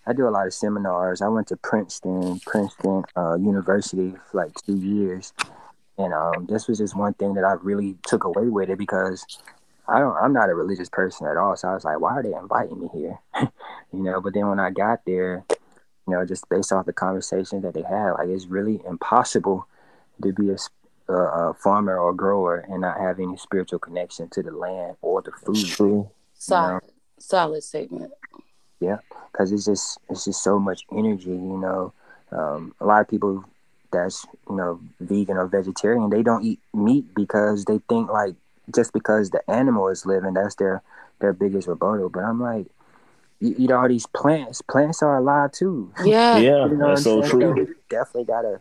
I 0.06 0.12
do 0.12 0.26
a 0.26 0.30
lot 0.30 0.46
of 0.46 0.54
seminars. 0.54 1.22
I 1.22 1.28
went 1.28 1.48
to 1.48 1.56
Princeton, 1.56 2.40
Princeton 2.40 3.04
uh, 3.16 3.36
University 3.36 4.14
for 4.30 4.44
like 4.44 4.54
two 4.54 4.76
years, 4.76 5.32
and 5.98 6.14
um, 6.14 6.46
this 6.48 6.68
was 6.68 6.78
just 6.78 6.96
one 6.96 7.14
thing 7.14 7.34
that 7.34 7.44
I 7.44 7.52
really 7.62 7.96
took 8.06 8.24
away 8.24 8.46
with 8.46 8.70
it 8.70 8.78
because 8.78 9.24
I 9.86 9.98
don't, 9.98 10.16
I'm 10.16 10.32
not 10.32 10.48
a 10.48 10.54
religious 10.54 10.88
person 10.88 11.26
at 11.26 11.36
all. 11.36 11.56
So 11.56 11.68
I 11.68 11.74
was 11.74 11.84
like, 11.84 12.00
why 12.00 12.12
are 12.12 12.22
they 12.22 12.32
inviting 12.32 12.80
me 12.80 12.88
here? 12.94 13.18
you 13.92 14.02
know. 14.02 14.20
But 14.20 14.34
then 14.34 14.48
when 14.48 14.60
I 14.60 14.70
got 14.70 15.04
there, 15.04 15.44
you 16.08 16.14
know, 16.14 16.24
just 16.24 16.48
based 16.48 16.72
off 16.72 16.86
the 16.86 16.92
conversation 16.92 17.60
that 17.62 17.74
they 17.74 17.82
had, 17.82 18.12
like 18.12 18.28
it's 18.28 18.46
really 18.46 18.80
impossible 18.88 19.66
to 20.22 20.32
be 20.32 20.50
a, 20.50 20.56
a, 21.12 21.50
a 21.50 21.54
farmer 21.54 21.98
or 21.98 22.14
grower 22.14 22.64
and 22.68 22.80
not 22.80 22.98
have 22.98 23.18
any 23.18 23.36
spiritual 23.36 23.78
connection 23.78 24.28
to 24.30 24.42
the 24.42 24.52
land 24.52 24.96
or 25.02 25.22
the 25.22 25.32
food. 25.32 25.66
True. 25.66 26.10
Solid, 26.34 26.82
solid 27.18 27.62
statement. 27.62 28.12
Yeah, 28.80 28.98
because 29.30 29.52
it's 29.52 29.66
just 29.66 29.98
it's 30.08 30.24
just 30.24 30.42
so 30.42 30.58
much 30.58 30.84
energy. 30.90 31.30
You 31.30 31.58
know, 31.58 31.92
um, 32.32 32.74
a 32.80 32.86
lot 32.86 33.00
of 33.00 33.08
people 33.08 33.44
that's 33.92 34.26
you 34.48 34.56
know 34.56 34.80
vegan 35.00 35.36
or 35.36 35.46
vegetarian 35.46 36.10
they 36.10 36.22
don't 36.22 36.44
eat 36.44 36.60
meat 36.72 37.04
because 37.14 37.64
they 37.64 37.78
think 37.88 38.08
like 38.08 38.34
just 38.72 38.92
because 38.92 39.30
the 39.30 39.50
animal 39.50 39.88
is 39.88 40.06
living 40.06 40.34
that's 40.34 40.54
their 40.56 40.82
their 41.20 41.32
biggest 41.32 41.68
rebuttal. 41.68 42.08
But 42.08 42.24
I'm 42.24 42.40
like, 42.40 42.66
you 43.40 43.54
eat 43.58 43.70
all 43.70 43.88
these 43.88 44.06
plants. 44.06 44.62
Plants 44.62 45.02
are 45.02 45.18
alive 45.18 45.52
too. 45.52 45.92
Yeah. 46.04 46.38
Yeah, 46.38 46.66
You 46.66 46.76
know 46.76 46.88
that's 46.90 47.04
so 47.04 47.20
saying? 47.20 47.30
true. 47.30 47.54
we 47.54 47.66
definitely 47.88 48.24
gotta. 48.24 48.60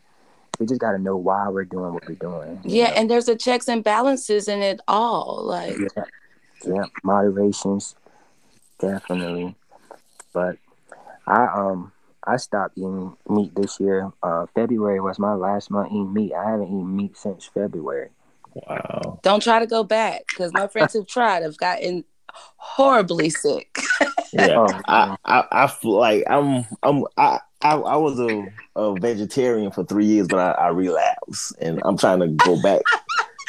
We 0.59 0.65
just 0.65 0.82
gotta 0.82 0.97
know 0.97 1.15
why 1.15 1.47
we're 1.47 1.63
doing 1.63 1.93
what 1.93 2.05
we're 2.05 2.15
doing. 2.15 2.59
Yeah, 2.65 2.88
know? 2.88 2.93
and 2.95 3.09
there's 3.09 3.30
a 3.30 3.36
checks 3.36 3.70
and 3.70 3.82
balances 3.82 4.49
in 4.49 4.61
it 4.61 4.82
all. 4.89 5.41
Like, 5.45 5.78
yeah, 5.95 6.03
yeah, 6.65 6.86
moderations, 7.01 7.95
definitely. 8.80 9.55
But 10.34 10.58
I 11.28 11.46
um 11.46 11.92
I 12.26 12.38
stopped 12.38 12.78
eating 12.78 13.16
meat 13.30 13.56
this 13.56 13.80
year. 13.80 14.12
Uh, 14.22 14.46
February 14.54 15.00
was 15.00 15.20
my 15.20 15.34
last 15.34 15.72
month 15.72 15.88
eating 15.88 16.14
meat. 16.14 16.34
I 16.34 16.52
haven't 16.52 16.68
eaten 16.68 16.96
meat 16.96 17.18
since 17.18 17.46
February. 17.46 18.10
Wow. 18.56 19.20
don't 19.22 19.44
try 19.44 19.60
to 19.60 19.68
go 19.68 19.84
back 19.84 20.26
because 20.28 20.52
my 20.54 20.68
friends 20.68 20.94
who've 20.94 21.08
tried 21.08 21.44
have 21.44 21.58
gotten 21.58 22.04
horribly 22.58 23.30
sick. 23.30 23.80
Yeah. 24.32 24.60
Oh, 24.60 24.82
I, 24.86 25.16
I, 25.26 25.44
I 25.52 25.68
feel 25.68 25.98
like 25.98 26.24
I'm 26.30 26.64
I'm 26.84 27.04
I 27.18 27.40
I, 27.62 27.76
I 27.76 27.96
was 27.98 28.20
a, 28.20 28.46
a 28.76 28.96
vegetarian 29.00 29.72
for 29.72 29.84
three 29.84 30.06
years, 30.06 30.28
but 30.28 30.40
I, 30.40 30.52
I 30.52 30.68
relapsed, 30.70 31.56
and 31.60 31.82
I'm 31.84 31.98
trying 31.98 32.20
to 32.20 32.28
go 32.28 32.62
back. 32.62 32.82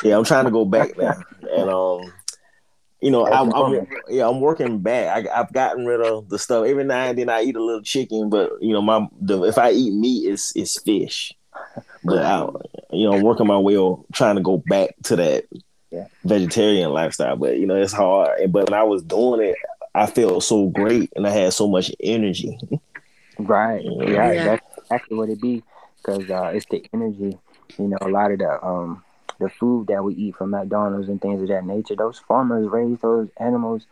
yeah, 0.02 0.16
I'm 0.16 0.24
trying 0.24 0.46
to 0.46 0.50
go 0.50 0.64
back 0.64 0.96
now, 0.96 1.22
and 1.52 1.70
um, 1.70 2.12
you 3.00 3.10
know, 3.10 3.26
I'm, 3.26 3.52
I'm 3.54 3.86
yeah, 4.08 4.28
I'm 4.28 4.40
working 4.40 4.80
back. 4.80 5.26
I, 5.26 5.40
I've 5.40 5.52
gotten 5.52 5.86
rid 5.86 6.00
of 6.00 6.28
the 6.28 6.38
stuff. 6.38 6.66
Every 6.66 6.84
now 6.84 7.04
and 7.04 7.18
then 7.18 7.28
I 7.28 7.42
eat 7.42 7.56
a 7.56 7.62
little 7.64 7.82
chicken, 7.82 8.28
but 8.30 8.52
you 8.60 8.72
know, 8.72 8.82
my 8.82 9.06
the, 9.20 9.42
if 9.44 9.58
I 9.58 9.70
eat 9.72 9.92
meat, 9.94 10.28
it's 10.28 10.54
it's 10.56 10.80
fish. 10.82 11.32
But 12.04 12.24
I, 12.24 12.40
you 12.92 13.04
know, 13.06 13.16
I'm 13.16 13.22
working 13.22 13.46
my 13.46 13.58
way 13.58 13.76
on 13.76 14.04
trying 14.12 14.36
to 14.36 14.42
go 14.42 14.58
back 14.58 14.90
to 15.04 15.16
that 15.16 15.44
Yeah. 15.90 16.06
vegetarian 16.24 16.90
lifestyle. 16.92 17.36
But 17.36 17.58
you 17.58 17.66
know, 17.66 17.76
it's 17.76 17.92
hard. 17.92 18.52
But 18.52 18.70
when 18.70 18.78
I 18.78 18.84
was 18.84 19.02
doing 19.02 19.42
it, 19.42 19.56
I 19.94 20.06
felt 20.06 20.44
so 20.44 20.68
great, 20.68 21.10
and 21.16 21.26
I 21.26 21.30
had 21.30 21.52
so 21.52 21.68
much 21.68 21.92
energy. 22.00 22.58
Right. 23.38 23.82
Yeah, 23.84 24.32
Yeah. 24.34 24.44
that's 24.44 24.62
exactly 24.78 25.16
what 25.16 25.28
it 25.30 25.40
be. 25.40 25.62
Because 25.96 26.30
uh, 26.30 26.52
it's 26.54 26.66
the 26.66 26.84
energy. 26.94 27.38
You 27.78 27.88
know, 27.88 27.98
a 28.00 28.08
lot 28.08 28.32
of 28.32 28.38
the 28.38 28.64
um 28.64 29.04
the 29.40 29.48
food 29.48 29.88
that 29.88 30.04
we 30.04 30.14
eat 30.14 30.36
from 30.36 30.50
McDonald's 30.50 31.08
and 31.08 31.20
things 31.20 31.42
of 31.42 31.48
that 31.48 31.64
nature. 31.64 31.96
Those 31.96 32.18
farmers 32.18 32.68
raise 32.68 32.98
those 33.00 33.28
animals 33.38 33.86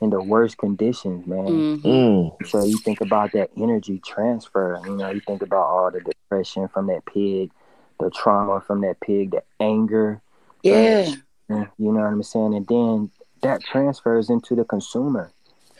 in 0.00 0.10
the 0.10 0.20
worst 0.20 0.58
conditions, 0.58 1.26
man. 1.26 1.46
Mhm. 1.46 1.82
Mm. 1.82 2.46
So 2.46 2.64
you 2.64 2.78
think 2.78 3.00
about 3.00 3.32
that 3.32 3.50
energy 3.56 4.00
transfer. 4.04 4.80
You 4.84 4.96
know, 4.96 5.10
you 5.10 5.20
think 5.20 5.42
about 5.42 5.66
all 5.66 5.90
the 5.90 6.00
depression 6.00 6.68
from 6.68 6.88
that 6.88 7.04
pig, 7.06 7.52
the 8.00 8.10
trauma 8.10 8.60
from 8.60 8.80
that 8.80 8.98
pig, 9.00 9.30
the 9.30 9.42
anger. 9.60 10.20
Yeah. 10.62 11.14
You 11.48 11.92
know 11.92 12.00
what 12.00 12.06
I'm 12.06 12.22
saying? 12.22 12.54
And 12.54 12.66
then 12.66 13.10
that 13.42 13.62
transfers 13.62 14.30
into 14.30 14.54
the 14.56 14.64
consumer. 14.64 15.30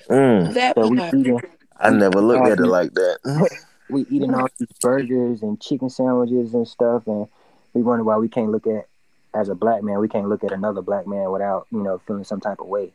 Mm. 0.09 0.53
That 0.55 0.75
So 0.77 0.89
we 0.89 1.03
eating 1.03 1.41
I 1.81 1.91
never 1.91 2.21
looked 2.21 2.47
at 2.47 2.61
it 2.61 2.67
like 2.67 2.93
that. 2.95 3.51
we 3.91 4.03
eating 4.11 4.35
all 4.35 4.49
these 4.59 4.69
burgers 4.81 5.43
and 5.43 5.61
chicken 5.61 5.91
sandwiches 5.91 6.55
and 6.55 6.69
stuff, 6.69 7.07
and 7.07 7.27
we 7.73 7.83
wonder 7.83 8.05
why 8.05 8.17
we 8.17 8.29
can't 8.29 8.51
look 8.51 8.67
at 8.67 8.87
as 9.35 9.49
a 9.49 9.55
black 9.55 9.83
man, 9.83 9.99
we 9.99 10.09
can't 10.09 10.29
look 10.29 10.45
at 10.45 10.53
another 10.53 10.83
black 10.83 11.07
man 11.07 11.31
without 11.31 11.67
you 11.71 11.83
know 11.83 12.01
feeling 12.07 12.25
some 12.25 12.41
type 12.41 12.61
of 12.61 12.69
way. 12.69 12.93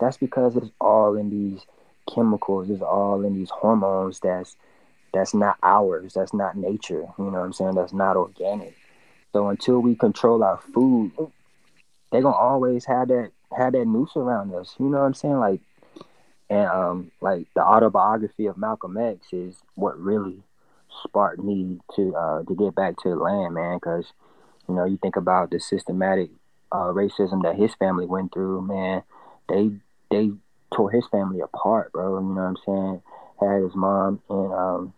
That's 0.00 0.16
because 0.16 0.56
it's 0.56 0.70
all 0.80 1.16
in 1.16 1.30
these 1.30 1.66
chemicals, 2.12 2.70
it's 2.70 2.82
all 2.82 3.24
in 3.24 3.34
these 3.34 3.50
hormones. 3.50 4.20
That's 4.20 4.56
that's 5.12 5.34
not 5.34 5.56
ours. 5.62 6.14
That's 6.14 6.34
not 6.34 6.56
nature. 6.56 7.06
You 7.18 7.24
know 7.24 7.38
what 7.38 7.44
I'm 7.44 7.52
saying? 7.52 7.74
That's 7.74 7.92
not 7.92 8.16
organic. 8.16 8.76
So 9.32 9.48
until 9.48 9.80
we 9.80 9.94
control 9.94 10.42
our 10.42 10.58
food, 10.58 11.12
they're 12.10 12.22
gonna 12.22 12.36
always 12.36 12.84
have 12.86 13.08
that 13.08 13.30
have 13.56 13.72
that 13.72 13.86
noose 13.86 14.16
around 14.16 14.54
us. 14.54 14.74
You 14.78 14.86
know 14.86 14.98
what 14.98 15.06
I'm 15.06 15.14
saying? 15.14 15.38
Like 15.38 15.60
and 16.50 16.68
um 16.68 17.10
like 17.20 17.46
the 17.54 17.62
autobiography 17.62 18.46
of 18.46 18.56
Malcolm 18.56 18.96
X 18.96 19.32
is 19.32 19.56
what 19.74 19.98
really 19.98 20.42
sparked 21.04 21.42
me 21.42 21.78
to 21.94 22.14
uh 22.16 22.42
to 22.44 22.54
get 22.54 22.74
back 22.74 22.96
to 23.02 23.10
the 23.10 23.16
land, 23.16 23.54
man, 23.54 23.76
because 23.76 24.12
you 24.68 24.74
know, 24.74 24.84
you 24.84 24.98
think 24.98 25.16
about 25.16 25.50
the 25.50 25.60
systematic 25.60 26.30
uh 26.70 26.92
racism 26.92 27.42
that 27.42 27.56
his 27.56 27.74
family 27.76 28.06
went 28.06 28.32
through, 28.32 28.62
man, 28.62 29.02
they 29.48 29.70
they 30.10 30.30
tore 30.74 30.90
his 30.90 31.06
family 31.10 31.40
apart, 31.40 31.92
bro. 31.92 32.18
You 32.18 32.34
know 32.34 32.34
what 32.34 32.42
I'm 32.42 32.56
saying? 32.66 33.02
Had 33.40 33.62
his 33.62 33.74
mom 33.74 34.20
in 34.28 34.52
um 34.52 34.94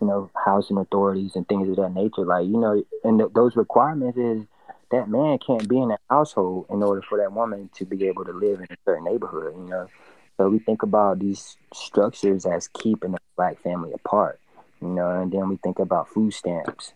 you 0.00 0.06
know, 0.06 0.30
housing 0.44 0.78
authorities 0.78 1.32
and 1.34 1.46
things 1.48 1.68
of 1.68 1.76
that 1.76 1.92
nature. 1.92 2.24
Like, 2.24 2.46
you 2.46 2.58
know, 2.58 2.82
and 3.04 3.18
th- 3.18 3.32
those 3.34 3.56
requirements 3.56 4.16
is 4.16 4.44
that 4.90 5.08
man 5.08 5.38
can't 5.44 5.68
be 5.68 5.78
in 5.78 5.90
a 5.90 5.98
household 6.08 6.66
in 6.70 6.82
order 6.82 7.02
for 7.02 7.18
that 7.18 7.32
woman 7.32 7.68
to 7.74 7.84
be 7.84 8.06
able 8.06 8.24
to 8.24 8.32
live 8.32 8.60
in 8.60 8.66
a 8.70 8.76
certain 8.84 9.04
neighborhood, 9.04 9.54
you 9.56 9.68
know. 9.68 9.88
So 10.36 10.48
we 10.48 10.60
think 10.60 10.82
about 10.82 11.18
these 11.18 11.56
structures 11.74 12.46
as 12.46 12.68
keeping 12.68 13.12
the 13.12 13.18
black 13.36 13.60
family 13.60 13.92
apart, 13.92 14.40
you 14.80 14.88
know, 14.88 15.10
and 15.20 15.32
then 15.32 15.48
we 15.48 15.56
think 15.56 15.80
about 15.80 16.08
food 16.08 16.32
stamps. 16.32 16.92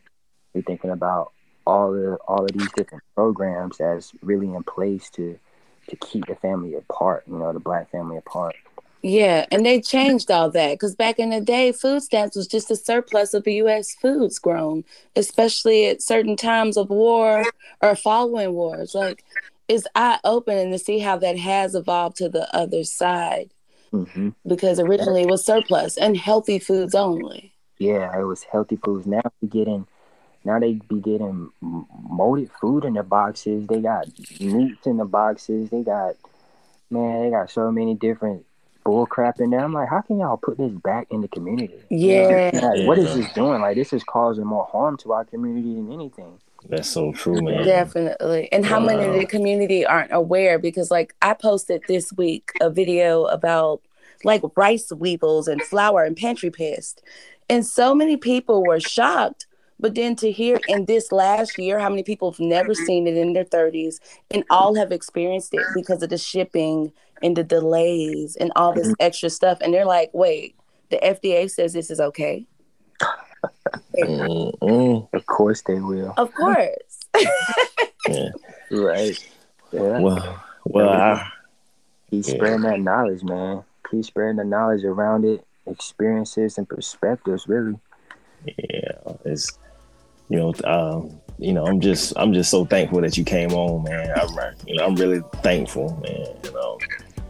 We're 0.55 0.63
thinking 0.63 0.91
about 0.91 1.33
all 1.67 1.95
of 1.95 2.19
all 2.29 2.45
of 2.45 2.53
these 2.53 2.73
different 2.73 3.05
programs 3.15 3.79
that's 3.79 4.13
really 4.23 4.53
in 4.53 4.63
place 4.63 5.11
to 5.11 5.39
to 5.89 5.97
keep 5.97 6.27
the 6.27 6.37
family 6.37 6.75
apart, 6.75 7.25
you 7.27 7.37
know, 7.37 7.53
the 7.53 7.61
black 7.61 7.91
family 7.91 8.17
apart. 8.17 8.57
Yeah, 9.03 9.47
and 9.51 9.67
they 9.67 9.81
changed 9.81 10.31
all 10.31 10.49
that 10.51 10.75
because 10.75 10.95
back 10.95 11.19
in 11.19 11.31
the 11.31 11.41
day, 11.41 11.73
food 11.73 12.03
stamps 12.03 12.37
was 12.37 12.47
just 12.47 12.71
a 12.71 12.77
surplus 12.77 13.35
of 13.35 13.43
the 13.43 13.55
U.S. 13.55 13.95
foods 13.97 14.39
grown, 14.39 14.85
especially 15.17 15.87
at 15.87 16.03
certain 16.03 16.37
times 16.37 16.77
of 16.77 16.89
war 16.89 17.45
or 17.81 17.97
following 17.97 18.53
wars. 18.53 18.95
Like, 18.95 19.25
it's 19.67 19.87
eye 19.97 20.21
opening 20.23 20.71
to 20.71 20.79
see 20.79 21.01
how 21.01 21.17
that 21.19 21.37
has 21.37 21.75
evolved 21.75 22.17
to 22.19 22.29
the 22.29 22.55
other 22.55 22.85
side 22.85 23.53
hmm 23.91 24.31
because 24.47 24.81
originally 24.81 25.23
it 25.23 25.29
was 25.29 25.45
surplus 25.45 25.97
and 25.97 26.17
healthy 26.17 26.59
foods 26.59 26.95
only. 26.95 27.55
Yeah, 27.79 28.19
it 28.19 28.25
was 28.25 28.45
healthy 28.45 28.77
foods. 28.77 29.07
Now 29.07 29.23
we 29.41 29.49
getting, 29.49 29.87
now 30.45 30.59
they 30.59 30.75
be 30.75 31.01
getting 31.01 31.51
molded 31.61 32.51
food 32.61 32.85
in 32.85 32.95
the 32.95 33.03
boxes. 33.03 33.67
They 33.67 33.81
got 33.81 34.07
meats 34.41 34.87
in 34.87 34.97
the 34.97 35.05
boxes. 35.05 35.71
They 35.71 35.83
got, 35.83 36.17
man, 36.91 37.23
they 37.23 37.31
got 37.31 37.51
so 37.51 37.71
many 37.71 37.95
different 37.95 38.45
bull 38.85 39.07
crap 39.07 39.41
in 39.41 39.51
there. 39.51 39.61
I'm 39.61 39.73
like, 39.73 39.89
how 39.89 40.01
can 40.01 40.19
y'all 40.19 40.37
put 40.37 40.59
this 40.59 40.73
back 40.73 41.07
in 41.11 41.21
the 41.21 41.29
community? 41.29 41.75
Yeah. 41.91 42.51
Like, 42.55 42.87
what 42.87 42.99
is 42.99 43.15
this 43.15 43.33
doing? 43.33 43.61
Like, 43.61 43.77
this 43.77 43.93
is 43.93 44.03
causing 44.03 44.45
more 44.45 44.65
harm 44.65 44.97
to 44.99 45.13
our 45.13 45.25
community 45.25 45.75
than 45.75 45.93
anything. 45.93 46.39
That's 46.69 46.89
so 46.89 47.13
true, 47.13 47.41
man. 47.41 47.65
Definitely. 47.65 48.51
And 48.53 48.65
how 48.65 48.79
many 48.79 49.05
in 49.05 49.13
the 49.13 49.25
uh, 49.25 49.29
community 49.29 49.85
aren't 49.85 50.13
aware 50.13 50.59
because 50.59 50.91
like 50.91 51.15
I 51.21 51.35
posted 51.35 51.83
this 51.89 52.13
week 52.13 52.53
a 52.61 52.71
video 52.71 53.25
about 53.25 53.83
like 54.25 54.43
rice 54.57 54.93
weevils 54.93 55.49
and 55.49 55.61
flour 55.63 56.05
and 56.05 56.17
pantry 56.17 56.51
pest. 56.51 57.03
And 57.49 57.67
so 57.67 57.95
many 57.95 58.17
people 58.17 58.65
were 58.65 58.81
shocked. 58.81 59.47
But 59.83 59.95
then 59.95 60.17
to 60.17 60.33
hear 60.33 60.59
in 60.69 60.87
this 60.87 61.13
last 61.13 61.59
year 61.59 61.79
how 61.79 61.91
many 61.91 62.03
people 62.03 62.31
have 62.31 62.41
never 62.41 62.73
mm-hmm. 62.73 62.85
seen 62.85 63.07
it 63.07 63.19
in 63.19 63.35
their 63.35 63.45
30s 63.45 64.01
and 64.31 64.45
all 64.49 64.75
have 64.77 64.93
experienced 64.93 65.53
it 65.53 65.67
because 65.75 66.03
of 66.03 66.09
the 66.09 66.17
shipping 66.17 66.93
and 67.23 67.37
the 67.37 67.45
delays 67.45 68.37
and 68.37 68.51
all 68.57 68.73
this 68.73 68.87
mm-hmm. 68.87 69.01
extra 69.01 69.29
stuff. 69.29 69.59
And 69.61 69.75
they're 69.75 69.85
like, 69.85 70.11
wait, 70.15 70.57
the 70.91 70.99
FDA 70.99 71.51
says 71.51 71.75
this 71.75 71.91
is 71.91 72.01
okay. 72.01 72.47
Mm-mm. 73.99 75.09
Of 75.13 75.27
course 75.27 75.63
they 75.63 75.81
will. 75.81 76.15
Of 76.17 76.33
course. 76.33 77.01
Right. 78.71 79.19
Yeah. 79.71 80.01
Well, 80.01 80.43
well, 80.65 80.89
I, 80.89 81.31
Keep 82.13 82.27
Yeah. 82.27 82.35
spreading 82.35 82.61
that 82.63 82.81
knowledge, 82.81 83.23
man. 83.23 83.65
Keep 83.91 84.05
spreading 84.05 84.37
the 84.37 84.45
knowledge 84.45 84.85
around 84.85 85.25
it, 85.25 85.45
experiences 85.67 86.59
and 86.59 86.69
perspectives, 86.69 87.49
really. 87.49 87.79
yeah, 88.45 88.99
it's 89.25 89.59
you 90.29 90.39
know, 90.39 90.55
um, 90.65 91.21
you 91.39 91.53
know, 91.53 91.67
I'm 91.67 91.81
just, 91.81 92.13
I'm 92.17 92.33
just 92.33 92.51
so 92.51 92.65
thankful 92.65 93.01
that 93.01 93.17
you 93.17 93.25
came 93.25 93.53
on, 93.53 93.85
man. 93.85 94.13
I'm, 94.17 94.55
you 94.67 94.77
know, 94.77 94.87
I'm 94.87 94.95
really 94.95 95.23
thankful, 95.43 95.97
man. 96.03 96.27
You 96.45 96.53
know, 96.53 96.79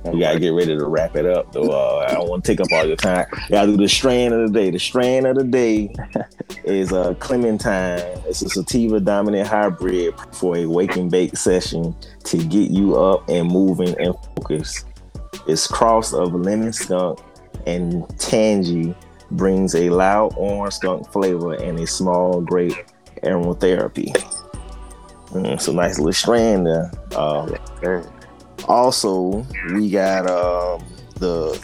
we 0.04 0.20
gotta 0.20 0.40
get 0.40 0.50
ready 0.50 0.76
to 0.76 0.84
wrap 0.84 1.16
it 1.16 1.26
up, 1.26 1.52
though. 1.52 1.70
Uh, 1.70 2.06
I 2.08 2.14
don't 2.14 2.28
want 2.28 2.44
to 2.44 2.52
take 2.52 2.60
up 2.60 2.72
all 2.72 2.84
your 2.84 2.96
time. 2.96 3.26
Gotta 3.48 3.70
do 3.70 3.76
the 3.76 3.88
strain 3.88 4.32
of 4.32 4.52
the 4.52 4.58
day. 4.58 4.70
The 4.70 4.78
strain 4.78 5.26
of 5.26 5.36
the 5.36 5.44
day 5.44 5.94
is 6.64 6.92
uh, 6.92 7.14
Clementine. 7.14 8.00
It's 8.26 8.42
a 8.42 8.48
sativa 8.48 8.98
dominant 9.00 9.46
hybrid 9.46 10.14
for 10.32 10.56
a 10.56 10.66
wake 10.66 10.96
and 10.96 11.10
bake 11.10 11.36
session 11.36 11.94
to 12.24 12.36
get 12.36 12.70
you 12.70 12.96
up 12.96 13.28
and 13.28 13.48
moving 13.48 13.98
and 14.00 14.14
focused. 14.36 14.86
It's 15.46 15.66
cross 15.66 16.12
of 16.12 16.34
lemon 16.34 16.72
skunk 16.72 17.20
and 17.66 18.02
Tangie 18.18 18.94
brings 19.36 19.74
a 19.74 19.90
loud 19.90 20.34
orange 20.36 20.74
skunk 20.74 21.10
flavor 21.12 21.54
and 21.54 21.78
a 21.78 21.86
small 21.86 22.40
grape 22.40 22.74
aromatherapy. 23.22 24.12
Mm, 25.30 25.60
so 25.60 25.72
nice 25.72 25.98
little 25.98 26.12
strand 26.12 26.66
there. 26.66 26.90
Uh, 27.12 27.48
also, 28.68 29.46
we 29.74 29.90
got 29.90 30.28
um, 30.28 30.84
the. 31.16 31.58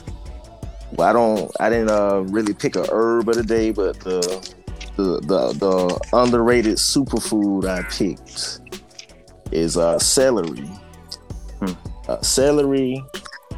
Well, 0.92 1.08
I 1.08 1.12
don't. 1.12 1.52
I 1.60 1.68
didn't 1.68 1.90
uh, 1.90 2.20
really 2.28 2.54
pick 2.54 2.76
a 2.76 2.86
herb 2.90 3.28
of 3.28 3.36
the 3.36 3.42
day, 3.44 3.70
but 3.70 4.00
the 4.00 4.20
the 4.96 5.20
the, 5.20 5.52
the 5.52 6.00
underrated 6.16 6.76
superfood 6.76 7.66
I 7.68 7.82
picked 7.82 8.60
is 9.52 9.76
uh, 9.76 9.98
celery. 9.98 10.66
Hmm. 11.60 11.72
Uh, 12.08 12.20
celery 12.22 13.04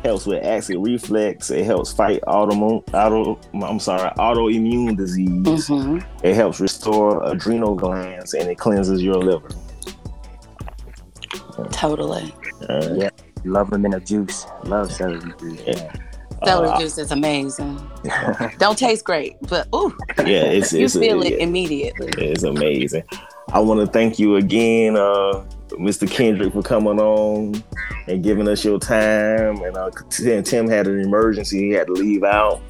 helps 0.02 0.26
with 0.26 0.42
acid 0.44 0.76
reflux. 0.78 1.50
It 1.50 1.64
helps 1.64 1.92
fight 1.92 2.20
autoimmune 2.26 2.82
auto. 2.94 3.38
I'm 3.66 3.78
sorry, 3.80 4.10
autoimmune 4.18 4.96
disease. 4.96 5.66
hmm 5.68 5.98
It 6.22 6.34
helps 6.34 6.60
restore 6.60 7.22
adrenal 7.30 7.74
glands 7.74 8.34
and 8.34 8.48
it 8.48 8.58
cleanses 8.58 9.02
your 9.02 9.16
liver. 9.16 9.48
Totally. 11.72 12.34
Uh, 12.68 12.88
Yeah. 12.94 13.10
Love 13.44 13.70
them 13.70 13.86
in 13.86 13.94
a 13.94 14.00
juice. 14.00 14.46
Love 14.64 14.92
celery 14.92 15.32
juice. 15.40 15.60
Yeah. 15.66 15.92
Celery 16.44 16.68
uh, 16.70 16.78
juice 16.80 16.98
is 16.98 17.10
amazing. 17.10 17.80
Don't 18.58 18.76
taste 18.78 19.04
great, 19.04 19.36
but 19.48 19.66
ooh, 19.74 19.94
yeah, 20.18 20.44
it's 20.44 20.72
you 20.74 20.84
it's 20.84 20.94
a- 20.96 21.00
feel 21.00 21.22
it 21.22 21.32
yeah. 21.32 21.44
immediately. 21.44 22.10
It's 22.18 22.42
amazing. 22.44 23.02
I 23.52 23.60
want 23.60 23.80
to 23.80 23.86
thank 23.86 24.18
you 24.18 24.36
again, 24.36 24.96
uh, 24.96 25.42
Mr. 25.78 26.10
Kendrick, 26.10 26.52
for 26.52 26.62
coming 26.62 26.98
on 27.00 27.62
and 28.06 28.22
giving 28.22 28.48
us 28.48 28.64
your 28.64 28.78
time. 28.78 29.62
And 29.62 29.76
uh, 29.76 29.90
Tim, 30.10 30.42
Tim 30.42 30.68
had 30.68 30.86
an 30.86 31.00
emergency; 31.00 31.68
he 31.68 31.70
had 31.70 31.86
to 31.86 31.92
leave 31.92 32.24
out. 32.24 32.60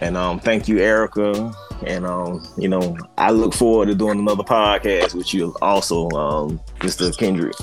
And 0.00 0.16
um, 0.16 0.40
thank 0.40 0.68
you, 0.68 0.78
Erica. 0.78 1.52
And 1.86 2.06
um, 2.06 2.46
you 2.56 2.68
know, 2.68 2.96
I 3.18 3.30
look 3.30 3.54
forward 3.54 3.86
to 3.86 3.94
doing 3.94 4.18
another 4.18 4.42
podcast 4.42 5.14
with 5.14 5.34
you, 5.34 5.54
also, 5.60 6.08
um, 6.10 6.60
Mr. 6.78 7.16
Kendrick. 7.16 7.54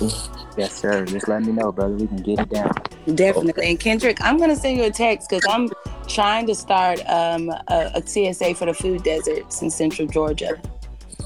Yes, 0.58 0.74
sir. 0.74 1.06
Just 1.06 1.28
let 1.28 1.44
me 1.44 1.54
know, 1.54 1.72
brother. 1.72 1.96
We 1.96 2.08
can 2.08 2.18
get 2.18 2.40
it 2.40 2.50
down. 2.50 2.72
Definitely. 3.16 3.70
And 3.70 3.80
Kendrick, 3.80 4.18
I'm 4.22 4.38
gonna 4.38 4.56
send 4.56 4.78
you 4.78 4.84
a 4.84 4.92
text 4.92 5.30
because 5.30 5.46
I'm 5.50 5.70
trying 6.08 6.46
to 6.48 6.56
start 6.56 7.00
um, 7.08 7.50
a, 7.50 7.92
a 7.96 8.02
CSA 8.02 8.58
for 8.58 8.66
the 8.66 8.74
food 8.74 9.04
deserts 9.04 9.62
in 9.62 9.70
Central 9.70 10.08
Georgia. 10.08 10.62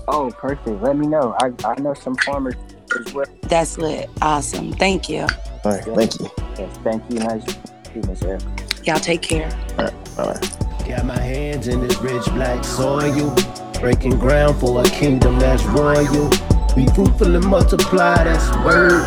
Oh, 0.07 0.29
perfect. 0.31 0.81
Let 0.81 0.97
me 0.97 1.07
know. 1.07 1.35
I, 1.39 1.51
I 1.65 1.79
know 1.79 1.93
some 1.93 2.15
farmers 2.17 2.55
as 2.99 3.13
well. 3.13 3.25
That's 3.43 3.77
lit. 3.77 4.09
Awesome. 4.21 4.73
Thank 4.73 5.09
you. 5.09 5.21
All 5.63 5.71
right, 5.71 5.83
thank 5.83 6.19
you. 6.19 6.29
Yes, 6.57 6.77
thank 6.83 7.03
you. 7.11 7.19
Nice 7.19 7.43
to 7.43 7.53
meet 7.53 7.95
you, 7.95 8.01
Miss 8.09 8.21
Erica. 8.23 8.45
Y'all 8.83 8.99
take 8.99 9.21
care. 9.21 9.49
All 9.77 10.25
right. 10.27 10.57
Got 10.87 11.05
my 11.05 11.17
hands 11.17 11.67
in 11.67 11.81
this 11.81 11.97
rich 11.99 12.25
black 12.25 12.63
soil, 12.63 13.35
breaking 13.79 14.19
ground 14.19 14.59
for 14.59 14.81
a 14.81 14.83
kingdom 14.85 15.39
that's 15.39 15.63
royal. 15.63 16.29
Be 16.75 16.85
fruitful 16.87 17.35
and 17.35 17.45
multiply, 17.45 18.23
that's 18.23 18.55
word. 18.63 19.01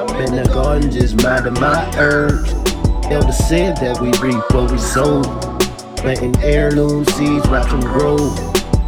I'm 0.00 0.08
in 0.22 0.42
the 0.42 0.50
garden 0.52 0.90
just 0.90 1.22
minding 1.22 1.54
my 1.54 1.88
herbs. 1.96 2.52
Elder 3.10 3.32
said 3.32 3.76
that 3.76 4.00
we 4.00 4.08
reap 4.26 4.42
what 4.52 4.72
we 4.72 4.78
sow. 4.78 5.22
Planting 5.96 6.36
heirloom 6.42 7.04
seeds, 7.04 7.46
watch 7.48 7.70
them 7.70 7.80
grow. 7.80 8.16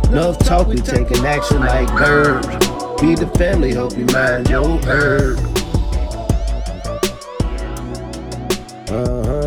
Enough 0.08 0.38
talk, 0.38 0.66
we 0.66 0.76
taking 0.76 1.24
action 1.24 1.60
like 1.60 1.88
birds. 1.88 2.71
Be 3.02 3.16
the 3.16 3.26
family, 3.36 3.74
hope 3.74 3.98
you 3.98 4.04
mind 4.06 4.48
your 4.48 4.78
herb. 4.86 5.36
Uh. 8.88 8.94
Uh 8.94 9.24
huh. 9.26 9.41